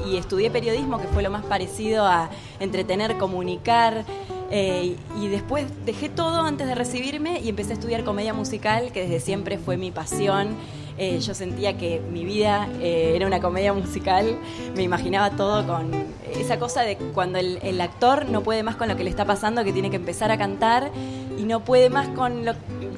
y 0.06 0.16
estudié 0.16 0.50
periodismo, 0.50 1.00
que 1.00 1.08
fue 1.08 1.22
lo 1.22 1.30
más 1.30 1.44
parecido 1.44 2.06
a 2.06 2.30
entretener, 2.60 3.16
comunicar. 3.18 4.04
eh, 4.52 4.96
y 5.20 5.28
después 5.28 5.64
dejé 5.86 6.08
todo 6.08 6.40
antes 6.42 6.66
de 6.66 6.74
recibirme 6.74 7.38
y 7.40 7.48
empecé 7.50 7.70
a 7.70 7.74
estudiar 7.74 8.02
comedia 8.02 8.34
musical, 8.34 8.90
que 8.90 9.02
desde 9.02 9.20
siempre 9.20 9.58
fue 9.58 9.76
mi 9.76 9.92
pasión. 9.92 10.56
Eh, 11.02 11.18
yo 11.20 11.32
sentía 11.34 11.78
que 11.78 11.98
mi 12.12 12.26
vida 12.26 12.68
eh, 12.78 13.14
era 13.16 13.26
una 13.26 13.40
comedia 13.40 13.72
musical, 13.72 14.36
me 14.76 14.82
imaginaba 14.82 15.30
todo 15.30 15.66
con 15.66 15.90
esa 16.38 16.58
cosa 16.58 16.82
de 16.82 16.98
cuando 16.98 17.38
el, 17.38 17.58
el 17.62 17.80
actor 17.80 18.28
no 18.28 18.42
puede 18.42 18.62
más 18.62 18.76
con 18.76 18.86
lo 18.86 18.96
que 18.98 19.04
le 19.04 19.08
está 19.08 19.24
pasando, 19.24 19.64
que 19.64 19.72
tiene 19.72 19.88
que 19.88 19.96
empezar 19.96 20.30
a 20.30 20.36
cantar, 20.36 20.90
y 21.38 21.44
no 21.44 21.60
puede 21.64 21.88
más 21.88 22.06
con 22.08 22.44
lo, 22.44 22.52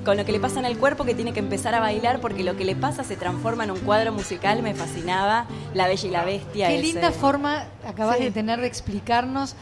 con 0.05 0.17
lo 0.17 0.25
que 0.25 0.33
le 0.33 0.41
pasa 0.41 0.59
en 0.59 0.65
el 0.67 0.79
cuerpo, 0.79 1.05
que 1.05 1.15
tiene 1.15 1.33
que 1.33 1.39
empezar 1.39 1.77
a 1.77 1.81
bailar, 1.81 2.21
porque 2.21 2.43
lo 2.43 2.57
que 2.57 2.65
le 2.65 2.75
pasa 2.75 3.05
se 3.05 3.15
transforma 3.15 3.63
en 3.63 3.71
un 3.71 3.79
cuadro 3.79 4.11
musical, 4.13 4.63
me 4.65 4.75
fascinaba, 4.75 5.47
La 5.73 5.87
Bella 5.87 6.09
y 6.09 6.11
la 6.11 6.25
Bestia. 6.25 6.69
Qué 6.69 6.75
ese- 6.81 6.83
linda 6.95 7.13
forma 7.13 7.67
acabas 7.87 8.17
Sí. 8.17 8.25
de 8.25 8.31
tener 8.33 8.61
de 8.61 8.67
explicarnos 8.67 9.55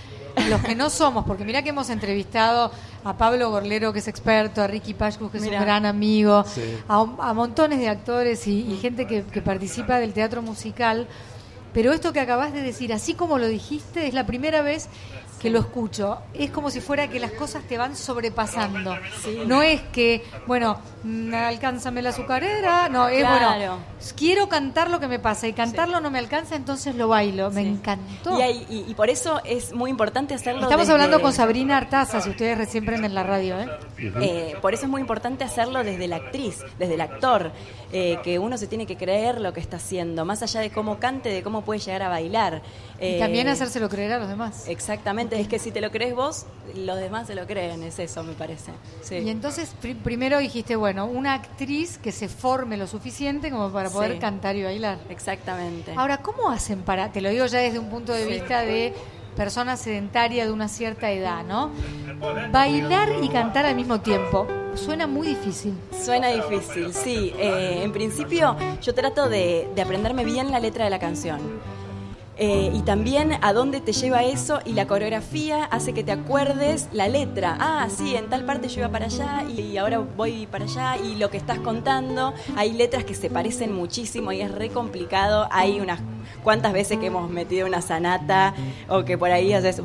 los 0.48 0.62
que 0.62 0.74
no 0.74 0.88
somos, 0.88 1.26
porque 1.26 1.44
mira 1.44 1.60
que 1.62 1.68
hemos 1.70 1.90
entrevistado 1.90 2.70
a 3.04 3.16
Pablo 3.16 3.50
Gorlero, 3.50 3.92
que 3.92 4.00
es 4.00 4.08
experto, 4.08 4.62
a 4.62 4.66
Ricky 4.66 4.94
Pashkus, 4.94 5.30
que 5.30 5.38
es 5.38 5.44
Mirá. 5.44 5.58
un 5.58 5.64
gran 5.64 5.86
amigo, 5.86 6.44
Sí. 6.46 6.62
a, 6.88 7.00
a 7.18 7.32
montones 7.34 7.78
de 7.78 7.88
actores 7.88 8.46
y, 8.46 8.60
y 8.70 8.76
gente 8.78 9.06
que, 9.06 9.22
que 9.24 9.40
participa 9.42 9.98
del 9.98 10.12
teatro 10.12 10.42
musical. 10.42 11.06
Pero 11.72 11.92
esto 11.92 12.12
que 12.12 12.18
acabas 12.20 12.52
de 12.52 12.62
decir, 12.62 12.92
así 12.92 13.14
como 13.14 13.38
lo 13.38 13.46
dijiste, 13.46 14.06
es 14.08 14.12
la 14.14 14.26
primera 14.26 14.60
vez 14.60 14.88
que 15.40 15.48
lo 15.50 15.58
escucho. 15.60 16.18
Es 16.34 16.50
como 16.50 16.70
si 16.70 16.80
fuera 16.80 17.08
que 17.08 17.18
las 17.18 17.32
cosas 17.32 17.64
te 17.64 17.78
van 17.78 17.96
sobrepasando. 17.96 18.94
Sí. 19.24 19.40
No 19.46 19.62
es 19.62 19.80
que, 19.92 20.22
bueno, 20.46 20.78
mm, 21.02 21.32
alcánzame 21.34 22.02
la 22.02 22.10
azucarera, 22.10 22.88
no, 22.90 23.08
es 23.08 23.20
Claro. 23.20 23.46
bueno, 23.56 23.78
quiero 24.16 24.48
cantar 24.50 24.90
lo 24.90 25.00
que 25.00 25.08
me 25.08 25.18
pasa 25.18 25.48
y 25.48 25.52
cantarlo 25.54 26.00
no 26.00 26.10
me 26.10 26.18
alcanza, 26.18 26.56
entonces 26.56 26.94
lo 26.94 27.08
bailo. 27.08 27.50
Me 27.50 27.62
Sí. 27.62 27.68
encantó. 27.68 28.38
Y, 28.38 28.42
hay- 28.42 28.66
y- 28.68 28.84
y 28.90 28.94
por 28.94 29.08
eso 29.08 29.40
es 29.44 29.72
muy 29.72 29.90
importante 29.90 30.34
hacerlo. 30.34 30.62
Estamos 30.62 30.86
desde- 30.86 30.92
hablando 30.92 31.20
con 31.22 31.32
Sabrina 31.32 31.78
Artaza, 31.78 32.20
si 32.20 32.30
ustedes 32.30 32.58
recién 32.58 32.84
prenden 32.84 33.14
la 33.14 33.22
radio, 33.22 33.58
¿eh? 33.58 33.68
Eh, 33.98 34.56
por 34.60 34.74
eso 34.74 34.84
es 34.84 34.90
muy 34.90 35.00
importante 35.00 35.42
hacerlo 35.44 35.82
desde 35.82 36.06
la 36.06 36.16
actriz, 36.16 36.58
desde 36.78 36.94
el 36.94 37.00
actor, 37.00 37.50
eh, 37.92 38.18
que 38.22 38.38
uno 38.38 38.58
se 38.58 38.66
tiene 38.66 38.86
que 38.86 38.96
creer 38.96 39.40
lo 39.40 39.52
que 39.52 39.60
está 39.60 39.78
haciendo, 39.78 40.24
más 40.24 40.42
allá 40.42 40.60
de 40.60 40.70
cómo 40.70 40.98
cante, 40.98 41.30
de 41.30 41.42
cómo 41.42 41.62
puede 41.62 41.80
llegar 41.80 42.02
a 42.02 42.08
bailar. 42.08 42.62
Y 43.00 43.16
Eh, 43.16 43.18
también 43.18 43.48
hacérselo 43.48 43.88
creer 43.88 44.12
a 44.12 44.18
los 44.18 44.28
demás. 44.28 44.64
Exactamente, 44.68 45.29
es 45.38 45.48
que 45.48 45.58
si 45.58 45.70
te 45.70 45.80
lo 45.80 45.90
crees 45.90 46.14
vos, 46.14 46.46
los 46.74 46.98
demás 46.98 47.26
se 47.26 47.34
lo 47.34 47.46
creen, 47.46 47.82
es 47.82 47.98
eso, 47.98 48.22
me 48.24 48.32
parece. 48.32 48.72
Sí. 49.02 49.16
Y 49.16 49.30
entonces 49.30 49.74
pri- 49.80 49.94
primero 49.94 50.38
dijiste, 50.38 50.76
bueno, 50.76 51.06
una 51.06 51.34
actriz 51.34 51.98
que 51.98 52.12
se 52.12 52.28
forme 52.28 52.76
lo 52.76 52.86
suficiente 52.86 53.50
como 53.50 53.70
para 53.70 53.90
poder 53.90 54.12
Sí. 54.14 54.18
cantar 54.18 54.56
y 54.56 54.62
bailar. 54.62 54.98
Exactamente. 55.08 55.92
Ahora, 55.96 56.18
¿cómo 56.18 56.50
hacen 56.50 56.82
para, 56.82 57.12
te 57.12 57.20
lo 57.20 57.28
digo 57.30 57.46
ya 57.46 57.58
desde 57.58 57.78
un 57.78 57.88
punto 57.90 58.12
de 58.12 58.24
Sí. 58.24 58.30
vista 58.32 58.60
de 58.62 58.94
persona 59.36 59.76
sedentaria 59.76 60.44
de 60.44 60.52
una 60.52 60.68
cierta 60.68 61.10
edad, 61.12 61.44
¿no? 61.44 61.70
Bailar 62.52 63.10
y 63.22 63.28
cantar 63.28 63.64
al 63.66 63.74
mismo 63.76 64.00
tiempo. 64.00 64.46
Suena 64.74 65.06
muy 65.06 65.26
difícil. 65.28 65.74
Suena 66.04 66.28
difícil, 66.28 66.92
sí. 66.92 67.32
Eh, 67.38 67.80
en 67.82 67.92
principio 67.92 68.56
yo 68.82 68.94
trato 68.94 69.28
de, 69.28 69.68
de 69.74 69.82
aprenderme 69.82 70.24
bien 70.24 70.50
la 70.50 70.60
letra 70.60 70.84
de 70.84 70.90
la 70.90 70.98
canción. 70.98 71.40
Eh, 72.42 72.72
y 72.74 72.80
también 72.80 73.36
a 73.42 73.52
dónde 73.52 73.82
te 73.82 73.92
lleva 73.92 74.24
eso 74.24 74.60
y 74.64 74.72
la 74.72 74.86
coreografía 74.86 75.64
hace 75.64 75.92
que 75.92 76.02
te 76.02 76.10
acuerdes 76.10 76.88
la 76.90 77.06
letra. 77.06 77.54
Ah, 77.60 77.86
sí, 77.94 78.16
en 78.16 78.30
tal 78.30 78.46
parte 78.46 78.68
yo 78.68 78.80
iba 78.80 78.88
para 78.88 79.04
allá 79.04 79.44
y, 79.44 79.76
ahora 79.76 79.98
voy 79.98 80.46
para 80.46 80.64
allá 80.64 80.96
y 80.96 81.16
lo 81.16 81.28
que 81.28 81.36
estás 81.36 81.58
contando. 81.58 82.32
Hay 82.56 82.72
letras 82.72 83.04
que 83.04 83.14
se 83.14 83.28
parecen 83.28 83.74
muchísimo 83.74 84.32
y 84.32 84.40
es 84.40 84.50
re 84.50 84.70
complicado. 84.70 85.48
Hay 85.50 85.80
unas 85.80 86.00
cuantas 86.42 86.72
veces 86.72 86.98
que 86.98 87.06
hemos 87.06 87.30
metido 87.30 87.66
una 87.66 87.82
sanata 87.82 88.54
o 88.88 89.04
que 89.04 89.18
por 89.18 89.30
ahí 89.30 89.52
haces... 89.52 89.80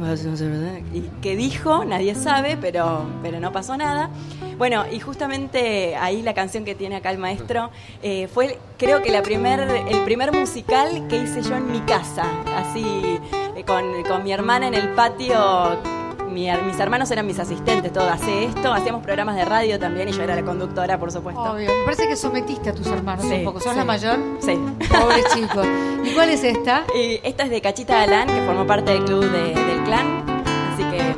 Y 0.94 1.02
que 1.22 1.36
dijo, 1.36 1.86
nadie 1.86 2.16
sabe, 2.16 2.58
pero, 2.60 3.06
pero 3.22 3.40
no 3.40 3.52
pasó 3.52 3.78
nada. 3.78 4.10
Bueno, 4.58 4.86
y 4.90 5.00
justamente 5.00 5.96
ahí 5.98 6.22
la 6.22 6.34
canción 6.34 6.64
que 6.64 6.76
tiene 6.76 6.96
acá 6.96 7.12
el 7.12 7.18
maestro 7.18 7.72
eh, 8.02 8.28
fue, 8.28 8.58
creo 8.78 9.02
que 9.02 9.12
la 9.12 9.22
primer, 9.22 9.60
el 9.60 10.04
primer 10.04 10.32
musical 10.32 11.08
que 11.08 11.18
hice 11.18 11.42
yo 11.42 11.56
en 11.56 11.72
mi 11.72 11.82
casa, 11.82 12.24
así 12.56 13.20
eh, 13.56 13.64
con, 13.66 13.84
con 14.04 14.24
mi 14.24 14.32
hermana 14.32 14.68
en 14.68 14.76
el 14.76 14.90
patio. 14.90 16.05
Mi 16.36 16.50
mis 16.66 16.78
hermanos 16.82 17.10
eran 17.12 17.26
mis 17.26 17.40
asistentes, 17.40 17.94
todo 17.94 18.10
hace 18.10 18.44
esto, 18.44 18.74
hacíamos 18.74 19.02
programas 19.02 19.38
de 19.38 19.46
radio 19.46 19.80
también 19.80 20.10
y 20.10 20.12
yo 20.12 20.22
era 20.22 20.36
la 20.36 20.44
conductora, 20.44 21.00
por 21.00 21.10
supuesto. 21.10 21.42
Obvio. 21.42 21.70
Me 21.72 21.86
parece 21.86 22.10
que 22.10 22.18
sometiste 22.18 22.72
a 22.72 22.74
tus 22.74 22.88
hermanos 22.88 23.26
Sí, 23.26 23.36
un 23.36 23.44
poco. 23.46 23.62
¿Sos 23.62 23.72
sí. 23.72 23.78
la 23.78 23.86
mayor? 23.86 24.20
Sí. 24.42 24.60
Pobre 24.90 25.24
chico. 25.34 25.62
¿Y 26.04 26.14
cuál 26.14 26.30
es 26.32 26.44
esta? 26.44 26.84
Y 26.94 27.22
esta 27.24 27.44
es 27.46 27.50
de 27.52 27.62
Cachita 27.62 28.00
Galán, 28.06 28.28
que 28.28 28.42
formó 28.46 28.68
parte 28.68 28.92
del 28.92 29.06
club 29.06 29.24
de- 29.32 29.54
del 29.56 29.84
clan, 29.86 30.26
así 30.74 30.84
que... 30.84 31.16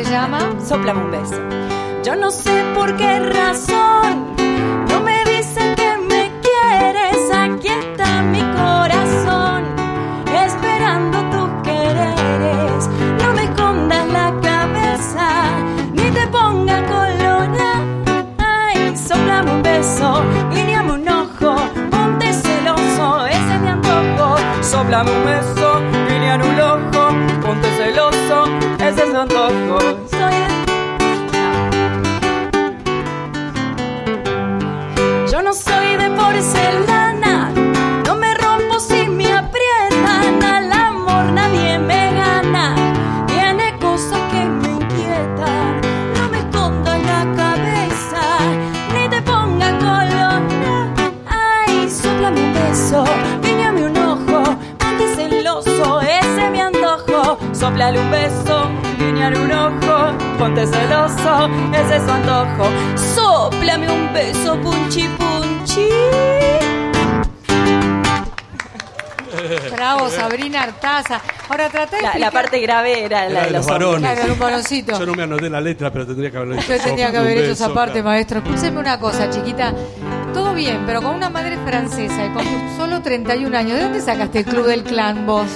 ¿Y 0.00 0.04
se 0.04 0.10
llama? 0.10 0.38
Sóplame 0.62 1.02
un 1.02 1.10
beso. 1.12 1.36
Yo 2.04 2.14
no 2.14 2.30
sé 2.30 2.62
por 2.74 2.94
qué 2.98 3.20
razón 3.20 4.37
Soplame 24.98 25.16
un 25.16 25.24
beso, 25.26 25.80
guiñame 26.08 26.44
un 26.44 26.60
ojo, 26.60 27.02
ponte 27.40 27.68
celoso, 27.76 28.46
ese 28.80 29.02
es 29.04 29.08
mi 29.10 29.16
antojo. 29.16 29.78
Soy 30.10 30.34
el- 30.34 30.58
Yo 35.30 35.38
no 35.42 35.52
soy 35.52 35.94
de 36.02 36.10
porcelana, 36.10 36.97
guiñar 59.28 59.38
un 59.38 59.52
ojo, 59.52 60.18
ponte 60.38 60.66
celoso, 60.66 61.48
ese 61.72 61.96
es 61.96 62.02
su 62.02 62.10
antojo. 62.10 62.70
Sóplame 63.14 63.90
un 63.90 64.12
beso, 64.12 64.56
punchi 64.60 65.08
punchi. 65.08 65.88
Bravo, 69.72 70.08
Sabrina 70.08 70.62
Artaza. 70.62 71.20
Ahora 71.48 71.68
trata 71.70 72.12
de 72.12 72.18
La, 72.18 72.30
parte 72.30 72.60
grave 72.60 73.04
era 73.04 73.28
la 73.28 73.30
Era 73.30 73.40
de 73.40 73.46
de 73.46 73.52
los 73.52 73.66
varones. 73.66 74.12
Claro, 74.12 74.32
un 74.34 74.38
varoncito. 74.38 74.98
Yo 74.98 75.06
no 75.06 75.14
me 75.14 75.22
anoté 75.22 75.48
la 75.48 75.60
letra, 75.60 75.90
pero 75.90 76.06
tendría 76.06 76.30
que 76.30 76.36
haberlo 76.36 76.54
dicho. 76.56 76.72
Usted 76.72 76.84
tendría 76.84 77.10
que 77.10 77.16
haber 77.16 77.38
hecho 77.38 77.52
esa 77.52 77.72
parte, 77.72 77.94
claro. 77.94 78.08
maestro. 78.08 78.38
Escúcheme 78.40 78.78
una 78.78 78.98
cosa, 78.98 79.30
chiquita. 79.30 79.72
Todo 80.34 80.52
bien, 80.54 80.82
pero 80.86 81.00
con 81.00 81.14
una 81.14 81.30
madre 81.30 81.56
francesa 81.64 82.26
y 82.26 82.30
con 82.30 82.44
tus 82.44 82.76
solo 82.76 83.00
31 83.00 83.56
años, 83.56 83.72
¿de 83.74 83.82
dónde 83.82 84.00
sacaste 84.00 84.40
el 84.40 84.44
club 84.44 84.66
del 84.66 84.82
clan 84.82 85.26
vos? 85.26 85.48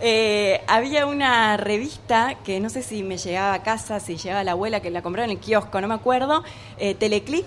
Eh, 0.00 0.60
había 0.66 1.06
una 1.06 1.56
revista 1.56 2.36
que 2.44 2.60
no 2.60 2.68
sé 2.70 2.82
si 2.82 3.02
me 3.02 3.16
llegaba 3.18 3.54
a 3.54 3.62
casa, 3.62 4.00
si 4.00 4.16
llegaba 4.16 4.44
la 4.44 4.52
abuela 4.52 4.80
que 4.80 4.90
la 4.90 5.02
compró 5.02 5.22
en 5.22 5.30
el 5.30 5.38
kiosco, 5.38 5.80
no 5.80 5.88
me 5.88 5.94
acuerdo, 5.94 6.44
eh, 6.78 6.94
Teleclick, 6.94 7.46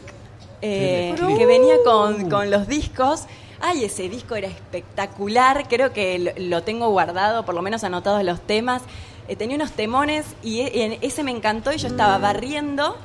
eh, 0.61 1.13
Teleclick. 1.15 1.37
que 1.37 1.45
venía 1.45 1.75
con, 1.83 2.29
con 2.29 2.51
los 2.51 2.67
discos. 2.67 3.25
Ay, 3.59 3.85
ese 3.85 4.07
disco 4.07 4.35
era 4.35 4.47
espectacular, 4.47 5.67
creo 5.67 5.91
que 5.91 6.33
lo, 6.37 6.63
tengo 6.63 6.89
guardado, 6.89 7.43
por 7.43 7.55
lo 7.55 7.61
menos 7.61 7.83
anotados 7.83 8.23
los 8.23 8.39
temas. 8.41 8.83
Eh, 9.27 9.35
tenía 9.35 9.55
unos 9.55 9.71
temones 9.71 10.25
y 10.43 10.61
e- 10.61 10.99
ese 11.01 11.23
me 11.23 11.31
encantó 11.31 11.73
y 11.73 11.77
yo 11.77 11.87
estaba 11.87 12.17
barriendo 12.17 12.95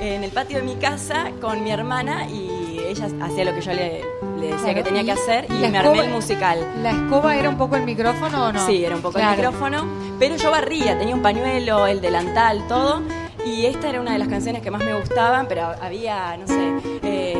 en 0.00 0.24
el 0.24 0.30
patio 0.30 0.58
de 0.58 0.64
mi 0.64 0.76
casa 0.76 1.30
con 1.40 1.62
mi 1.62 1.70
hermana 1.70 2.28
y 2.28 2.80
ella 2.86 3.06
hacía 3.22 3.44
lo 3.44 3.54
que 3.54 3.60
yo 3.60 3.72
le, 3.72 4.02
le 4.38 4.46
decía 4.48 4.58
Claro, 4.58 4.74
que 4.74 4.82
tenía 4.82 5.04
que 5.04 5.12
hacer 5.12 5.46
y 5.48 5.54
y 5.54 5.58
la 5.58 5.68
me 5.68 5.78
armé 5.78 6.00
el 6.00 6.10
musical. 6.10 6.58
¿La 6.82 6.90
escoba 6.90 7.36
era 7.36 7.48
un 7.48 7.56
poco 7.56 7.76
el 7.76 7.84
micrófono 7.84 8.46
o 8.48 8.52
no? 8.52 8.66
Sí, 8.66 8.84
era 8.84 8.96
un 8.96 9.02
poco 9.02 9.14
Claro. 9.14 9.32
el 9.32 9.36
micrófono, 9.38 9.86
pero 10.18 10.36
yo 10.36 10.50
barría, 10.50 10.98
tenía 10.98 11.14
un 11.14 11.22
pañuelo, 11.22 11.86
el 11.86 12.00
delantal, 12.00 12.66
todo, 12.68 13.02
y 13.46 13.66
esta 13.66 13.88
era 13.88 14.00
una 14.00 14.12
de 14.12 14.18
las 14.18 14.28
canciones 14.28 14.62
que 14.62 14.70
más 14.70 14.84
me 14.84 14.94
gustaban, 14.98 15.46
pero 15.48 15.72
había, 15.80 16.36
no 16.36 16.46
sé, 16.46 16.72
eh, 17.02 17.38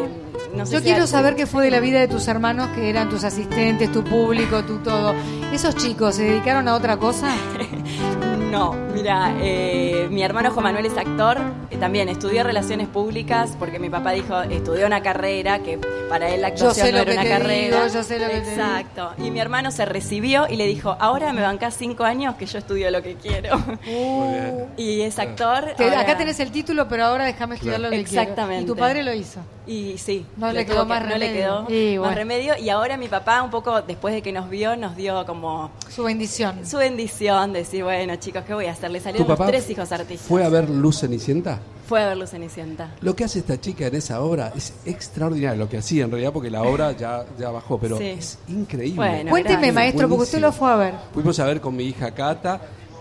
no 0.54 0.64
sé 0.66 0.72
Yo 0.74 0.78
si 0.78 0.84
quiero 0.84 1.06
saber 1.06 1.34
qué 1.36 1.46
fue 1.46 1.64
de 1.64 1.70
la 1.70 1.80
vida 1.80 2.00
de 2.00 2.08
tus 2.08 2.28
hermanos, 2.28 2.68
que 2.74 2.88
eran 2.90 3.08
tus 3.08 3.24
asistentes, 3.24 3.90
tu 3.92 4.02
público, 4.04 4.62
tu 4.64 4.78
todo. 4.78 5.14
¿Esos 5.52 5.76
chicos 5.76 6.16
se 6.16 6.24
dedicaron 6.24 6.66
a 6.68 6.74
otra 6.74 6.96
cosa? 6.96 7.28
No, 8.52 8.74
mira, 8.94 9.34
eh, 9.40 10.08
mi 10.10 10.22
hermano 10.22 10.50
Juan 10.50 10.64
Manuel 10.64 10.84
es 10.84 10.98
actor, 10.98 11.38
eh, 11.70 11.78
también 11.78 12.10
estudió 12.10 12.44
relaciones 12.44 12.86
públicas 12.86 13.56
porque 13.58 13.78
mi 13.78 13.88
papá 13.88 14.12
dijo, 14.12 14.42
estudió 14.42 14.86
una 14.86 15.02
carrera 15.02 15.60
que 15.60 15.78
para 16.10 16.28
él 16.28 16.42
la 16.42 16.48
Yo 16.50 16.68
actuación 16.68 16.86
sé 16.88 16.92
no 16.92 16.98
lo 16.98 17.02
era 17.04 17.12
que 17.12 17.18
una 17.18 17.22
te 17.22 17.42
carrera. 17.42 17.76
digo, 17.78 17.94
yo 17.94 18.02
sé 18.02 18.18
lo 18.18 18.26
que 18.26 18.32
te 18.34 18.50
digo. 18.50 18.52
Exacto. 18.62 19.12
Y 19.16 19.30
mi 19.30 19.40
hermano 19.40 19.70
se 19.70 19.86
recibió 19.86 20.46
y 20.50 20.56
le 20.56 20.66
dijo, 20.66 20.94
ahora 21.00 21.32
me 21.32 21.40
bancás 21.40 21.74
cinco 21.78 22.04
años 22.04 22.34
que 22.34 22.44
yo 22.44 22.58
estudio 22.58 22.90
lo 22.90 23.02
que 23.02 23.14
quiero. 23.14 23.56
bien. 23.86 24.66
y 24.76 25.00
es 25.00 25.18
actor. 25.18 25.72
Te- 25.76 25.84
ahora- 25.84 26.00
Acá 26.00 26.18
tenés 26.18 26.38
el 26.40 26.50
título, 26.52 26.86
pero 26.88 27.06
ahora 27.06 27.24
déjame 27.24 27.54
estudiar 27.54 27.80
lo 27.80 27.88
que 27.88 28.00
Exactamente. 28.00 28.56
quiero. 28.58 28.62
Y 28.64 28.66
tu 28.66 28.76
padre 28.76 29.02
lo 29.02 29.14
hizo. 29.14 29.40
Y 29.66 29.96
sí, 29.96 30.26
No 30.36 30.52
le 30.52 30.66
quedó 30.66 30.82
que- 30.82 30.88
más 30.88 31.02
no 31.02 31.16
le 31.16 31.26
remedio. 31.28 31.66
quedó 31.68 31.78
Y 31.94 31.98
más 31.98 32.14
remedio. 32.16 32.58
Y 32.58 32.68
ahora 32.68 32.96
mi 32.98 33.06
papá, 33.08 33.42
un 33.42 33.50
poco 33.50 33.80
después 33.80 34.12
de 34.12 34.20
que 34.20 34.32
nos 34.32 34.50
vio, 34.50 34.76
nos 34.76 34.94
dio 34.96 35.24
como 35.24 35.70
Su 35.88 36.02
bendición. 36.02 36.66
su 36.66 36.76
bendición, 36.78 37.52
decir, 37.52 37.84
bueno, 37.84 38.16
chicos, 38.16 38.41
¿qué 38.44 38.54
voy 38.54 38.66
a 38.66 38.72
hacer? 38.72 38.90
Le 38.90 38.98
¿Tu 38.98 39.04
salieron 39.04 39.26
papá 39.26 39.46
tres 39.46 39.68
hijos 39.70 39.90
artistas. 39.92 40.26
fue 40.28 40.44
a 40.44 40.48
ver 40.48 40.68
Luz 40.68 41.00
Cenicienta? 41.00 41.58
Fue 41.88 42.00
a 42.02 42.08
ver 42.08 42.16
Luz 42.16 42.30
Cenicienta. 42.30 42.94
Lo 43.00 43.14
que 43.16 43.24
hace 43.24 43.40
esta 43.40 43.60
chica 43.60 43.86
en 43.86 43.94
esa 43.96 44.20
obra 44.22 44.52
es 44.56 44.72
extraordinario. 44.84 45.58
Lo 45.64 45.68
que 45.68 45.78
hacía 45.78 46.04
en 46.04 46.10
realidad, 46.10 46.32
porque 46.32 46.50
la 46.50 46.62
obra 46.62 46.92
ya, 46.92 47.24
ya 47.38 47.50
bajó, 47.50 47.78
pero 47.78 47.98
Sí. 47.98 48.04
es 48.06 48.38
increíble. 48.48 48.96
Bueno, 48.96 49.30
Cuénteme, 49.30 49.54
gracias. 49.56 49.74
maestro, 49.74 50.08
porque 50.08 50.22
usted 50.24 50.40
lo 50.40 50.52
fue 50.52 50.70
a 50.70 50.76
ver. 50.76 50.94
Fuimos 51.12 51.38
a 51.40 51.44
ver 51.44 51.60
con 51.60 51.76
mi 51.76 51.84
hija 51.84 52.10
Cata 52.12 52.60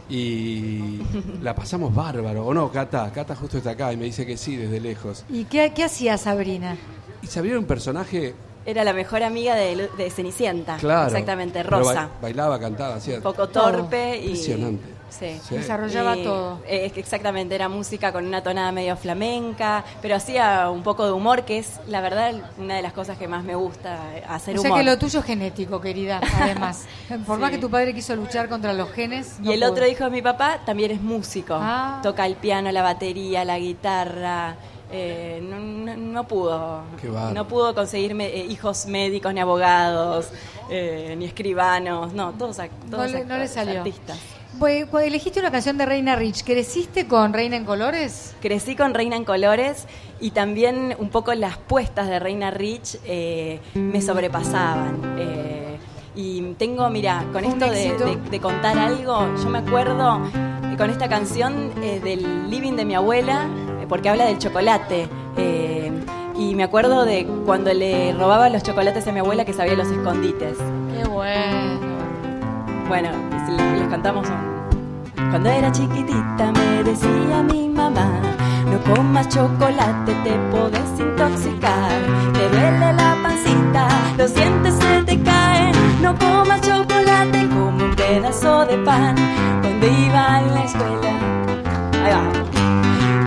y 0.10 1.00
la 1.42 1.56
pasamos 1.56 1.94
bárbaro. 1.94 2.46
¿O 2.46 2.54
no, 2.54 2.72
Cata? 2.72 3.12
Cata 3.14 3.36
justo 3.36 3.58
está 3.58 3.72
acá 3.72 3.94
y 3.94 3.98
me 3.98 4.06
dice 4.06 4.26
que 4.26 4.38
sí, 4.38 4.56
desde 4.58 4.80
lejos. 4.80 5.24
¿Y 5.30 5.46
qué, 5.46 5.72
qué 5.74 5.84
hacía 5.86 6.18
Sabrina? 6.18 6.76
Y 7.22 7.28
se 7.28 7.40
abrió 7.40 7.58
un 7.60 7.66
personaje, 7.66 8.34
Era 8.66 8.84
la 8.84 8.94
mejor 8.94 9.24
amiga 9.24 9.56
de, 9.56 9.88
Cenicienta. 10.14 10.78
claro. 10.78 11.08
Exactamente, 11.08 11.64
Rosa. 11.64 11.94
ba- 11.94 12.12
bailaba, 12.24 12.60
cantaba, 12.60 12.96
hacía. 12.96 13.18
Un 13.18 13.22
poco 13.24 13.48
torpe 13.48 14.18
y. 14.18 14.26
Impresionante. 14.30 14.84
Sí. 15.12 15.40
Sí. 15.48 15.56
Desarrollaba 15.58 16.18
Y, 16.18 16.24
todo. 16.24 16.60
eh, 16.66 16.92
exactamente, 16.96 17.54
era 17.54 17.70
música 17.70 18.12
con 18.12 18.26
una 18.26 18.42
tonada 18.42 18.72
medio 18.72 18.98
flamenca, 18.98 19.84
pero 20.02 20.16
hacía 20.16 20.70
un 20.72 20.82
poco 20.82 21.06
de 21.06 21.12
humor, 21.12 21.44
que 21.46 21.60
es 21.60 21.80
la 21.88 22.02
verdad 22.02 22.34
una 22.58 22.76
de 22.78 22.82
las 22.82 22.94
cosas 22.94 23.18
que 23.20 23.28
más 23.28 23.44
me 23.44 23.54
gusta, 23.56 24.00
eh, 24.16 24.24
hacer 24.28 24.58
O 24.58 24.62
sea 24.62 24.72
humor. 24.72 24.80
que 24.80 24.86
lo 24.90 24.98
tuyo 24.98 25.20
es 25.20 25.26
genético, 25.26 25.80
querida, 25.82 26.20
además. 26.42 26.86
Por 27.28 27.38
más 27.40 27.50
Sí. 27.52 27.56
que 27.58 27.62
tu 27.62 27.70
padre 27.70 27.94
quiso 27.94 28.16
luchar 28.16 28.50
contra 28.50 28.74
los 28.74 28.90
genes. 28.92 29.38
Y 29.44 29.52
el 29.52 29.60
pudo. 29.60 29.72
otro 29.72 29.86
hijo 29.88 30.06
de 30.06 30.10
mi 30.12 30.22
papá 30.22 30.60
también 30.66 30.92
es 30.92 31.02
músico. 31.02 31.56
Ah. 31.60 32.00
Toca 32.02 32.26
el 32.26 32.36
piano, 32.36 32.72
la 32.72 32.82
batería, 32.82 33.46
la 33.46 33.60
guitarra. 33.60 34.56
eh, 34.94 35.40
no, 35.42 35.58
no- 35.58 35.96
no 35.96 36.28
pudo. 36.28 36.82
No 37.34 37.48
pudo 37.48 37.74
conseguirme 37.74 38.26
eh, 38.28 38.46
hijos 38.50 38.88
médicos, 38.88 39.34
ni 39.34 39.40
abogados, 39.40 40.28
eh, 40.70 41.16
ni 41.18 41.24
escribanos. 41.24 42.12
No, 42.14 42.32
todos, 42.34 42.58
No 42.58 42.66
todos 42.98 43.06
le, 43.08 43.12
no 43.12 43.18
le 43.18 43.22
actores, 43.22 43.52
salió. 43.52 43.78
artistas. 43.80 44.20
Pues, 44.60 44.86
cuando 44.86 45.08
elegiste 45.08 45.40
una 45.40 45.50
canción 45.52 45.78
de 45.78 45.86
Reina 45.86 46.16
Rich, 46.16 46.44
¿creciste 46.44 47.08
con 47.08 47.34
Reina 47.34 47.56
en 47.56 47.66
Colores? 47.66 48.36
Crecí 48.42 48.76
con 48.76 48.94
Reina 48.94 49.16
en 49.16 49.24
Colores 49.26 49.88
y 50.20 50.32
también 50.32 50.96
un 51.00 51.10
poco 51.10 51.34
las 51.34 51.58
puestas 51.58 52.08
de 52.10 52.20
Reina 52.20 52.52
Rich 52.52 52.98
eh, 53.06 53.60
me 53.74 54.02
sobrepasaban. 54.02 55.16
eh, 55.18 55.78
y 56.16 56.42
tengo, 56.60 56.90
mira, 56.90 57.24
con 57.32 57.46
esto 57.46 57.70
de, 57.72 57.86
éxito. 57.88 58.06
de- 58.06 58.18
de 58.30 58.40
contar 58.42 58.78
algo, 58.78 59.26
yo 59.42 59.50
me 59.50 59.60
acuerdo 59.60 60.20
con 60.78 60.90
esta 60.90 61.08
canción 61.08 61.72
eh, 61.82 62.02
del 62.04 62.50
living 62.50 62.74
de 62.74 62.84
mi 62.86 62.96
abuela, 62.96 63.48
porque 63.88 64.10
habla 64.10 64.26
del 64.26 64.38
chocolate. 64.38 65.08
eh, 65.38 65.92
y 66.38 66.56
me 66.56 66.64
acuerdo 66.64 67.06
de 67.06 67.26
cuando 67.46 67.72
le 67.74 68.14
robaba 68.14 68.50
los 68.50 68.64
chocolates 68.64 69.08
a 69.08 69.12
mi 69.12 69.20
abuela 69.20 69.46
que 69.46 69.54
sabía 69.54 69.76
los 69.76 69.88
escondites. 69.90 70.58
Qué 70.98 71.08
bueno. 71.08 71.80
Bueno, 72.90 73.10
si 73.46 73.52
un... 73.94 75.30
Cuando 75.30 75.50
era 75.50 75.72
chiquitita 75.72 76.52
me 76.54 76.84
decía 76.84 77.44
mi 77.44 77.68
mamá, 77.68 78.08
no 78.66 78.80
comas 78.96 79.28
chocolate, 79.28 80.14
te 80.24 80.32
podés 80.50 81.00
intoxicar, 81.00 81.92
te 82.34 82.50
duele 82.50 82.94
la 82.94 83.18
pancita, 83.22 83.88
los 84.18 84.34
dientes 84.34 84.76
se 84.76 85.04
te 85.04 85.22
caen, 85.22 85.74
no 86.02 86.18
comas 86.18 86.62
chocolate 86.62 87.48
como 87.50 87.84
un 87.86 87.96
pedazo 87.96 88.66
de 88.66 88.78
pan. 88.78 89.16
Cuando 89.62 89.88
iba 89.88 90.36
a 90.38 90.42
la 90.42 90.64
escuela. 90.64 91.12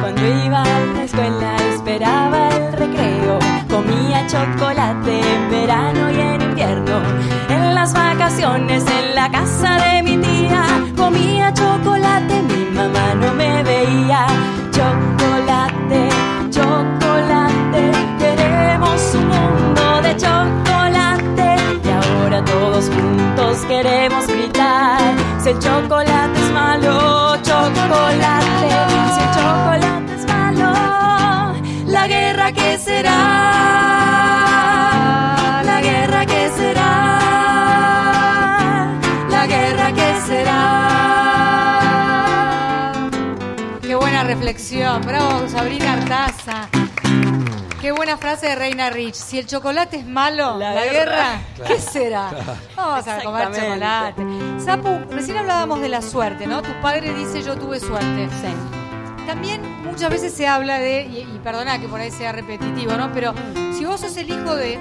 Cuando 0.00 0.22
iba 0.44 0.62
a 0.62 0.80
la 0.94 1.04
escuela 1.04 1.56
esperaba 1.74 2.48
el 2.48 2.72
recreo, 2.72 3.38
comía 3.68 4.26
chocolate 4.26 5.20
en 5.20 5.50
verano 5.50 6.10
y 6.10 6.20
en 6.20 6.42
invierno. 6.42 7.02
En 7.48 7.74
las 7.74 7.92
vacaciones 7.92 8.84
en 8.86 9.14
la 9.14 9.30
casa 9.30 9.78
de 9.78 10.03
chocolate 25.60 26.38
es 26.40 26.50
malo, 26.52 27.36
chocolate, 27.42 28.70
si 29.14 29.24
chocolate 29.36 30.14
es 30.14 30.24
malo, 30.26 30.72
la 31.86 32.06
guerra 32.06 32.52
que 32.52 32.78
será, 32.78 33.12
la 35.64 35.80
guerra 35.80 36.26
que 36.26 36.50
será, 36.56 37.18
la 39.30 39.46
guerra 39.46 39.92
que 39.92 40.20
será. 40.26 40.70
Qué 43.82 43.94
buena 43.94 44.24
reflexión. 44.24 45.02
Bravo, 45.02 45.48
Sabrina 45.48 45.92
Artaza. 45.94 46.33
Buena 48.04 48.18
frase 48.18 48.48
de 48.48 48.54
Reina 48.54 48.90
Rich. 48.90 49.14
Si 49.14 49.38
el 49.38 49.46
chocolate 49.46 49.96
es 49.96 50.04
malo, 50.04 50.58
la, 50.58 50.74
La 50.74 50.84
guerra, 50.84 51.40
guerra. 51.56 51.66
¿qué 51.66 51.80
será? 51.80 52.30
Vamos 52.76 53.08
a 53.08 53.22
comer 53.22 53.48
chocolate. 53.50 54.22
Sapu, 54.62 54.98
recién 55.10 55.38
hablábamos 55.38 55.80
de 55.80 55.88
la 55.88 56.02
suerte, 56.02 56.46
¿no? 56.46 56.60
Tu 56.60 56.68
padre 56.82 57.14
dice 57.14 57.42
yo 57.42 57.56
tuve 57.56 57.80
suerte. 57.80 58.28
Sí. 58.42 59.24
También 59.26 59.62
muchas 59.84 60.10
veces 60.10 60.34
se 60.34 60.46
habla 60.46 60.78
de, 60.80 61.06
y, 61.06 61.20
y 61.20 61.40
perdona 61.42 61.80
que 61.80 61.88
por 61.88 61.98
ahí 61.98 62.10
sea 62.10 62.32
repetitivo, 62.32 62.92
¿no? 62.92 63.10
Pero 63.14 63.32
si 63.74 63.86
vos 63.86 64.00
sos 64.02 64.14
el 64.18 64.28
hijo 64.28 64.54
de... 64.54 64.78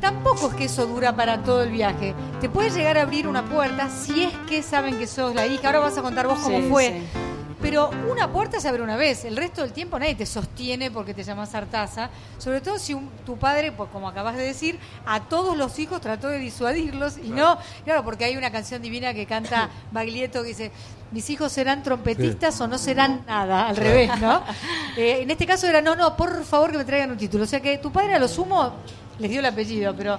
Tampoco 0.00 0.48
es 0.48 0.54
que 0.54 0.64
eso 0.64 0.86
dura 0.86 1.14
para 1.14 1.42
todo 1.42 1.62
el 1.64 1.70
viaje. 1.72 2.14
Te 2.40 2.48
puede 2.48 2.70
llegar 2.70 2.96
a 2.96 3.02
abrir 3.02 3.28
una 3.28 3.44
puerta 3.44 3.90
si 3.90 4.24
es 4.24 4.32
que 4.48 4.62
saben 4.62 4.98
que 4.98 5.06
sos 5.06 5.34
la 5.34 5.46
hija. 5.46 5.66
Ahora 5.66 5.80
vas 5.80 5.98
a 5.98 6.00
contar 6.02 6.26
vos 6.26 6.38
cómo 6.38 6.56
Sí, 6.56 6.68
fue. 6.70 6.86
sí. 6.88 7.18
Pero 7.62 7.90
una 8.10 8.28
puerta 8.28 8.58
se 8.58 8.68
abre 8.68 8.82
una 8.82 8.96
vez, 8.96 9.24
el 9.24 9.36
resto 9.36 9.62
del 9.62 9.72
tiempo 9.72 9.96
nadie 9.96 10.16
te 10.16 10.26
sostiene 10.26 10.90
porque 10.90 11.14
te 11.14 11.22
llamas 11.22 11.54
Artaza. 11.54 12.10
Sobre 12.38 12.60
todo 12.60 12.76
si 12.78 12.92
un- 12.92 13.08
tu 13.24 13.36
padre, 13.38 13.70
pues 13.70 13.88
como 13.90 14.08
acabas 14.08 14.36
de 14.36 14.42
decir, 14.42 14.78
a 15.06 15.20
todos 15.20 15.56
los 15.56 15.78
hijos 15.78 16.00
trató 16.00 16.26
de 16.28 16.38
disuadirlos 16.38 17.18
y 17.18 17.28
no, 17.30 17.56
claro, 17.84 18.02
porque 18.04 18.24
hay 18.24 18.36
una 18.36 18.50
canción 18.50 18.82
divina 18.82 19.14
que 19.14 19.26
canta 19.26 19.70
Baglietto 19.92 20.42
que 20.42 20.48
dice, 20.48 20.72
mis 21.12 21.30
hijos 21.30 21.52
serán 21.52 21.82
trompetistas 21.84 22.60
o 22.60 22.66
no 22.66 22.78
serán 22.78 23.22
nada, 23.28 23.68
al 23.68 23.76
revés, 23.76 24.10
¿no? 24.20 24.42
Eh, 24.96 25.22
en 25.22 25.30
este 25.30 25.46
caso 25.46 25.66
era, 25.66 25.80
no, 25.80 25.96
no, 25.96 26.16
por 26.18 26.44
favor 26.44 26.70
que 26.72 26.76
me 26.78 26.84
traigan 26.84 27.10
un 27.12 27.16
título. 27.16 27.44
O 27.44 27.46
sea 27.46 27.60
que 27.60 27.78
tu 27.78 27.90
padre 27.90 28.14
a 28.14 28.18
lo 28.18 28.28
sumo 28.28 28.74
les 29.22 29.30
dio 29.30 29.40
el 29.40 29.46
apellido, 29.46 29.94
pero 29.96 30.18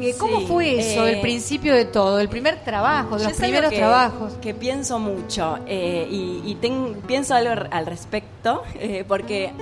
eh, 0.00 0.14
¿cómo 0.18 0.40
Sí, 0.40 0.46
fue 0.46 0.78
eso, 0.78 1.06
eh, 1.06 1.12
el 1.14 1.20
principio 1.20 1.74
de 1.74 1.84
todo, 1.86 2.20
el 2.20 2.28
primer 2.28 2.62
trabajo, 2.64 3.16
de 3.18 3.24
los 3.24 3.32
primeros 3.34 3.70
que, 3.70 3.76
trabajos? 3.78 4.34
Que 4.42 4.52
pienso 4.54 4.98
mucho 4.98 5.58
eh, 5.66 6.06
y, 6.10 6.42
y 6.44 6.54
ten- 6.56 6.94
pienso 7.06 7.34
algo 7.34 7.52
al- 7.52 7.68
al 7.70 7.86
respecto, 7.86 8.62
eh, 8.74 9.04
porque 9.06 9.52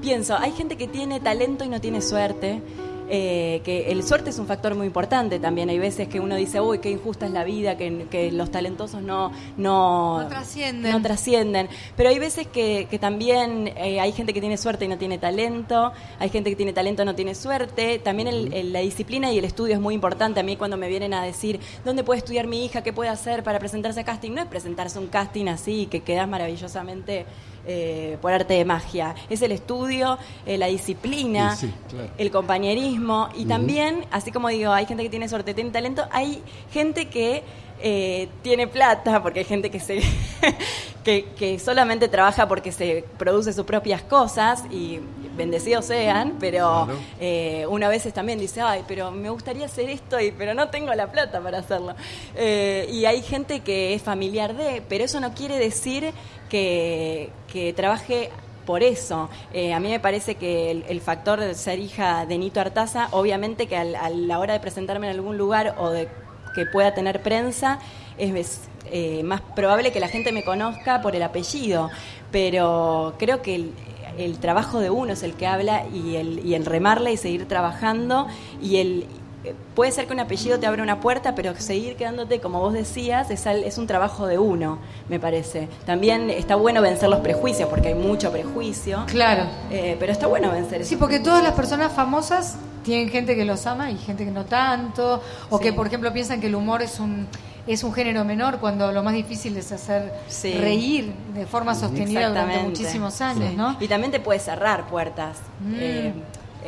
pienso, 0.00 0.36
hay 0.38 0.52
gente 0.52 0.76
que 0.76 0.86
tiene 0.88 1.18
talento 1.20 1.64
y 1.64 1.68
no 1.68 1.80
tiene 1.80 2.00
suerte. 2.02 2.60
Eh, 3.08 3.60
que 3.64 3.90
el 3.92 4.02
suerte 4.02 4.30
es 4.30 4.38
un 4.38 4.46
factor 4.46 4.74
muy 4.74 4.86
importante 4.86 5.38
también. 5.38 5.68
Hay 5.70 5.78
veces 5.78 6.08
que 6.08 6.20
uno 6.20 6.34
dice, 6.36 6.60
uy, 6.60 6.78
qué 6.80 6.90
injusta 6.90 7.26
es 7.26 7.32
la 7.32 7.44
vida, 7.44 7.76
que, 7.76 8.06
que 8.10 8.32
los 8.32 8.50
talentosos 8.50 9.02
no, 9.02 9.30
no, 9.56 10.22
No 10.22 10.28
trascienden. 10.28 10.92
no 10.92 11.02
trascienden. 11.02 11.68
Pero 11.96 12.08
hay 12.10 12.18
veces 12.18 12.46
que, 12.46 12.86
que 12.90 12.98
también 12.98 13.68
eh, 13.76 14.00
hay 14.00 14.12
gente 14.12 14.32
que 14.32 14.40
tiene 14.40 14.56
suerte 14.56 14.84
y 14.84 14.88
no 14.88 14.98
tiene 14.98 15.18
talento, 15.18 15.92
hay 16.18 16.28
gente 16.30 16.50
que 16.50 16.56
tiene 16.56 16.72
talento 16.72 17.02
y 17.02 17.06
no 17.06 17.14
tiene 17.14 17.34
suerte. 17.34 17.98
También 17.98 18.28
el- 18.28 18.52
el- 18.52 18.72
la 18.72 18.80
disciplina 18.80 19.32
y 19.32 19.38
el 19.38 19.44
estudio 19.44 19.74
es 19.74 19.80
muy 19.80 19.94
importante. 19.94 20.40
A 20.40 20.42
mí 20.42 20.56
cuando 20.56 20.76
me 20.76 20.88
vienen 20.88 21.14
a 21.14 21.22
decir, 21.22 21.60
¿dónde 21.84 22.04
puede 22.04 22.18
estudiar 22.18 22.46
mi 22.46 22.64
hija? 22.64 22.82
¿Qué 22.82 22.92
puede 22.92 23.10
hacer 23.10 23.42
para 23.42 23.58
presentarse 23.58 24.00
a 24.00 24.04
casting? 24.04 24.32
No 24.32 24.40
es 24.42 24.46
presentarse 24.48 24.98
a 24.98 25.00
un 25.00 25.08
casting 25.08 25.46
así, 25.48 25.86
que 25.86 26.00
quedas 26.00 26.28
maravillosamente 26.28 27.24
eh, 27.66 28.16
por 28.20 28.32
arte 28.32 28.54
de 28.54 28.64
magia. 28.64 29.14
Es 29.28 29.42
el 29.42 29.52
estudio, 29.52 30.18
eh, 30.46 30.56
la 30.58 30.66
disciplina, 30.66 31.56
Sí, 31.56 31.66
sí, 31.66 31.74
claro. 31.90 32.10
el 32.16 32.30
compañerismo 32.30 33.28
y 33.34 33.44
también, 33.46 34.04
así 34.10 34.30
como 34.32 34.48
digo, 34.48 34.72
hay 34.72 34.86
gente 34.86 35.02
que 35.02 35.10
tiene 35.10 35.28
suerte, 35.28 35.54
tiene 35.54 35.70
talento, 35.70 36.06
hay 36.10 36.42
gente 36.72 37.06
que 37.06 37.42
eh, 37.82 38.28
tiene 38.42 38.66
plata, 38.68 39.22
porque 39.22 39.40
hay 39.40 39.44
gente 39.44 39.70
que 39.70 39.80
se 39.80 40.00
que, 41.04 41.26
que 41.38 41.58
solamente 41.58 42.08
trabaja 42.08 42.48
porque 42.48 42.72
se 42.72 43.04
produce 43.18 43.52
sus 43.52 43.64
propias 43.64 44.02
cosas 44.02 44.64
y 44.70 45.00
bendecidos 45.36 45.84
sean, 45.84 46.36
pero 46.40 46.84
Claro. 46.86 46.98
eh, 47.20 47.66
una 47.68 47.88
veces 47.88 48.12
también 48.14 48.38
dice, 48.38 48.60
ay, 48.60 48.82
pero 48.88 49.10
me 49.10 49.30
gustaría 49.30 49.66
hacer 49.66 49.88
esto, 49.90 50.18
y, 50.20 50.32
pero 50.32 50.54
no 50.54 50.68
tengo 50.70 50.92
la 50.94 51.10
plata 51.12 51.40
para 51.40 51.58
hacerlo. 51.58 51.94
Eh, 52.34 52.88
y 52.92 53.04
hay 53.04 53.22
gente 53.22 53.60
que 53.60 53.94
es 53.94 54.02
familiar 54.02 54.54
de, 54.56 54.82
pero 54.88 55.04
eso 55.04 55.20
no 55.20 55.32
quiere 55.34 55.58
decir 55.58 56.12
que, 56.48 57.30
que 57.52 57.72
trabaje 57.72 58.30
por 58.64 58.82
eso. 58.82 59.28
Eh, 59.52 59.72
a 59.72 59.78
mí 59.80 59.88
me 59.90 60.00
parece 60.00 60.34
que 60.34 60.70
el, 60.72 60.84
el 60.88 61.00
factor 61.00 61.38
de 61.40 61.54
ser 61.54 61.78
hija 61.78 62.26
de 62.26 62.36
Nito 62.38 62.60
Artaza, 62.60 63.08
obviamente 63.12 63.66
que 63.68 63.76
al- 63.76 63.94
a 63.94 64.08
la 64.10 64.38
hora 64.40 64.54
de 64.54 64.60
presentarme 64.60 65.06
en 65.08 65.14
algún 65.14 65.38
lugar 65.38 65.76
o 65.78 65.90
de 65.90 66.08
que 66.54 66.66
pueda 66.66 66.92
tener 66.94 67.22
prensa, 67.22 67.78
es, 68.18 68.34
es, 68.34 68.60
eh, 68.90 69.22
más 69.22 69.40
probable 69.54 69.92
que 69.92 70.00
la 70.00 70.08
gente 70.08 70.32
me 70.32 70.42
conozca 70.42 71.00
por 71.02 71.14
el 71.14 71.22
apellido. 71.22 71.90
Pero 72.32 73.14
creo 73.18 73.40
que 73.42 73.54
el, 73.54 73.72
el 74.18 74.38
trabajo 74.38 74.80
de 74.80 74.90
uno 74.90 75.12
es 75.12 75.22
el 75.22 75.34
que 75.34 75.46
habla 75.46 75.84
y 75.92 76.16
el, 76.16 76.44
y 76.46 76.54
el 76.54 76.64
remarle 76.66 77.12
y 77.12 77.16
seguir 77.16 77.46
trabajando 77.48 78.26
y 78.60 78.76
el 78.76 79.06
eh, 79.44 79.54
puede 79.76 79.92
ser 79.92 80.06
que 80.06 80.12
un 80.12 80.18
apellido 80.20 80.58
te 80.58 80.66
abra 80.66 80.82
una 80.82 81.00
puerta, 81.00 81.34
pero 81.36 81.54
seguir 81.56 81.94
quedándote, 81.96 82.40
como 82.40 82.58
vos 82.58 82.72
decías, 82.72 83.30
es, 83.30 83.46
al- 83.46 83.62
es 83.64 83.78
un 83.78 83.86
trabajo 83.86 84.26
de 84.26 84.38
uno, 84.38 84.78
me 85.08 85.20
parece. 85.20 85.68
También 85.84 86.30
está 86.30 86.56
bueno 86.56 86.82
vencer 86.82 87.08
los 87.08 87.20
prejuicios, 87.20 87.68
porque 87.68 87.88
hay 87.88 87.94
mucho 87.94 88.32
prejuicio, 88.32 89.04
Claro. 89.06 89.44
eh, 89.70 89.96
pero 90.00 90.10
está 90.10 90.26
bueno 90.26 90.50
vencer 90.50 90.80
eso. 90.80 90.88
Sí, 90.90 90.96
porque 90.96 91.20
todas 91.20 91.42
las 91.44 91.52
personas 91.52 91.92
famosas 91.92 92.56
tienen 92.82 93.08
gente 93.08 93.36
que 93.36 93.44
los 93.44 93.66
ama 93.66 93.90
y 93.90 93.98
gente 93.98 94.24
que 94.24 94.30
no 94.32 94.44
tanto, 94.46 95.22
o 95.50 95.58
Sí. 95.58 95.64
que 95.64 95.72
por 95.72 95.86
ejemplo 95.86 96.12
piensan 96.12 96.40
que 96.40 96.46
el 96.48 96.54
humor 96.56 96.82
es 96.82 96.98
un 96.98 97.26
es 97.72 97.82
un 97.84 97.92
género 97.92 98.24
menor 98.24 98.58
cuando 98.58 98.92
lo 98.92 99.02
más 99.02 99.14
difícil 99.14 99.56
es 99.56 99.72
hacer 99.72 100.12
Sí. 100.28 100.52
reír 100.54 101.12
de 101.34 101.46
forma 101.46 101.74
sostenida 101.74 102.28
durante 102.28 102.58
muchísimos 102.60 103.20
años, 103.20 103.50
Sí. 103.50 103.56
¿no? 103.56 103.76
Y 103.80 103.88
también 103.88 104.12
te 104.12 104.20
puede 104.20 104.38
cerrar 104.40 104.86
puertas. 104.86 105.38
Mm. 105.60 105.74
eh, 105.78 106.12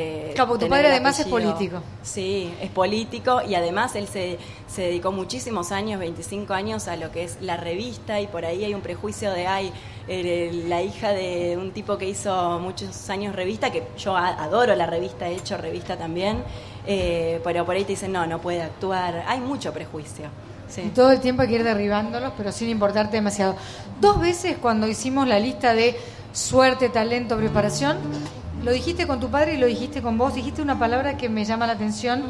eh, 0.01 0.30
Claro, 0.34 0.51
porque 0.51 0.66
tu 0.66 0.70
padre 0.70 0.88
además 0.88 1.18
es 1.18 1.26
político. 1.26 1.80
Sí, 2.03 2.53
es 2.61 2.70
político 2.70 3.40
y 3.49 3.57
además 3.57 3.96
él 3.96 4.07
se, 4.07 4.38
se 4.68 4.82
dedicó 4.82 5.11
muchísimos 5.11 5.72
años, 5.72 5.99
25 5.99 6.53
años, 6.55 6.86
a 6.86 6.94
lo 6.96 7.11
que 7.11 7.24
es 7.24 7.38
la 7.40 7.57
revista 7.57 8.20
y 8.20 8.28
por 8.28 8.44
ahí 8.44 8.62
hay 8.64 8.74
un 8.74 8.80
prejuicio 8.80 9.32
de, 9.32 9.46
ay, 9.49 9.72
la 10.68 10.82
hija 10.82 11.11
de 11.12 11.57
un 11.57 11.72
tipo 11.72 11.99
que 11.99 12.09
hizo 12.09 12.59
muchos 12.61 13.11
años 13.11 13.34
revista, 13.34 13.70
que 13.72 13.82
yo 13.99 14.16
adoro 14.16 14.74
la 14.76 14.86
revista, 14.86 15.28
he 15.28 15.34
hecho 15.34 15.57
revista 15.57 15.96
también, 15.96 16.42
eh, 16.86 17.40
pero 17.44 17.66
por 17.66 17.74
ahí 17.74 17.82
te 17.82 17.92
dicen, 17.92 18.12
no, 18.12 18.24
no 18.26 18.40
puede 18.40 18.62
actuar. 18.62 19.24
Hay 19.26 19.40
mucho 19.40 19.72
prejuicio. 19.72 20.26
Sí. 20.69 20.83
Y 20.83 20.89
todo 20.89 21.12
el 21.12 21.21
tiempo 21.21 21.43
hay 21.43 21.49
que 21.49 21.55
ir 21.55 21.64
derribándolos, 21.64 22.33
pero 22.37 22.53
sin 22.53 22.69
importarte 22.69 23.16
demasiado. 23.16 23.57
Dos 24.01 24.21
veces 24.21 24.57
cuando 24.61 24.87
hicimos 24.87 25.27
la 25.27 25.39
lista 25.39 25.75
de 25.75 25.97
suerte, 26.33 26.89
talento, 26.89 27.37
preparación, 27.37 27.97
lo 28.62 28.73
dijiste 28.73 29.07
con 29.07 29.21
tu 29.21 29.29
padre 29.29 29.55
y 29.55 29.57
lo 29.57 29.66
dijiste 29.66 30.03
con 30.03 30.19
vos, 30.19 30.35
dijiste 30.35 30.62
una 30.62 30.79
palabra 30.79 31.16
que 31.16 31.29
me 31.29 31.45
llama 31.45 31.66
la 31.66 31.75
atención, 31.75 32.25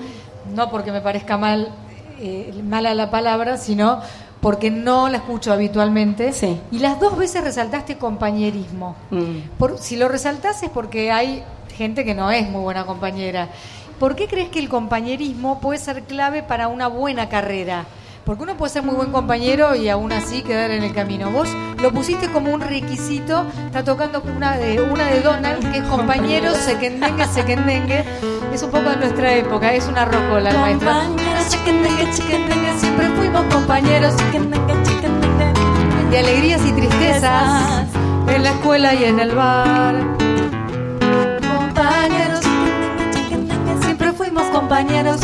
no 0.54 0.70
porque 0.70 0.92
me 0.92 1.00
parezca 1.00 1.36
mal, 1.36 1.70
eh, 2.20 2.52
mala 2.64 2.94
la 2.94 3.10
palabra, 3.10 3.56
sino 3.56 4.00
porque 4.40 4.70
no 4.70 5.08
la 5.08 5.18
escucho 5.18 5.52
habitualmente. 5.52 6.32
Sí. 6.32 6.60
Y 6.70 6.78
las 6.78 7.00
dos 7.00 7.16
veces 7.16 7.42
resaltaste 7.42 7.98
compañerismo. 7.98 8.94
Mm. 9.10 9.56
Por, 9.58 9.78
si 9.78 9.96
lo 9.96 10.08
resaltás 10.08 10.62
es 10.62 10.70
porque 10.70 11.10
hay 11.10 11.42
gente 11.76 12.04
que 12.04 12.14
no 12.14 12.30
es 12.30 12.48
muy 12.48 12.60
buena 12.60 12.84
compañera. 12.84 13.48
¿Por 13.98 14.14
qué 14.14 14.28
crees 14.28 14.48
que 14.48 14.60
el 14.60 14.68
compañerismo 14.68 15.60
puede 15.60 15.78
ser 15.78 16.04
clave 16.04 16.42
para 16.42 16.68
una 16.68 16.86
buena 16.86 17.28
carrera? 17.28 17.86
Porque 18.28 18.42
uno 18.42 18.58
puede 18.58 18.70
ser 18.70 18.82
muy 18.82 18.94
buen 18.94 19.10
compañero 19.10 19.74
y 19.74 19.88
aún 19.88 20.12
así 20.12 20.42
quedar 20.42 20.70
en 20.70 20.82
el 20.82 20.92
camino. 20.92 21.30
Vos 21.30 21.48
lo 21.80 21.90
pusiste 21.92 22.28
como 22.30 22.52
un 22.52 22.60
requisito, 22.60 23.46
está 23.64 23.82
tocando 23.82 24.22
una 24.36 24.58
de, 24.58 24.82
una 24.82 25.06
de 25.06 25.22
Donald, 25.22 25.72
que 25.72 25.78
es 25.78 25.84
compañero, 25.84 26.54
sequendengue, 26.54 27.24
sequendengue. 27.24 28.04
Es 28.52 28.62
un 28.62 28.70
poco 28.70 28.90
de 28.90 28.96
nuestra 28.96 29.32
época, 29.32 29.72
es 29.72 29.88
una 29.88 30.04
rocola 30.04 30.50
el 30.50 30.58
maestro. 30.58 30.92
Compañeros, 30.92 31.48
Chequendengue, 31.48 32.10
chequendengue, 32.12 32.78
siempre 32.78 33.08
fuimos 33.16 33.44
compañeros 33.46 34.14
de 36.10 36.18
alegrías 36.18 36.60
y 36.66 36.72
tristezas 36.72 37.86
en 38.28 38.42
la 38.42 38.50
escuela 38.50 38.92
y 38.92 39.04
en 39.04 39.20
el 39.20 39.34
bar. 39.34 39.94
Compañeros, 41.56 42.40
siempre 43.80 44.12
fuimos 44.12 44.44
compañeros. 44.48 45.18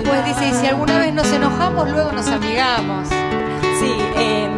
Después 0.00 0.24
dice, 0.26 0.48
y 0.48 0.52
si 0.52 0.66
alguna 0.66 0.98
vez 0.98 1.12
nos 1.14 1.30
enojamos, 1.32 1.90
luego 1.90 2.12
nos 2.12 2.26
amigamos. 2.28 3.08
Sí, 3.08 3.92
eh, 4.16 4.48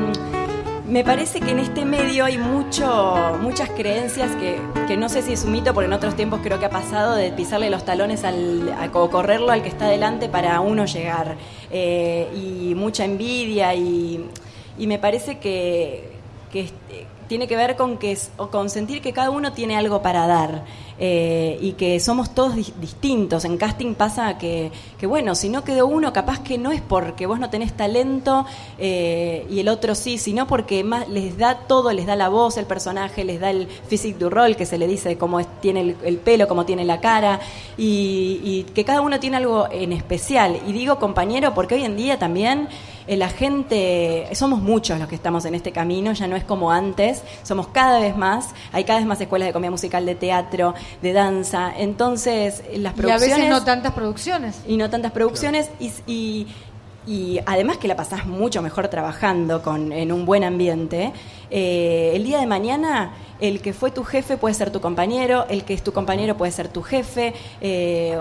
me 0.87 1.05
parece 1.05 1.41
que 1.41 1.51
en 1.53 1.59
este 1.61 1.85
medio 1.85 2.25
hay 2.25 2.37
mucho, 2.39 3.39
muchas 3.41 3.71
creencias 3.71 4.31
que, 4.37 4.61
que 4.89 4.97
no 4.97 5.09
sé 5.09 5.23
si 5.23 5.33
es 5.35 5.45
un 5.45 5.53
mito, 5.53 5.73
porque 5.75 5.87
en 5.87 5.93
otros 5.93 6.17
tiempos 6.17 6.41
creo 6.43 6.59
que 6.59 6.67
ha 6.67 6.71
pasado 6.71 7.15
de 7.15 7.31
pisarle 7.31 7.71
los 7.71 7.85
talones 7.85 8.25
al, 8.25 8.73
a- 8.73 8.91
o 8.99 9.11
correrlo 9.11 9.53
al 9.53 9.63
que 9.63 9.69
está 9.69 9.87
delante 9.89 10.29
para 10.29 10.61
uno 10.61 10.87
llegar. 10.87 11.37
Eh, 11.71 12.29
y 12.35 12.75
mucha 12.75 13.05
envidia 13.05 13.75
y, 13.75 14.29
y 14.79 14.87
me 14.87 14.99
parece 14.99 15.39
que, 15.39 16.11
que 16.51 16.61
este, 16.63 17.07
tiene 17.29 17.47
que 17.47 17.55
ver 17.55 17.77
con 17.77 17.97
que 17.97 18.19
o 18.39 18.49
con 18.49 18.69
sentir 18.71 19.01
que 19.01 19.13
cada 19.13 19.31
uno 19.31 19.53
tiene 19.53 19.77
algo 19.77 20.03
para 20.03 20.27
dar 20.27 20.65
eh, 21.03 21.59
y 21.63 21.73
que 21.73 21.99
somos 21.99 22.35
todos 22.35 22.55
di- 22.55 22.75
distintos. 22.79 23.47
En 23.47 23.57
casting 23.57 23.95
pasa 23.95 24.37
que, 24.37 24.71
que, 24.99 25.07
bueno, 25.07 25.35
si 25.35 25.49
no 25.49 25.65
quedó 25.65 25.87
uno, 25.87 26.13
capaz 26.13 26.41
que 26.41 26.59
no 26.59 26.71
es 26.73 26.83
porque 26.83 27.25
vos 27.27 27.41
no 27.41 27.49
tenés 27.49 27.73
talento 27.73 28.45
eh, 28.79 29.47
y 29.51 29.61
el 29.61 29.69
otro 29.69 29.95
sí, 29.95 30.19
sino 30.19 30.47
porque 30.47 30.85
más 30.85 31.09
les 31.09 31.39
da 31.39 31.61
todo, 31.67 31.91
les 31.93 32.05
da 32.07 32.17
la 32.17 32.29
voz, 32.29 32.59
el 32.59 32.67
personaje, 32.67 33.25
les 33.25 33.41
da 33.41 33.51
el 33.51 33.67
physique 33.89 34.19
du 34.19 34.29
rol, 34.29 34.57
que 34.57 34.67
se 34.67 34.77
le 34.77 34.87
dice 34.87 35.17
cómo 35.17 35.41
es- 35.41 35.49
tiene 35.63 35.81
el, 35.81 35.97
el 36.05 36.19
pelo, 36.19 36.47
cómo 36.47 36.67
tiene 36.67 36.85
la 36.85 37.01
cara, 37.01 37.41
y, 37.79 38.41
y 38.45 38.67
que 38.75 38.85
cada 38.85 39.01
uno 39.01 39.19
tiene 39.19 39.39
algo 39.39 39.69
en 39.73 39.93
especial. 39.95 40.61
Y 40.67 40.73
digo 40.73 40.99
compañero 40.99 41.55
porque 41.55 41.77
hoy 41.77 41.85
en 41.85 41.97
día 41.97 42.19
también 42.19 42.69
la 43.19 43.29
gente, 43.29 44.29
somos 44.35 44.61
muchos 44.61 44.99
los 44.99 45.09
que 45.09 45.15
estamos 45.15 45.45
en 45.45 45.55
este 45.55 45.73
camino, 45.73 46.13
ya 46.13 46.27
no 46.29 46.37
es 46.37 46.45
como 46.45 46.71
antes, 46.71 47.23
somos 47.43 47.69
cada 47.69 47.99
vez 48.01 48.17
más, 48.17 48.51
hay 48.73 48.85
cada 48.85 48.99
vez 49.01 49.07
más 49.09 49.21
escuelas 49.21 49.49
de 49.49 49.53
comedia 49.53 49.71
musical, 49.71 50.07
de 50.07 50.15
teatro, 50.15 50.75
de 51.03 51.13
danza, 51.13 51.73
entonces 51.77 52.63
eh, 52.71 52.79
las 52.79 52.93
Y 52.95 52.99
a 52.99 53.03
producciones... 53.03 53.37
veces 53.37 53.51
no 53.51 53.65
tantas 53.65 53.93
producciones. 53.93 54.61
y 54.67 54.77
no 54.77 54.91
tantas 54.91 55.13
producciones 55.13 55.71
y, 55.81 55.91
y, 56.07 56.47
y 57.07 57.41
además 57.47 57.79
que 57.79 57.89
la 57.89 57.97
pasás 57.97 58.27
mucho 58.27 58.63
mejor 58.63 58.89
trabajando 58.89 59.63
con, 59.63 59.93
en 59.93 60.13
un 60.13 60.25
buen 60.27 60.45
ambiente, 60.45 61.13
eh, 61.51 62.13
el 62.15 62.25
día 62.25 62.39
de 62.39 62.47
mañana 62.47 63.13
el 63.41 63.61
que 63.63 63.73
fue 63.73 63.91
tu 63.91 64.05
jefe 64.05 64.37
puede 64.37 64.55
ser 64.55 64.71
tu 64.71 64.81
compañero, 64.83 65.47
el 65.49 65.65
que 65.65 65.73
es 65.75 65.83
tu 65.83 65.93
compañero 65.93 66.37
puede 66.37 66.53
ser 66.53 66.69
tu 66.69 66.83
jefe, 66.83 67.33
eh, 67.63 68.19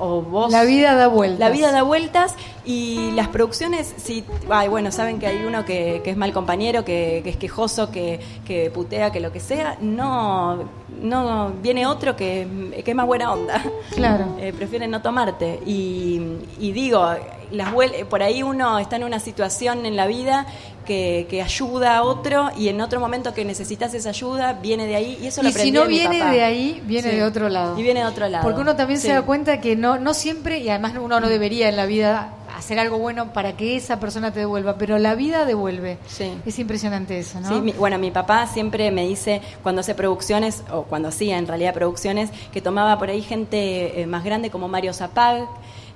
o- 0.00 0.22
vos... 0.22 0.50
La 0.52 0.64
vida 0.64 0.94
da 0.94 1.06
vueltas. 1.08 1.38
La 1.40 1.50
vida 1.50 1.72
da 1.72 1.82
vueltas 1.82 2.34
y 2.64 3.10
las 3.12 3.28
producciones, 3.28 3.94
sí, 3.96 4.24
ay, 4.50 4.68
bueno, 4.68 4.90
saben 4.90 5.18
que 5.18 5.26
hay 5.26 5.44
uno 5.44 5.64
que, 5.64 6.00
que 6.04 6.10
es 6.10 6.16
mal 6.16 6.32
compañero, 6.32 6.84
que, 6.84 7.20
que 7.22 7.30
es 7.30 7.36
quejoso, 7.36 7.90
que, 7.90 8.20
que 8.44 8.70
putea, 8.70 9.12
que 9.12 9.20
lo 9.20 9.30
que 9.32 9.40
sea, 9.40 9.76
no, 9.80 10.64
no 11.00 11.52
viene 11.62 11.86
otro 11.86 12.16
que, 12.16 12.72
que 12.84 12.90
es 12.90 12.96
más 12.96 13.06
buena 13.06 13.32
onda. 13.32 13.62
Claro. 13.94 14.26
Eh, 14.38 14.52
prefieren 14.52 14.90
no 14.90 15.00
tomarte. 15.02 15.60
Y, 15.64 16.20
y 16.58 16.72
digo, 16.72 17.08
las 17.50 17.72
por 18.08 18.22
ahí 18.22 18.42
uno 18.42 18.78
está 18.78 18.96
en 18.96 19.04
una 19.04 19.18
situación 19.20 19.86
en 19.86 19.96
la 19.96 20.06
vida 20.06 20.46
que, 20.86 21.26
que 21.28 21.42
ayuda 21.42 21.96
a 21.96 22.02
otro 22.02 22.50
y 22.56 22.68
en 22.68 22.80
otro 22.80 23.00
momento 23.00 23.34
que 23.34 23.44
necesitas 23.44 23.92
esa 23.94 24.10
ayuda 24.10 24.52
viene 24.54 24.86
de 24.86 24.94
ahí 24.96 25.18
y 25.20 25.26
eso 25.26 25.42
lo 25.42 25.48
Y 25.48 25.52
si 25.52 25.72
no 25.72 25.82
de 25.82 25.88
mi 25.88 25.94
viene 25.98 26.18
papá. 26.20 26.30
de 26.32 26.42
ahí, 26.44 26.82
viene 26.86 27.10
Sí. 27.10 27.16
de 27.16 27.24
otro 27.24 27.48
lado. 27.48 27.78
Y 27.78 27.82
viene 27.82 28.00
de 28.00 28.06
otro 28.06 28.28
lado. 28.28 28.44
Porque 28.44 28.60
uno 28.60 28.76
también 28.76 29.00
se 29.00 29.08
da 29.12 29.22
cuenta 29.22 29.60
que 29.60 29.74
no, 29.76 29.98
no 29.98 30.14
siempre, 30.14 30.58
y 30.58 30.68
además 30.68 30.92
uno 31.00 31.18
no 31.20 31.28
debería 31.28 31.68
en 31.68 31.76
la 31.76 31.86
vida 31.86 32.32
hacer 32.56 32.78
algo 32.78 32.98
bueno 32.98 33.32
para 33.32 33.56
que 33.56 33.76
esa 33.76 34.00
persona 34.00 34.32
te 34.32 34.40
devuelva, 34.40 34.76
pero 34.76 34.98
la 34.98 35.14
vida 35.14 35.44
devuelve. 35.44 35.98
Sí. 36.06 36.32
Es 36.46 36.58
impresionante 36.58 37.18
eso, 37.18 37.40
¿no? 37.40 37.48
Sí, 37.48 37.60
mi- 37.60 37.72
bueno, 37.72 37.98
mi 37.98 38.10
papá 38.10 38.46
siempre 38.46 38.90
me 38.90 39.06
dice, 39.06 39.42
cuando 39.62 39.80
hace 39.80 39.94
producciones, 39.94 40.62
o 40.72 40.82
cuando 40.84 41.08
hacía 41.08 41.38
en 41.38 41.46
realidad 41.46 41.74
producciones, 41.74 42.30
que 42.52 42.60
tomaba 42.60 42.98
por 42.98 43.10
ahí 43.10 43.22
gente 43.22 44.00
eh, 44.00 44.06
más 44.06 44.24
grande 44.24 44.50
como 44.50 44.68
Mario 44.68 44.92
Zapag, 44.92 45.46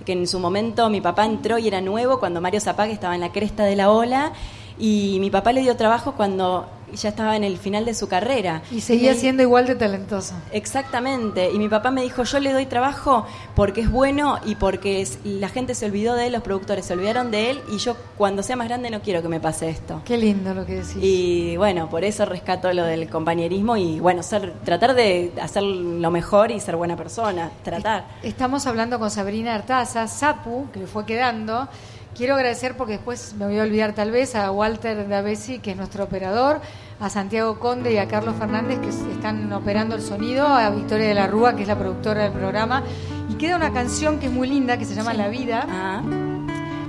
que 0.04 0.12
en 0.12 0.26
su 0.26 0.38
momento 0.38 0.88
mi 0.90 1.00
papá 1.00 1.24
entró 1.26 1.58
y 1.58 1.68
era 1.68 1.80
nuevo 1.80 2.18
cuando 2.20 2.40
Mario 2.40 2.60
Zapag 2.60 2.90
estaba 2.90 3.14
en 3.14 3.20
la 3.20 3.32
cresta 3.32 3.64
de 3.64 3.76
la 3.76 3.90
ola, 3.90 4.32
y 4.78 5.18
mi 5.20 5.30
papá 5.30 5.52
le 5.52 5.60
dio 5.60 5.76
trabajo 5.76 6.12
cuando 6.16 6.66
ya 6.94 7.08
estaba 7.10 7.36
en 7.36 7.44
el 7.44 7.56
final 7.58 7.84
de 7.84 7.94
su 7.94 8.08
carrera. 8.08 8.62
y 8.70 8.80
seguía 8.80 9.12
me- 9.12 9.18
siendo 9.18 9.42
igual 9.42 9.66
de 9.66 9.74
talentoso. 9.74 10.34
Exactamente, 10.52 11.50
y 11.52 11.58
mi 11.58 11.68
papá 11.68 11.90
me 11.90 12.02
dijo, 12.02 12.22
yo 12.24 12.40
le 12.40 12.52
doy 12.52 12.66
trabajo 12.66 13.26
porque 13.54 13.82
es 13.82 13.90
bueno 13.90 14.38
y 14.46 14.54
porque 14.54 15.00
es- 15.02 15.18
la 15.24 15.48
gente 15.48 15.74
se 15.74 15.86
olvidó 15.86 16.14
de 16.14 16.26
él, 16.28 16.32
los 16.32 16.42
productores 16.42 16.86
se 16.86 16.94
olvidaron 16.94 17.30
de 17.30 17.50
él, 17.50 17.60
y 17.72 17.78
yo 17.78 17.96
cuando 18.16 18.42
sea 18.42 18.56
más 18.56 18.68
grande 18.68 18.88
no 18.90 19.00
quiero 19.02 19.20
que 19.22 19.28
me 19.28 19.40
pase 19.40 19.68
esto. 19.68 20.00
Qué 20.04 20.16
lindo 20.16 20.54
lo 20.54 20.64
que 20.64 20.76
decís. 20.76 20.96
Y 21.00 21.56
bueno, 21.56 21.90
por 21.90 22.04
eso 22.04 22.24
rescato 22.24 22.72
lo 22.72 22.84
del 22.84 23.08
compañerismo 23.10 23.76
y 23.76 24.00
bueno, 24.00 24.22
ser, 24.22 24.54
tratar 24.64 24.94
de 24.94 25.32
hacer 25.42 25.62
lo 25.62 26.10
mejor 26.10 26.50
y 26.50 26.60
ser 26.60 26.76
buena 26.76 26.96
persona, 26.96 27.50
tratar. 27.62 28.06
Estamos 28.22 28.66
hablando 28.66 28.98
con 28.98 29.10
Sabrina 29.10 29.54
Artaza, 29.54 30.06
Sapu, 30.08 30.68
que 30.72 30.80
le 30.80 30.86
fue 30.86 31.04
quedando. 31.04 31.68
Quiero 32.16 32.34
agradecer 32.34 32.76
porque 32.76 32.94
después 32.94 33.34
me 33.38 33.46
voy 33.46 33.58
a 33.58 33.62
olvidar 33.62 33.94
tal 33.94 34.10
vez 34.10 34.34
a 34.34 34.50
Walter 34.50 35.08
Davesi, 35.08 35.58
que 35.58 35.70
es 35.70 35.76
nuestro 35.76 36.04
operador, 36.04 36.60
a 37.00 37.08
Santiago 37.08 37.58
Conde 37.58 37.92
y 37.92 37.98
a 37.98 38.08
Carlos 38.08 38.34
Fernández, 38.38 38.78
que 38.80 38.88
están 38.88 39.50
operando 39.52 39.94
el 39.94 40.02
sonido, 40.02 40.46
a 40.46 40.68
Victoria 40.70 41.08
de 41.08 41.14
la 41.14 41.26
Rúa, 41.28 41.56
que 41.56 41.62
es 41.62 41.68
la 41.68 41.78
productora 41.78 42.24
del 42.24 42.32
programa. 42.32 42.82
Y 43.30 43.34
queda 43.34 43.56
una 43.56 43.72
canción 43.72 44.18
que 44.18 44.26
es 44.26 44.32
muy 44.32 44.48
linda, 44.48 44.76
que 44.76 44.84
se 44.84 44.94
llama 44.94 45.14
La 45.14 45.28
Vida. 45.28 45.64
Ah, 45.68 46.02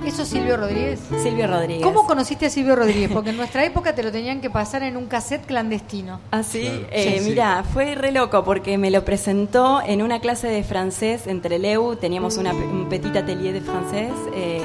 ¿Eso 0.04 0.22
es 0.22 0.28
Silvio 0.28 0.56
Rodríguez? 0.56 0.98
Silvio 1.22 1.46
Rodríguez. 1.46 1.84
¿Cómo 1.84 2.04
conociste 2.08 2.46
a 2.46 2.50
Silvio 2.50 2.74
Rodríguez? 2.74 3.08
Porque 3.12 3.30
en 3.30 3.36
nuestra 3.36 3.64
época 3.64 3.94
te 3.94 4.02
lo 4.02 4.10
tenían 4.10 4.40
que 4.40 4.50
pasar 4.50 4.82
en 4.82 4.96
un 4.96 5.06
cassette 5.06 5.46
clandestino. 5.46 6.18
Claro. 6.64 6.86
eh, 6.90 7.14
Sí, 7.18 7.22
sí. 7.24 7.30
mira, 7.30 7.62
fue 7.72 7.94
re 7.94 8.10
loco 8.10 8.42
porque 8.42 8.76
me 8.78 8.90
lo 8.90 9.04
presentó 9.04 9.80
en 9.86 10.02
una 10.02 10.18
clase 10.20 10.48
de 10.48 10.64
francés 10.64 11.28
en 11.28 11.40
Trelew, 11.40 11.94
teníamos 11.94 12.36
una, 12.36 12.52
un 12.52 12.88
petit 12.88 13.14
atelier 13.14 13.54
de 13.54 13.60
francés 13.60 14.10
eh, 14.34 14.60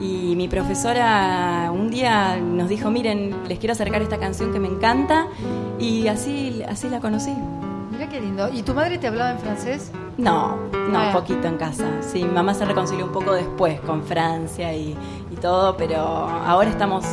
y 0.00 0.34
mi 0.36 0.48
profesora 0.48 1.70
un 1.72 1.90
día 1.90 2.36
nos 2.38 2.68
dijo, 2.68 2.90
miren, 2.90 3.34
les 3.48 3.58
quiero 3.58 3.72
acercar 3.72 4.00
esta 4.02 4.18
canción 4.18 4.52
que 4.52 4.58
me 4.58 4.68
encanta 4.68 5.26
y 5.78 6.08
así, 6.08 6.62
así 6.68 6.88
la 6.88 7.00
conocí. 7.00 7.34
Mira 7.92 8.08
qué 8.08 8.20
lindo. 8.20 8.48
¿Y 8.52 8.62
tu 8.62 8.72
madre 8.72 8.96
te 8.98 9.08
hablaba 9.08 9.32
en 9.32 9.38
francés? 9.38 9.90
No, 10.16 10.56
no, 10.88 10.98
Ah. 10.98 11.10
poquito 11.12 11.46
en 11.48 11.56
casa. 11.58 11.86
Sí, 12.00 12.24
mi 12.24 12.30
mamá 12.32 12.54
se 12.54 12.64
reconcilió 12.64 13.04
un 13.04 13.12
poco 13.12 13.32
después 13.32 13.78
con 13.80 14.02
Francia 14.02 14.74
y, 14.74 14.96
y 15.30 15.36
todo, 15.36 15.76
pero 15.76 15.98
ahora 15.98 16.70
estamos, 16.70 17.04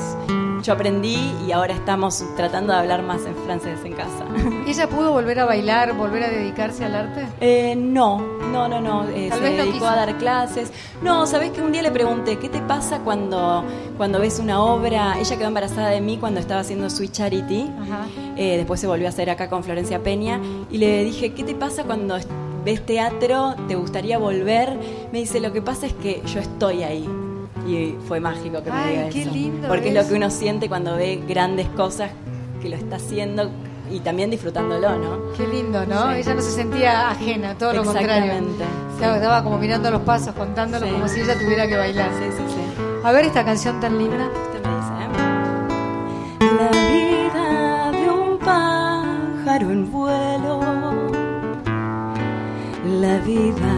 yo 0.63 0.73
aprendí 0.73 1.17
y 1.47 1.51
ahora 1.51 1.73
estamos 1.73 2.23
tratando 2.35 2.73
de 2.73 2.79
hablar 2.79 3.03
más 3.03 3.25
en 3.25 3.35
francés 3.35 3.79
en 3.83 3.93
casa. 3.93 4.25
¿Ella 4.67 4.87
pudo 4.89 5.11
volver 5.11 5.39
a 5.39 5.45
bailar, 5.45 5.93
volver 5.93 6.23
a 6.23 6.29
dedicarse 6.29 6.85
al 6.85 6.95
arte? 6.95 7.25
Eh, 7.39 7.75
no, 7.75 8.19
no, 8.51 8.67
no, 8.67 8.81
no. 8.81 9.03
eh, 9.09 9.29
se 9.31 9.39
dedicó 9.39 9.71
quiso. 9.73 9.87
a 9.87 9.95
dar 9.95 10.17
clases. 10.17 10.71
No, 11.01 11.25
sabés 11.25 11.51
que 11.51 11.61
un 11.61 11.71
día 11.71 11.81
le 11.81 11.91
pregunté, 11.91 12.37
¿qué 12.37 12.49
te 12.49 12.61
pasa 12.61 12.99
cuando, 12.99 13.63
cuando 13.97 14.19
ves 14.19 14.39
una 14.39 14.61
obra? 14.61 15.17
Ella 15.19 15.37
quedó 15.37 15.47
embarazada 15.47 15.89
de 15.89 16.01
mí 16.01 16.17
cuando 16.17 16.39
estaba 16.39 16.61
haciendo 16.61 16.89
Sweet 16.89 17.11
Charity. 17.11 17.71
Ajá. 17.81 18.05
Eh, 18.35 18.57
después 18.57 18.79
se 18.79 18.87
volvió 18.87 19.07
a 19.07 19.09
hacer 19.09 19.29
acá 19.29 19.49
con 19.49 19.63
Florencia 19.63 20.01
Peña. 20.03 20.39
Y 20.69 20.77
le 20.77 21.03
dije, 21.03 21.33
¿qué 21.33 21.43
te 21.43 21.55
pasa 21.55 21.83
cuando 21.83 22.17
ves 22.65 22.85
teatro? 22.85 23.55
¿Te 23.67 23.75
gustaría 23.75 24.17
volver? 24.17 24.77
Me 25.11 25.19
dice, 25.19 25.39
lo 25.39 25.53
que 25.53 25.61
pasa 25.61 25.85
es 25.87 25.93
que 25.93 26.21
yo 26.25 26.39
estoy 26.39 26.83
ahí. 26.83 27.07
Y 27.67 27.95
fue 28.07 28.19
mágico 28.21 28.63
que 28.63 28.71
me 28.71 28.77
Ay, 28.77 28.95
diga 28.97 29.09
qué 29.09 29.21
eso. 29.23 29.31
lindo 29.31 29.67
Porque 29.67 29.89
es 29.89 29.93
lo 29.93 30.07
que 30.07 30.13
uno 30.15 30.29
siente 30.29 30.69
cuando 30.69 30.95
ve 30.95 31.21
grandes 31.27 31.67
cosas 31.69 32.11
que 32.61 32.69
lo 32.69 32.75
está 32.77 32.95
haciendo 32.95 33.49
y 33.91 33.99
también 33.99 34.29
disfrutándolo, 34.29 34.97
¿no? 34.97 35.31
Qué 35.35 35.45
lindo, 35.47 35.85
¿no? 35.85 36.11
Sí. 36.13 36.19
Ella 36.19 36.33
no 36.33 36.41
se 36.41 36.51
sentía 36.51 37.09
ajena, 37.09 37.55
todo 37.57 37.73
lo 37.73 37.83
contrario. 37.83 38.15
Exactamente, 38.15 38.63
Claro, 38.97 39.13
sí. 39.13 39.19
Estaba 39.19 39.43
como 39.43 39.57
mirando 39.57 39.91
los 39.91 40.01
pasos, 40.01 40.33
contándolos 40.33 40.87
Sí. 40.89 40.93
como 40.95 41.07
si 41.07 41.19
ella 41.21 41.37
tuviera 41.37 41.67
que 41.67 41.77
bailar. 41.77 42.09
Sí, 42.17 42.25
sí, 42.37 42.43
sí. 42.47 42.61
A 43.03 43.11
ver 43.11 43.25
esta 43.25 43.43
canción 43.45 43.79
tan 43.79 43.97
linda. 43.97 44.27
Usted 44.27 44.63
me 44.65 44.75
dice, 44.77 44.93
¿eh? 45.03 46.57
La 46.57 46.71
vida 46.89 47.91
de 47.91 48.09
un 48.09 48.37
pájaro 48.39 49.71
en 49.71 49.91
vuelo, 49.91 50.61
la 53.01 53.17
vida 53.19 53.76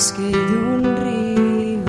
y 0.00 0.32
de 0.32 0.56
un 0.56 0.96
río, 0.96 1.84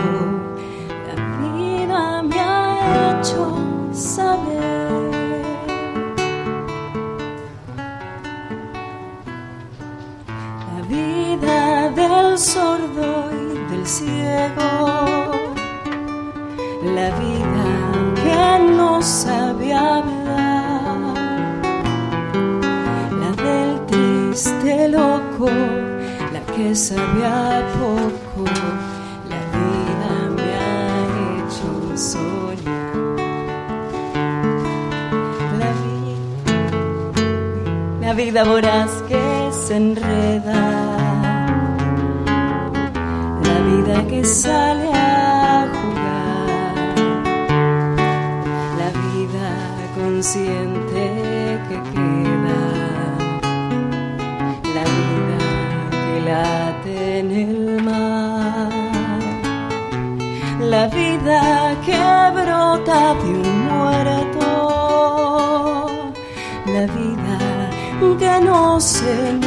la 1.07 1.15
vida 1.39 2.21
me 2.23 2.39
ha 2.41 3.19
hecho 3.21 3.57
saber. 3.93 5.11
La 10.67 10.81
vida 10.89 11.89
del 11.91 12.37
sordo 12.37 13.29
y 13.31 13.71
del 13.71 13.87
ciego, 13.87 15.31
la 16.93 17.09
vida 17.17 17.67
que 18.21 18.73
no 18.75 19.01
sabe 19.01 19.73
hablar, 19.73 21.15
la 23.21 23.31
del 23.41 23.85
triste 23.85 24.89
loco, 24.89 25.47
que 26.61 26.75
sabe 26.75 27.25
a 27.25 27.63
poco, 27.79 28.43
la 29.31 29.41
vida 29.57 30.11
me 30.37 30.49
ha 30.61 30.69
hecho 31.37 31.69
soñar. 31.97 33.15
La 35.61 35.71
vida 35.81 36.19
la 38.01 38.13
vida 38.13 38.43
voraz 38.43 38.91
que 39.09 39.23
se 39.51 39.75
enreda, 39.77 40.61
la 43.47 43.57
vida 43.69 43.95
que 44.07 44.23
sale 44.23 44.90
que 68.81 69.40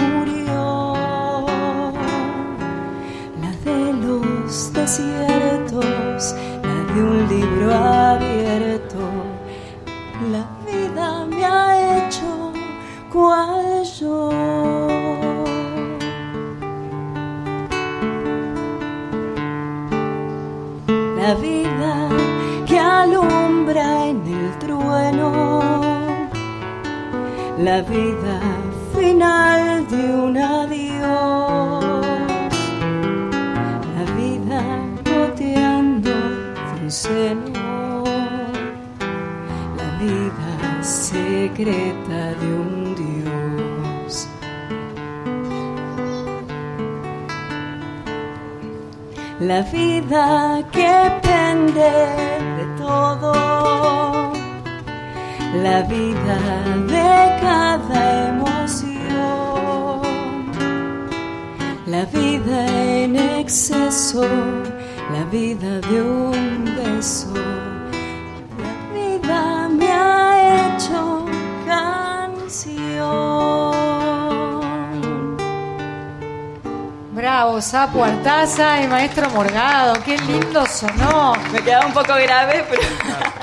Maestro 79.05 79.29
Morgado. 79.31 80.03
Qué 80.03 80.17
lindo 80.17 80.65
sonó. 80.67 81.35
Me 81.53 81.61
quedaba 81.61 81.87
un 81.87 81.93
poco 81.93 82.15
grave, 82.15 82.65
pero... 82.71 82.83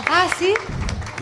Ah, 0.10 0.26
¿sí? 0.40 0.54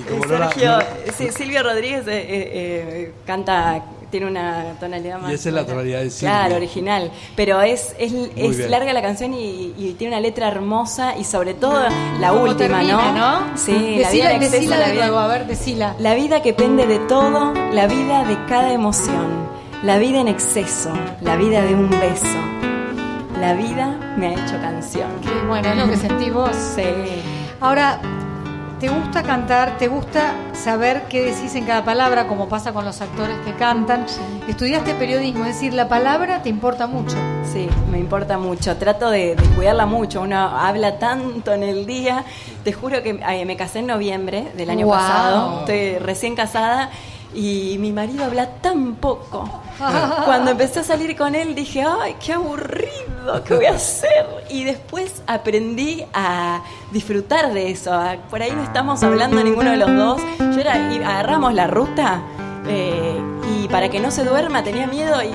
No 0.09 0.25
la- 0.37 0.47
Sergio, 0.49 0.71
no 0.71 0.77
la- 0.77 1.13
sí, 1.17 1.27
Silvio 1.35 1.61
Rodríguez 1.61 2.07
eh, 2.07 2.11
eh, 2.21 2.25
eh, 2.53 3.13
canta, 3.27 3.83
tiene 4.09 4.27
una 4.27 4.75
tonalidad 4.79 5.19
más. 5.19 5.31
Y 5.31 5.35
esa 5.35 5.49
es 5.49 5.55
la 5.55 5.65
tonalidad 5.65 5.99
de 5.99 6.09
Silvio. 6.09 6.29
Claro, 6.33 6.55
original. 6.55 7.11
Pero 7.35 7.61
es, 7.61 7.93
es, 7.99 8.13
es 8.37 8.69
larga 8.69 8.93
la 8.93 9.01
canción 9.01 9.33
y, 9.33 9.73
y 9.77 9.95
tiene 9.99 10.13
una 10.15 10.21
letra 10.21 10.47
hermosa 10.47 11.17
y 11.17 11.25
sobre 11.25 11.53
todo 11.53 11.83
la 12.21 12.29
¿Cómo 12.29 12.43
última, 12.43 12.77
termina, 12.79 13.11
¿no? 13.11 13.57
Sí, 13.57 13.97
la 14.01 14.09
vida 14.09 14.39
Decila, 14.39 14.77
la 14.77 14.85
de 14.87 14.91
vida- 14.93 15.01
nuevo, 15.07 15.19
a 15.19 15.27
ver, 15.27 15.47
decila. 15.47 15.95
La 15.99 16.15
vida 16.15 16.41
que 16.41 16.53
pende 16.53 16.87
de 16.87 16.99
todo, 16.99 17.53
la 17.73 17.87
vida 17.87 18.23
de 18.23 18.37
cada 18.47 18.71
emoción, 18.71 19.49
la 19.83 19.97
vida 19.97 20.21
en 20.21 20.29
exceso, 20.29 20.91
la 21.19 21.35
vida 21.35 21.61
de 21.61 21.75
un 21.75 21.89
beso. 21.89 22.68
La 23.39 23.53
vida 23.53 23.95
me 24.17 24.27
ha 24.27 24.31
hecho 24.33 24.59
canción. 24.61 25.09
Qué 25.21 25.47
bueno, 25.47 25.69
es 25.69 26.03
lo 26.03 26.17
que 26.17 26.31
vos. 26.31 26.51
Sí. 26.75 26.83
Ahora, 27.61 27.99
¿te 28.79 28.89
gusta 28.89 29.23
cantar? 29.23 29.77
¿Te 29.77 29.87
gusta 29.87 30.33
saber 30.53 31.03
qué 31.09 31.23
decís 31.23 31.55
en 31.55 31.65
cada 31.65 31.85
palabra, 31.85 32.27
como 32.27 32.49
pasa 32.49 32.73
con 32.73 32.83
los 32.83 32.99
actores 33.01 33.37
que 33.45 33.53
cantan? 33.53 34.05
Estudiaste 34.47 34.93
periodismo, 34.95 35.45
es 35.45 35.55
decir, 35.55 35.73
la 35.73 35.87
palabra 35.87 36.41
te 36.43 36.49
importa 36.49 36.85
mucho. 36.87 37.15
Sí, 37.51 37.69
me 37.89 37.97
importa 37.97 38.37
mucho. 38.37 38.75
Trato 38.75 39.09
de, 39.09 39.35
de 39.35 39.43
cuidarla 39.55 39.85
mucho. 39.85 40.21
Uno 40.21 40.37
habla 40.37 40.99
tanto 40.99 41.53
en 41.53 41.63
el 41.63 41.85
día. 41.85 42.25
Te 42.63 42.73
juro 42.73 43.01
que 43.01 43.21
ay, 43.25 43.45
me 43.45 43.55
casé 43.55 43.79
en 43.79 43.87
noviembre 43.87 44.51
del 44.57 44.69
año 44.69 44.85
Wow. 44.85 44.95
pasado. 44.95 45.59
Estoy 45.61 45.97
recién 45.99 46.35
casada 46.35 46.89
y 47.33 47.77
mi 47.79 47.91
marido 47.91 48.25
habla 48.25 48.47
tan 48.61 48.95
poco. 48.95 49.49
Cuando 50.25 50.51
empecé 50.51 50.79
a 50.79 50.83
salir 50.83 51.15
con 51.15 51.35
él 51.35 51.55
dije, 51.55 51.83
ay, 51.83 52.15
qué 52.23 52.33
aburrido, 52.33 53.43
¿qué 53.45 53.53
voy 53.55 53.65
a 53.65 53.71
hacer? 53.75 54.25
Y 54.49 54.63
después 54.63 55.21
aprendí 55.27 56.03
a 56.13 56.61
disfrutar 56.91 57.53
de 57.53 57.71
eso. 57.71 57.93
A- 57.93 58.17
Por 58.29 58.41
ahí 58.41 58.51
no 58.51 58.63
estamos 58.63 59.01
hablando 59.03 59.41
ninguno 59.43 59.71
de 59.71 59.77
los 59.77 59.95
dos. 59.95 60.21
Yo 60.39 60.59
era, 60.59 60.91
y 60.93 60.97
agarramos 60.97 61.53
la 61.53 61.67
ruta 61.67 62.21
eh, 62.67 63.19
y 63.55 63.67
para 63.67 63.89
que 63.89 63.99
no 63.99 64.11
se 64.11 64.23
duerma 64.23 64.63
tenía 64.63 64.87
miedo 64.87 65.15
y, 65.23 65.29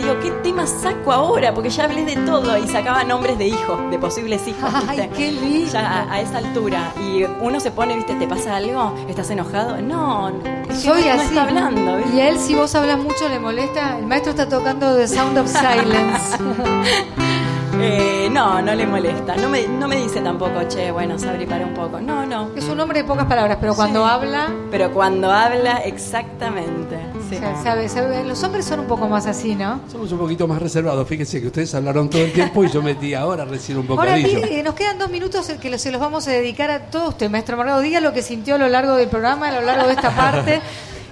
digo, 0.00 0.18
¿qué 0.22 0.30
tema 0.42 0.66
saco 0.66 1.12
ahora? 1.12 1.52
Porque 1.54 1.70
ya 1.70 1.84
hablé 1.84 2.04
de 2.04 2.16
todo 2.16 2.56
y 2.56 2.66
sacaba 2.68 3.04
nombres 3.04 3.36
de 3.38 3.48
hijos, 3.48 3.90
de 3.90 3.98
posibles 3.98 4.46
hijos. 4.46 4.70
Ay, 4.88 5.00
¿viste? 5.00 5.10
qué 5.16 5.32
lindo. 5.32 5.72
Ya 5.72 5.80
a, 6.02 6.12
a 6.12 6.20
esa 6.20 6.38
altura. 6.38 6.92
Y 7.00 7.24
uno 7.40 7.58
se 7.60 7.70
pone, 7.70 7.96
¿viste? 7.96 8.14
¿Te 8.14 8.26
pasa 8.28 8.56
algo? 8.56 8.94
¿Estás 9.08 9.28
enojado? 9.30 9.80
No, 9.82 10.30
Soy 10.72 11.02
no, 11.02 11.06
no 11.06 11.12
así. 11.12 11.24
está 11.28 11.42
hablando. 11.42 11.96
¿viste? 11.98 12.16
Y 12.16 12.20
a 12.20 12.28
él, 12.28 12.38
si 12.38 12.54
vos 12.54 12.74
hablas 12.74 12.98
mucho, 12.98 13.28
le 13.28 13.38
molesta. 13.38 13.98
El 13.98 14.06
maestro 14.06 14.30
está 14.30 14.48
tocando 14.48 14.96
The 14.96 15.08
Sound 15.08 15.36
of 15.38 15.48
Silence. 15.50 16.38
Eh, 17.80 18.28
no, 18.30 18.60
no 18.62 18.74
le 18.74 18.86
molesta. 18.86 19.36
No 19.36 19.48
me, 19.48 19.66
no 19.68 19.86
me 19.88 19.96
dice 19.96 20.20
tampoco, 20.20 20.62
che, 20.68 20.90
bueno, 20.90 21.18
Sabri, 21.18 21.46
para 21.46 21.64
un 21.64 21.74
poco. 21.74 22.00
No, 22.00 22.26
no. 22.26 22.50
es 22.56 22.64
un 22.64 22.78
hombre 22.80 23.00
de 23.02 23.04
pocas 23.08 23.26
palabras, 23.26 23.58
pero 23.60 23.74
cuando 23.74 24.04
Sí. 24.04 24.10
habla, 24.10 24.48
Pero 24.70 24.92
cuando 24.92 25.30
habla, 25.32 25.78
exactamente. 25.78 26.98
Sí. 27.28 27.36
o 27.36 27.38
sea, 27.38 27.62
sabe, 27.62 27.88
sabe- 27.88 28.24
los 28.24 28.42
hombres 28.42 28.64
son 28.64 28.80
un 28.80 28.86
poco 28.86 29.06
más 29.08 29.26
así, 29.26 29.54
¿no? 29.54 29.80
Somos 29.90 30.10
un 30.12 30.18
poquito 30.18 30.46
más 30.48 30.60
reservados. 30.60 31.06
Fíjense 31.06 31.40
que 31.40 31.46
ustedes 31.48 31.74
hablaron 31.74 32.08
todo 32.10 32.22
el 32.22 32.32
tiempo 32.32 32.64
y 32.64 32.70
yo 32.70 32.82
metí 32.82 33.14
ahora 33.14 33.44
recién 33.44 33.78
un 33.78 33.86
Ahora, 33.90 34.12
bocadillo. 34.16 34.40
mire, 34.40 34.62
nos 34.62 34.74
quedan 34.74 34.98
dos 34.98 35.10
minutos 35.10 35.46
que 35.60 35.78
se 35.78 35.90
los 35.92 36.00
vamos 36.00 36.26
a 36.28 36.30
dedicar 36.32 36.70
a 36.70 36.80
todo 36.90 37.08
usted, 37.10 37.28
maestro 37.30 37.56
Morgado. 37.56 37.80
Diga 37.80 38.00
lo 38.00 38.12
que 38.12 38.22
sintió 38.22 38.54
a 38.56 38.58
lo 38.58 38.68
largo 38.68 38.94
del 38.96 39.08
programa, 39.08 39.48
a 39.48 39.52
lo 39.52 39.60
largo 39.62 39.86
de 39.86 39.92
esta 39.94 40.10
parte. 40.16 40.60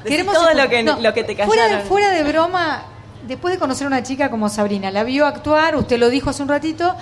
todo 0.05 0.55
lo 0.55 0.69
que- 0.69 0.83
lo 0.85 1.15
que 1.15 1.25
te 1.25 1.37
fuera 1.45 1.65
de, 1.65 1.69
callaron. 1.71 1.89
fuera 1.89 2.11
de 2.11 2.23
broma, 2.25 2.83
después 3.27 3.55
de 3.55 3.59
conocer 3.59 3.85
a 3.85 3.89
una 3.89 4.03
chica 4.03 4.31
como 4.31 4.49
Sabrina, 4.49 4.91
la 4.91 5.05
vio 5.05 5.27
actuar, 5.27 5.77
usted 5.77 5.99
lo 5.99 6.09
dijo 6.11 6.31
hace 6.31 6.43
un 6.43 6.49
ratito. 6.49 6.95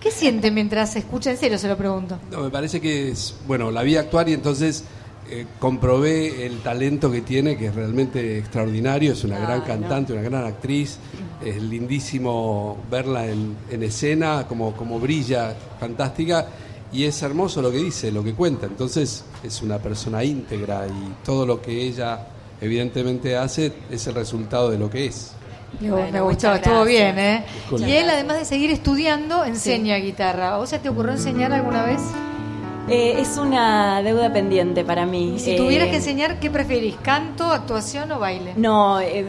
¿Qué 0.00 0.10
siente 0.10 0.50
mientras 0.50 0.94
escucha? 0.94 1.30
En 1.30 1.36
serio 1.36 1.58
se 1.58 1.68
lo 1.68 1.76
pregunto. 1.76 2.18
No, 2.30 2.42
me 2.42 2.50
parece 2.50 2.80
que 2.80 3.10
es, 3.10 3.34
bueno, 3.46 3.70
la 3.70 3.82
vi 3.82 3.96
actuar 3.96 4.28
y 4.28 4.34
entonces 4.34 4.84
eh, 5.28 5.46
comprobé 5.58 6.46
el 6.46 6.60
talento 6.60 7.10
que 7.10 7.22
tiene, 7.22 7.56
que 7.56 7.66
es 7.66 7.74
realmente 7.74 8.38
extraordinario, 8.38 9.12
es 9.12 9.24
una 9.24 9.38
gran 9.38 9.60
no. 9.60 9.64
cantante, 9.64 10.12
una 10.12 10.22
gran 10.22 10.44
actriz, 10.44 10.98
es 11.44 11.60
lindísimo 11.60 12.76
verla 12.88 13.26
en, 13.26 13.56
en 13.70 13.82
escena, 13.82 14.46
como, 14.46 14.74
como 14.74 15.00
brilla, 15.00 15.56
fantástica, 15.80 16.46
y 16.92 17.04
es 17.04 17.20
hermoso 17.22 17.60
lo 17.60 17.72
que 17.72 17.78
dice, 17.78 18.12
lo 18.12 18.22
que 18.22 18.34
cuenta, 18.34 18.66
entonces 18.66 19.24
es 19.42 19.62
una 19.62 19.78
persona 19.78 20.22
íntegra 20.22 20.86
y 20.86 21.24
todo 21.24 21.44
lo 21.44 21.60
que 21.60 21.72
ella 21.82 22.28
evidentemente 22.60 23.36
hace 23.36 23.72
es 23.90 24.06
el 24.06 24.14
resultado 24.14 24.70
de 24.70 24.78
lo 24.78 24.88
que 24.88 25.06
es. 25.06 25.32
Bueno, 25.80 26.08
me 26.10 26.20
gustó, 26.20 26.54
estuvo 26.54 26.84
bien, 26.84 27.18
¿eh? 27.18 27.44
Y 27.78 27.92
él, 27.92 28.08
además 28.08 28.38
de 28.38 28.44
seguir 28.44 28.70
estudiando, 28.70 29.44
enseña 29.44 29.96
guitarra. 29.96 30.58
¿O 30.58 30.66
se 30.66 30.78
te 30.78 30.88
ocurrió 30.88 31.12
enseñar 31.12 31.52
alguna 31.52 31.84
vez? 31.84 32.00
Eh, 32.88 33.16
es 33.18 33.36
una 33.36 34.00
deuda 34.00 34.32
pendiente 34.32 34.84
para 34.84 35.06
mí. 35.06 35.34
Y 35.34 35.38
si 35.40 35.50
Eh, 35.52 35.56
tuvieras 35.56 35.88
que 35.88 35.96
enseñar, 35.96 36.38
¿qué 36.38 36.50
preferís? 36.50 36.94
¿Canto, 37.02 37.44
actuación 37.50 38.12
o 38.12 38.20
baile? 38.20 38.52
No, 38.56 39.00
eh, 39.00 39.26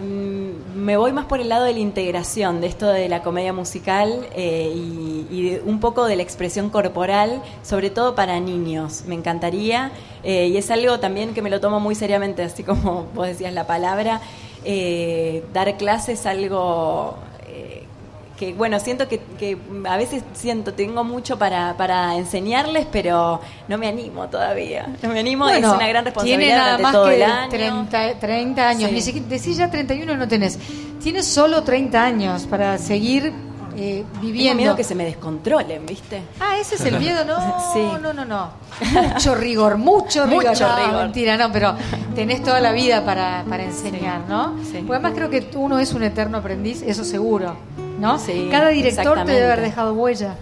me 0.76 0.96
voy 0.96 1.12
más 1.12 1.26
por 1.26 1.42
el 1.42 1.50
lado 1.50 1.66
de 1.66 1.74
la 1.74 1.80
integración, 1.80 2.62
de 2.62 2.68
esto 2.68 2.88
de 2.88 3.10
la 3.10 3.24
comedia 3.24 3.54
musical 3.54 4.28
eh, 4.36 4.72
y, 4.76 5.26
y 5.32 5.50
de 5.50 5.62
un 5.66 5.80
poco 5.80 6.06
de 6.06 6.16
la 6.16 6.22
expresión 6.22 6.70
corporal, 6.70 7.42
sobre 7.64 7.90
todo 7.90 8.14
para 8.14 8.40
niños. 8.40 9.04
Me 9.08 9.16
encantaría 9.16 9.92
eh, 10.24 10.48
y 10.48 10.58
es 10.58 10.70
algo 10.70 11.00
también 11.00 11.34
que 11.34 11.42
me 11.42 11.50
lo 11.50 11.60
tomo 11.60 11.80
muy 11.80 11.96
seriamente, 11.96 12.44
así 12.44 12.64
como 12.64 13.08
vos 13.16 13.26
decías 13.28 13.54
la 13.54 13.66
palabra. 13.66 14.22
Eh, 14.70 15.46
dar 15.54 15.78
clases 15.78 16.26
algo 16.26 17.18
eh, 17.48 17.86
que 18.38 18.54
bueno, 18.54 18.82
siento 18.82 19.08
que, 19.08 19.20
que 19.40 19.58
a 19.86 19.96
veces 19.96 20.24
siento, 20.34 20.74
tengo 20.74 21.06
mucho 21.06 21.40
para, 21.40 21.78
para 21.78 22.18
enseñarles, 22.18 22.86
pero 22.92 23.40
no 23.70 23.78
me 23.78 23.88
animo 23.88 24.28
todavía. 24.28 24.94
No 25.02 25.10
me 25.10 25.22
animo, 25.22 25.46
Bueno, 25.46 25.70
es 25.70 25.74
una 25.74 25.88
gran 25.88 26.04
responsabilidad 26.04 26.40
Tiene 26.40 26.56
nada 26.56 26.78
más 26.80 26.92
todo 26.92 27.08
que 27.08 27.16
el 27.16 27.24
año. 27.24 27.50
30, 27.50 28.20
30 28.20 28.68
años. 28.70 28.90
Sí. 28.90 28.96
Ni 28.96 29.02
siquiera, 29.02 29.28
decís 29.30 29.56
ya 29.56 29.72
31 29.72 30.12
y 30.12 30.18
no 30.18 30.28
tenés. 30.28 30.60
Tienes 31.02 31.26
solo 31.26 31.64
30 31.64 32.04
años 32.04 32.46
para 32.46 32.78
seguir 32.78 33.32
eh, 33.78 34.04
Tengo 34.12 34.22
viviendo. 34.26 34.56
miedo 34.62 34.76
que 34.76 34.84
se 34.84 34.96
me 34.96 35.06
descontrolen, 35.06 35.86
¿viste? 35.86 36.22
Ah, 36.40 36.58
ese 36.58 36.76
es 36.76 36.82
el 36.86 37.00
miedo, 37.00 37.24
no, 37.26 37.38
Sí. 37.74 37.88
no, 38.02 38.12
no, 38.14 38.26
no. 38.26 38.50
Mucho 39.14 39.36
rigor, 39.36 39.78
mucho 39.78 40.26
rigor. 40.26 40.46
Mucho 40.48 40.68
No, 40.68 40.76
rigor. 40.78 41.04
mentira, 41.04 41.38
no, 41.38 41.52
pero 41.52 41.76
tenés 42.16 42.44
toda 42.44 42.60
la 42.60 42.72
vida 42.72 43.06
para, 43.06 43.44
para 43.50 43.64
enseñar, 43.64 44.22
¿no? 44.28 44.56
sí. 44.64 44.80
Porque 44.86 44.94
además 44.94 45.14
creo 45.16 45.30
que 45.30 45.48
uno 45.56 45.80
es 45.80 45.94
un 45.94 46.04
eterno 46.04 46.38
aprendiz, 46.40 46.82
eso 46.82 47.04
seguro, 47.04 47.56
¿no? 48.00 48.20
Sí, 48.20 48.48
Cada 48.52 48.70
director 48.70 49.24
te 49.26 49.32
debe 49.32 49.46
haber 49.46 49.62
dejado 49.62 49.94
huella. 49.94 50.36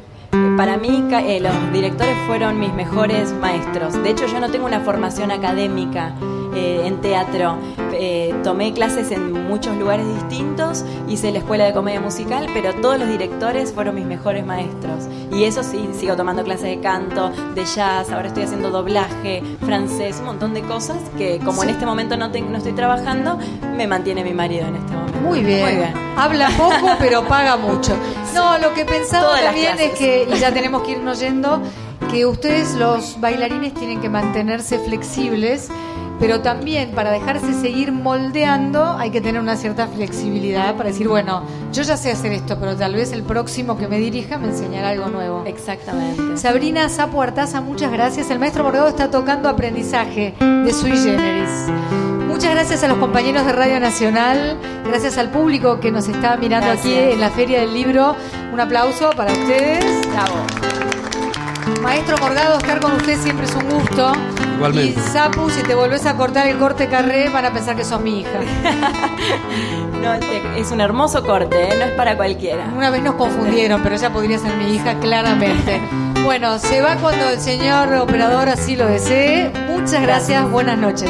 Para 0.58 0.78
mí, 0.78 1.04
eh, 1.12 1.40
los 1.40 1.74
directores 1.74 2.16
fueron 2.28 2.60
mis 2.60 2.74
mejores 2.74 3.32
maestros. 3.34 3.94
De 4.02 4.10
hecho, 4.10 4.26
yo 4.28 4.40
no 4.40 4.50
tengo 4.50 4.66
una 4.66 4.80
formación 4.82 5.32
académica 5.32 6.14
eh, 6.56 6.82
en 6.86 7.02
teatro. 7.02 7.58
Eh, 7.98 8.34
tomé 8.44 8.74
clases 8.74 9.12
en 9.12 9.48
muchos 9.48 9.76
lugares 9.78 10.06
distintos, 10.16 10.84
hice 11.08 11.32
la 11.32 11.40
escuela 11.40 11.64
de 11.66 11.74
comedia 11.74 12.02
musical, 12.02 12.48
pero 12.54 12.74
todos 12.76 13.00
los 13.00 13.08
directores 13.08 13.72
fueron 13.74 13.96
mis 13.96 14.06
mejores 14.06 14.46
maestros. 14.46 15.06
Y 15.32 15.44
eso 15.46 15.64
sí, 15.64 15.90
sigo 15.94 16.16
tomando 16.16 16.44
clases 16.44 16.64
de 16.66 16.80
canto, 16.82 17.32
de 17.54 17.64
jazz, 17.66 18.12
ahora 18.12 18.28
estoy 18.28 18.44
haciendo 18.44 18.70
doblaje, 18.72 19.44
francés, 19.62 20.18
un 20.20 20.26
montón 20.26 20.54
de 20.54 20.62
cosas 20.64 20.98
que 21.18 21.40
como 21.40 21.64
en 21.64 21.70
este 21.70 21.86
momento 21.86 22.18
no, 22.18 22.32
te- 22.32 22.42
no 22.42 22.58
estoy 22.58 22.74
trabajando, 22.74 23.38
me 23.78 23.88
mantiene 23.88 24.24
mi 24.24 24.34
marido 24.34 24.68
en 24.68 24.76
este 24.76 24.94
momento. 24.94 25.15
Muy 25.22 25.42
bien. 25.42 25.62
Muy 25.62 25.76
bien. 25.76 25.94
Habla 26.18 26.50
poco, 26.58 26.96
pero 27.00 27.26
paga 27.28 27.58
mucho. 27.58 27.96
No, 28.34 28.58
lo 28.58 28.74
que 28.74 28.86
pensaba 28.86 29.28
Todas 29.28 29.44
también 29.44 29.80
es 29.80 29.92
que, 29.98 30.28
y 30.30 30.40
ya 30.40 30.54
tenemos 30.54 30.84
que 30.84 30.92
irnos 30.92 31.20
yendo, 31.20 31.62
que 32.12 32.26
ustedes 32.26 32.74
los 32.76 33.20
bailarines 33.20 33.74
tienen 33.74 34.02
que 34.02 34.10
mantenerse 34.10 34.80
flexibles 34.80 35.70
pero 36.20 36.42
también 36.42 36.92
para 36.92 37.12
dejarse 37.12 37.54
seguir 37.54 37.92
moldeando 37.92 38.84
hay 38.98 39.12
que 39.12 39.22
tener 39.22 39.42
una 39.42 39.56
cierta 39.56 39.88
flexibilidad 39.88 40.76
para 40.76 40.90
decir, 40.90 41.08
bueno, 41.08 41.44
yo 41.74 41.84
ya 41.84 41.98
sé 41.98 42.12
hacer 42.12 42.32
esto, 42.32 42.58
pero 42.60 42.76
tal 42.76 42.94
vez 42.94 43.12
el 43.12 43.24
próximo 43.24 43.78
que 43.78 43.88
me 43.88 43.98
dirija 43.98 44.38
me 44.38 44.48
enseñará 44.48 44.90
algo 44.90 45.08
nuevo. 45.08 45.44
Exactamente. 45.46 46.38
Sabrina 46.38 46.90
Sapo 46.90 47.22
Artaza, 47.22 47.62
muchas 47.62 47.92
gracias. 47.92 48.30
El 48.30 48.40
maestro 48.40 48.64
Morgado 48.64 48.88
está 48.88 49.12
tocando 49.12 49.50
aprendizaje 49.50 50.34
de 50.40 50.74
Sui 50.74 50.98
Generis. 50.98 51.50
Muchas 52.28 52.52
gracias 52.52 52.84
a 52.84 52.88
los 52.88 52.98
compañeros 52.98 53.46
de 53.46 53.54
Radio 53.54 53.80
Nacional, 53.80 54.58
gracias 54.86 55.18
al 55.18 55.30
público 55.30 55.80
que 55.80 55.90
nos 55.92 56.08
está 56.08 56.36
mirando 56.36 56.70
aquí 56.70 56.94
en 56.94 57.22
la 57.22 57.30
Feria 57.30 57.62
del 57.62 57.74
Libro. 57.74 58.16
Un 58.52 58.60
aplauso 58.60 59.10
para 59.12 59.32
ustedes. 59.32 60.06
Bravo. 60.12 60.36
Maestro 61.82 62.18
Morgado, 62.18 62.58
estar 62.58 62.80
con 62.80 62.94
usted 62.94 63.18
siempre 63.20 63.46
es 63.46 63.56
un 63.56 63.70
gusto. 63.70 64.14
Igualmente. 64.56 65.00
Y 65.00 65.04
Sapu, 65.14 65.50
si 65.50 65.62
te 65.64 65.76
volvés 65.76 66.06
a 66.06 66.16
cortar 66.16 66.48
el 66.48 66.58
corte 66.58 66.88
carré, 66.88 67.30
van 67.30 67.46
a 67.46 67.52
pensar 67.52 67.76
que 67.76 67.84
sos 67.84 68.02
mi 68.02 68.22
hija. 68.22 68.30
No, 70.06 70.20
te- 70.20 70.60
es 70.60 70.70
un 70.72 70.82
hermoso 70.82 71.24
corte, 71.26 71.64
¿eh? 71.64 71.74
no 71.80 71.86
es 71.86 71.92
para 71.94 72.16
cualquiera. 72.16 72.66
Una 72.78 72.92
vez 72.92 73.02
nos 73.02 73.16
confundieron, 73.16 73.82
pero 73.82 73.96
ella 73.96 74.14
podría 74.14 74.38
ser 74.38 74.56
mi 74.56 74.76
hija 74.76 75.00
claramente. 75.00 75.82
Bueno, 76.24 76.60
se 76.60 76.80
va 76.82 76.96
cuando 76.98 77.28
el 77.30 77.40
señor 77.40 77.92
operador 77.96 78.48
así 78.50 78.76
lo 78.76 78.86
desee. 78.86 79.52
Muchas 79.68 80.04
gracias, 80.04 80.48
buenas 80.52 80.78
noches. 80.78 81.10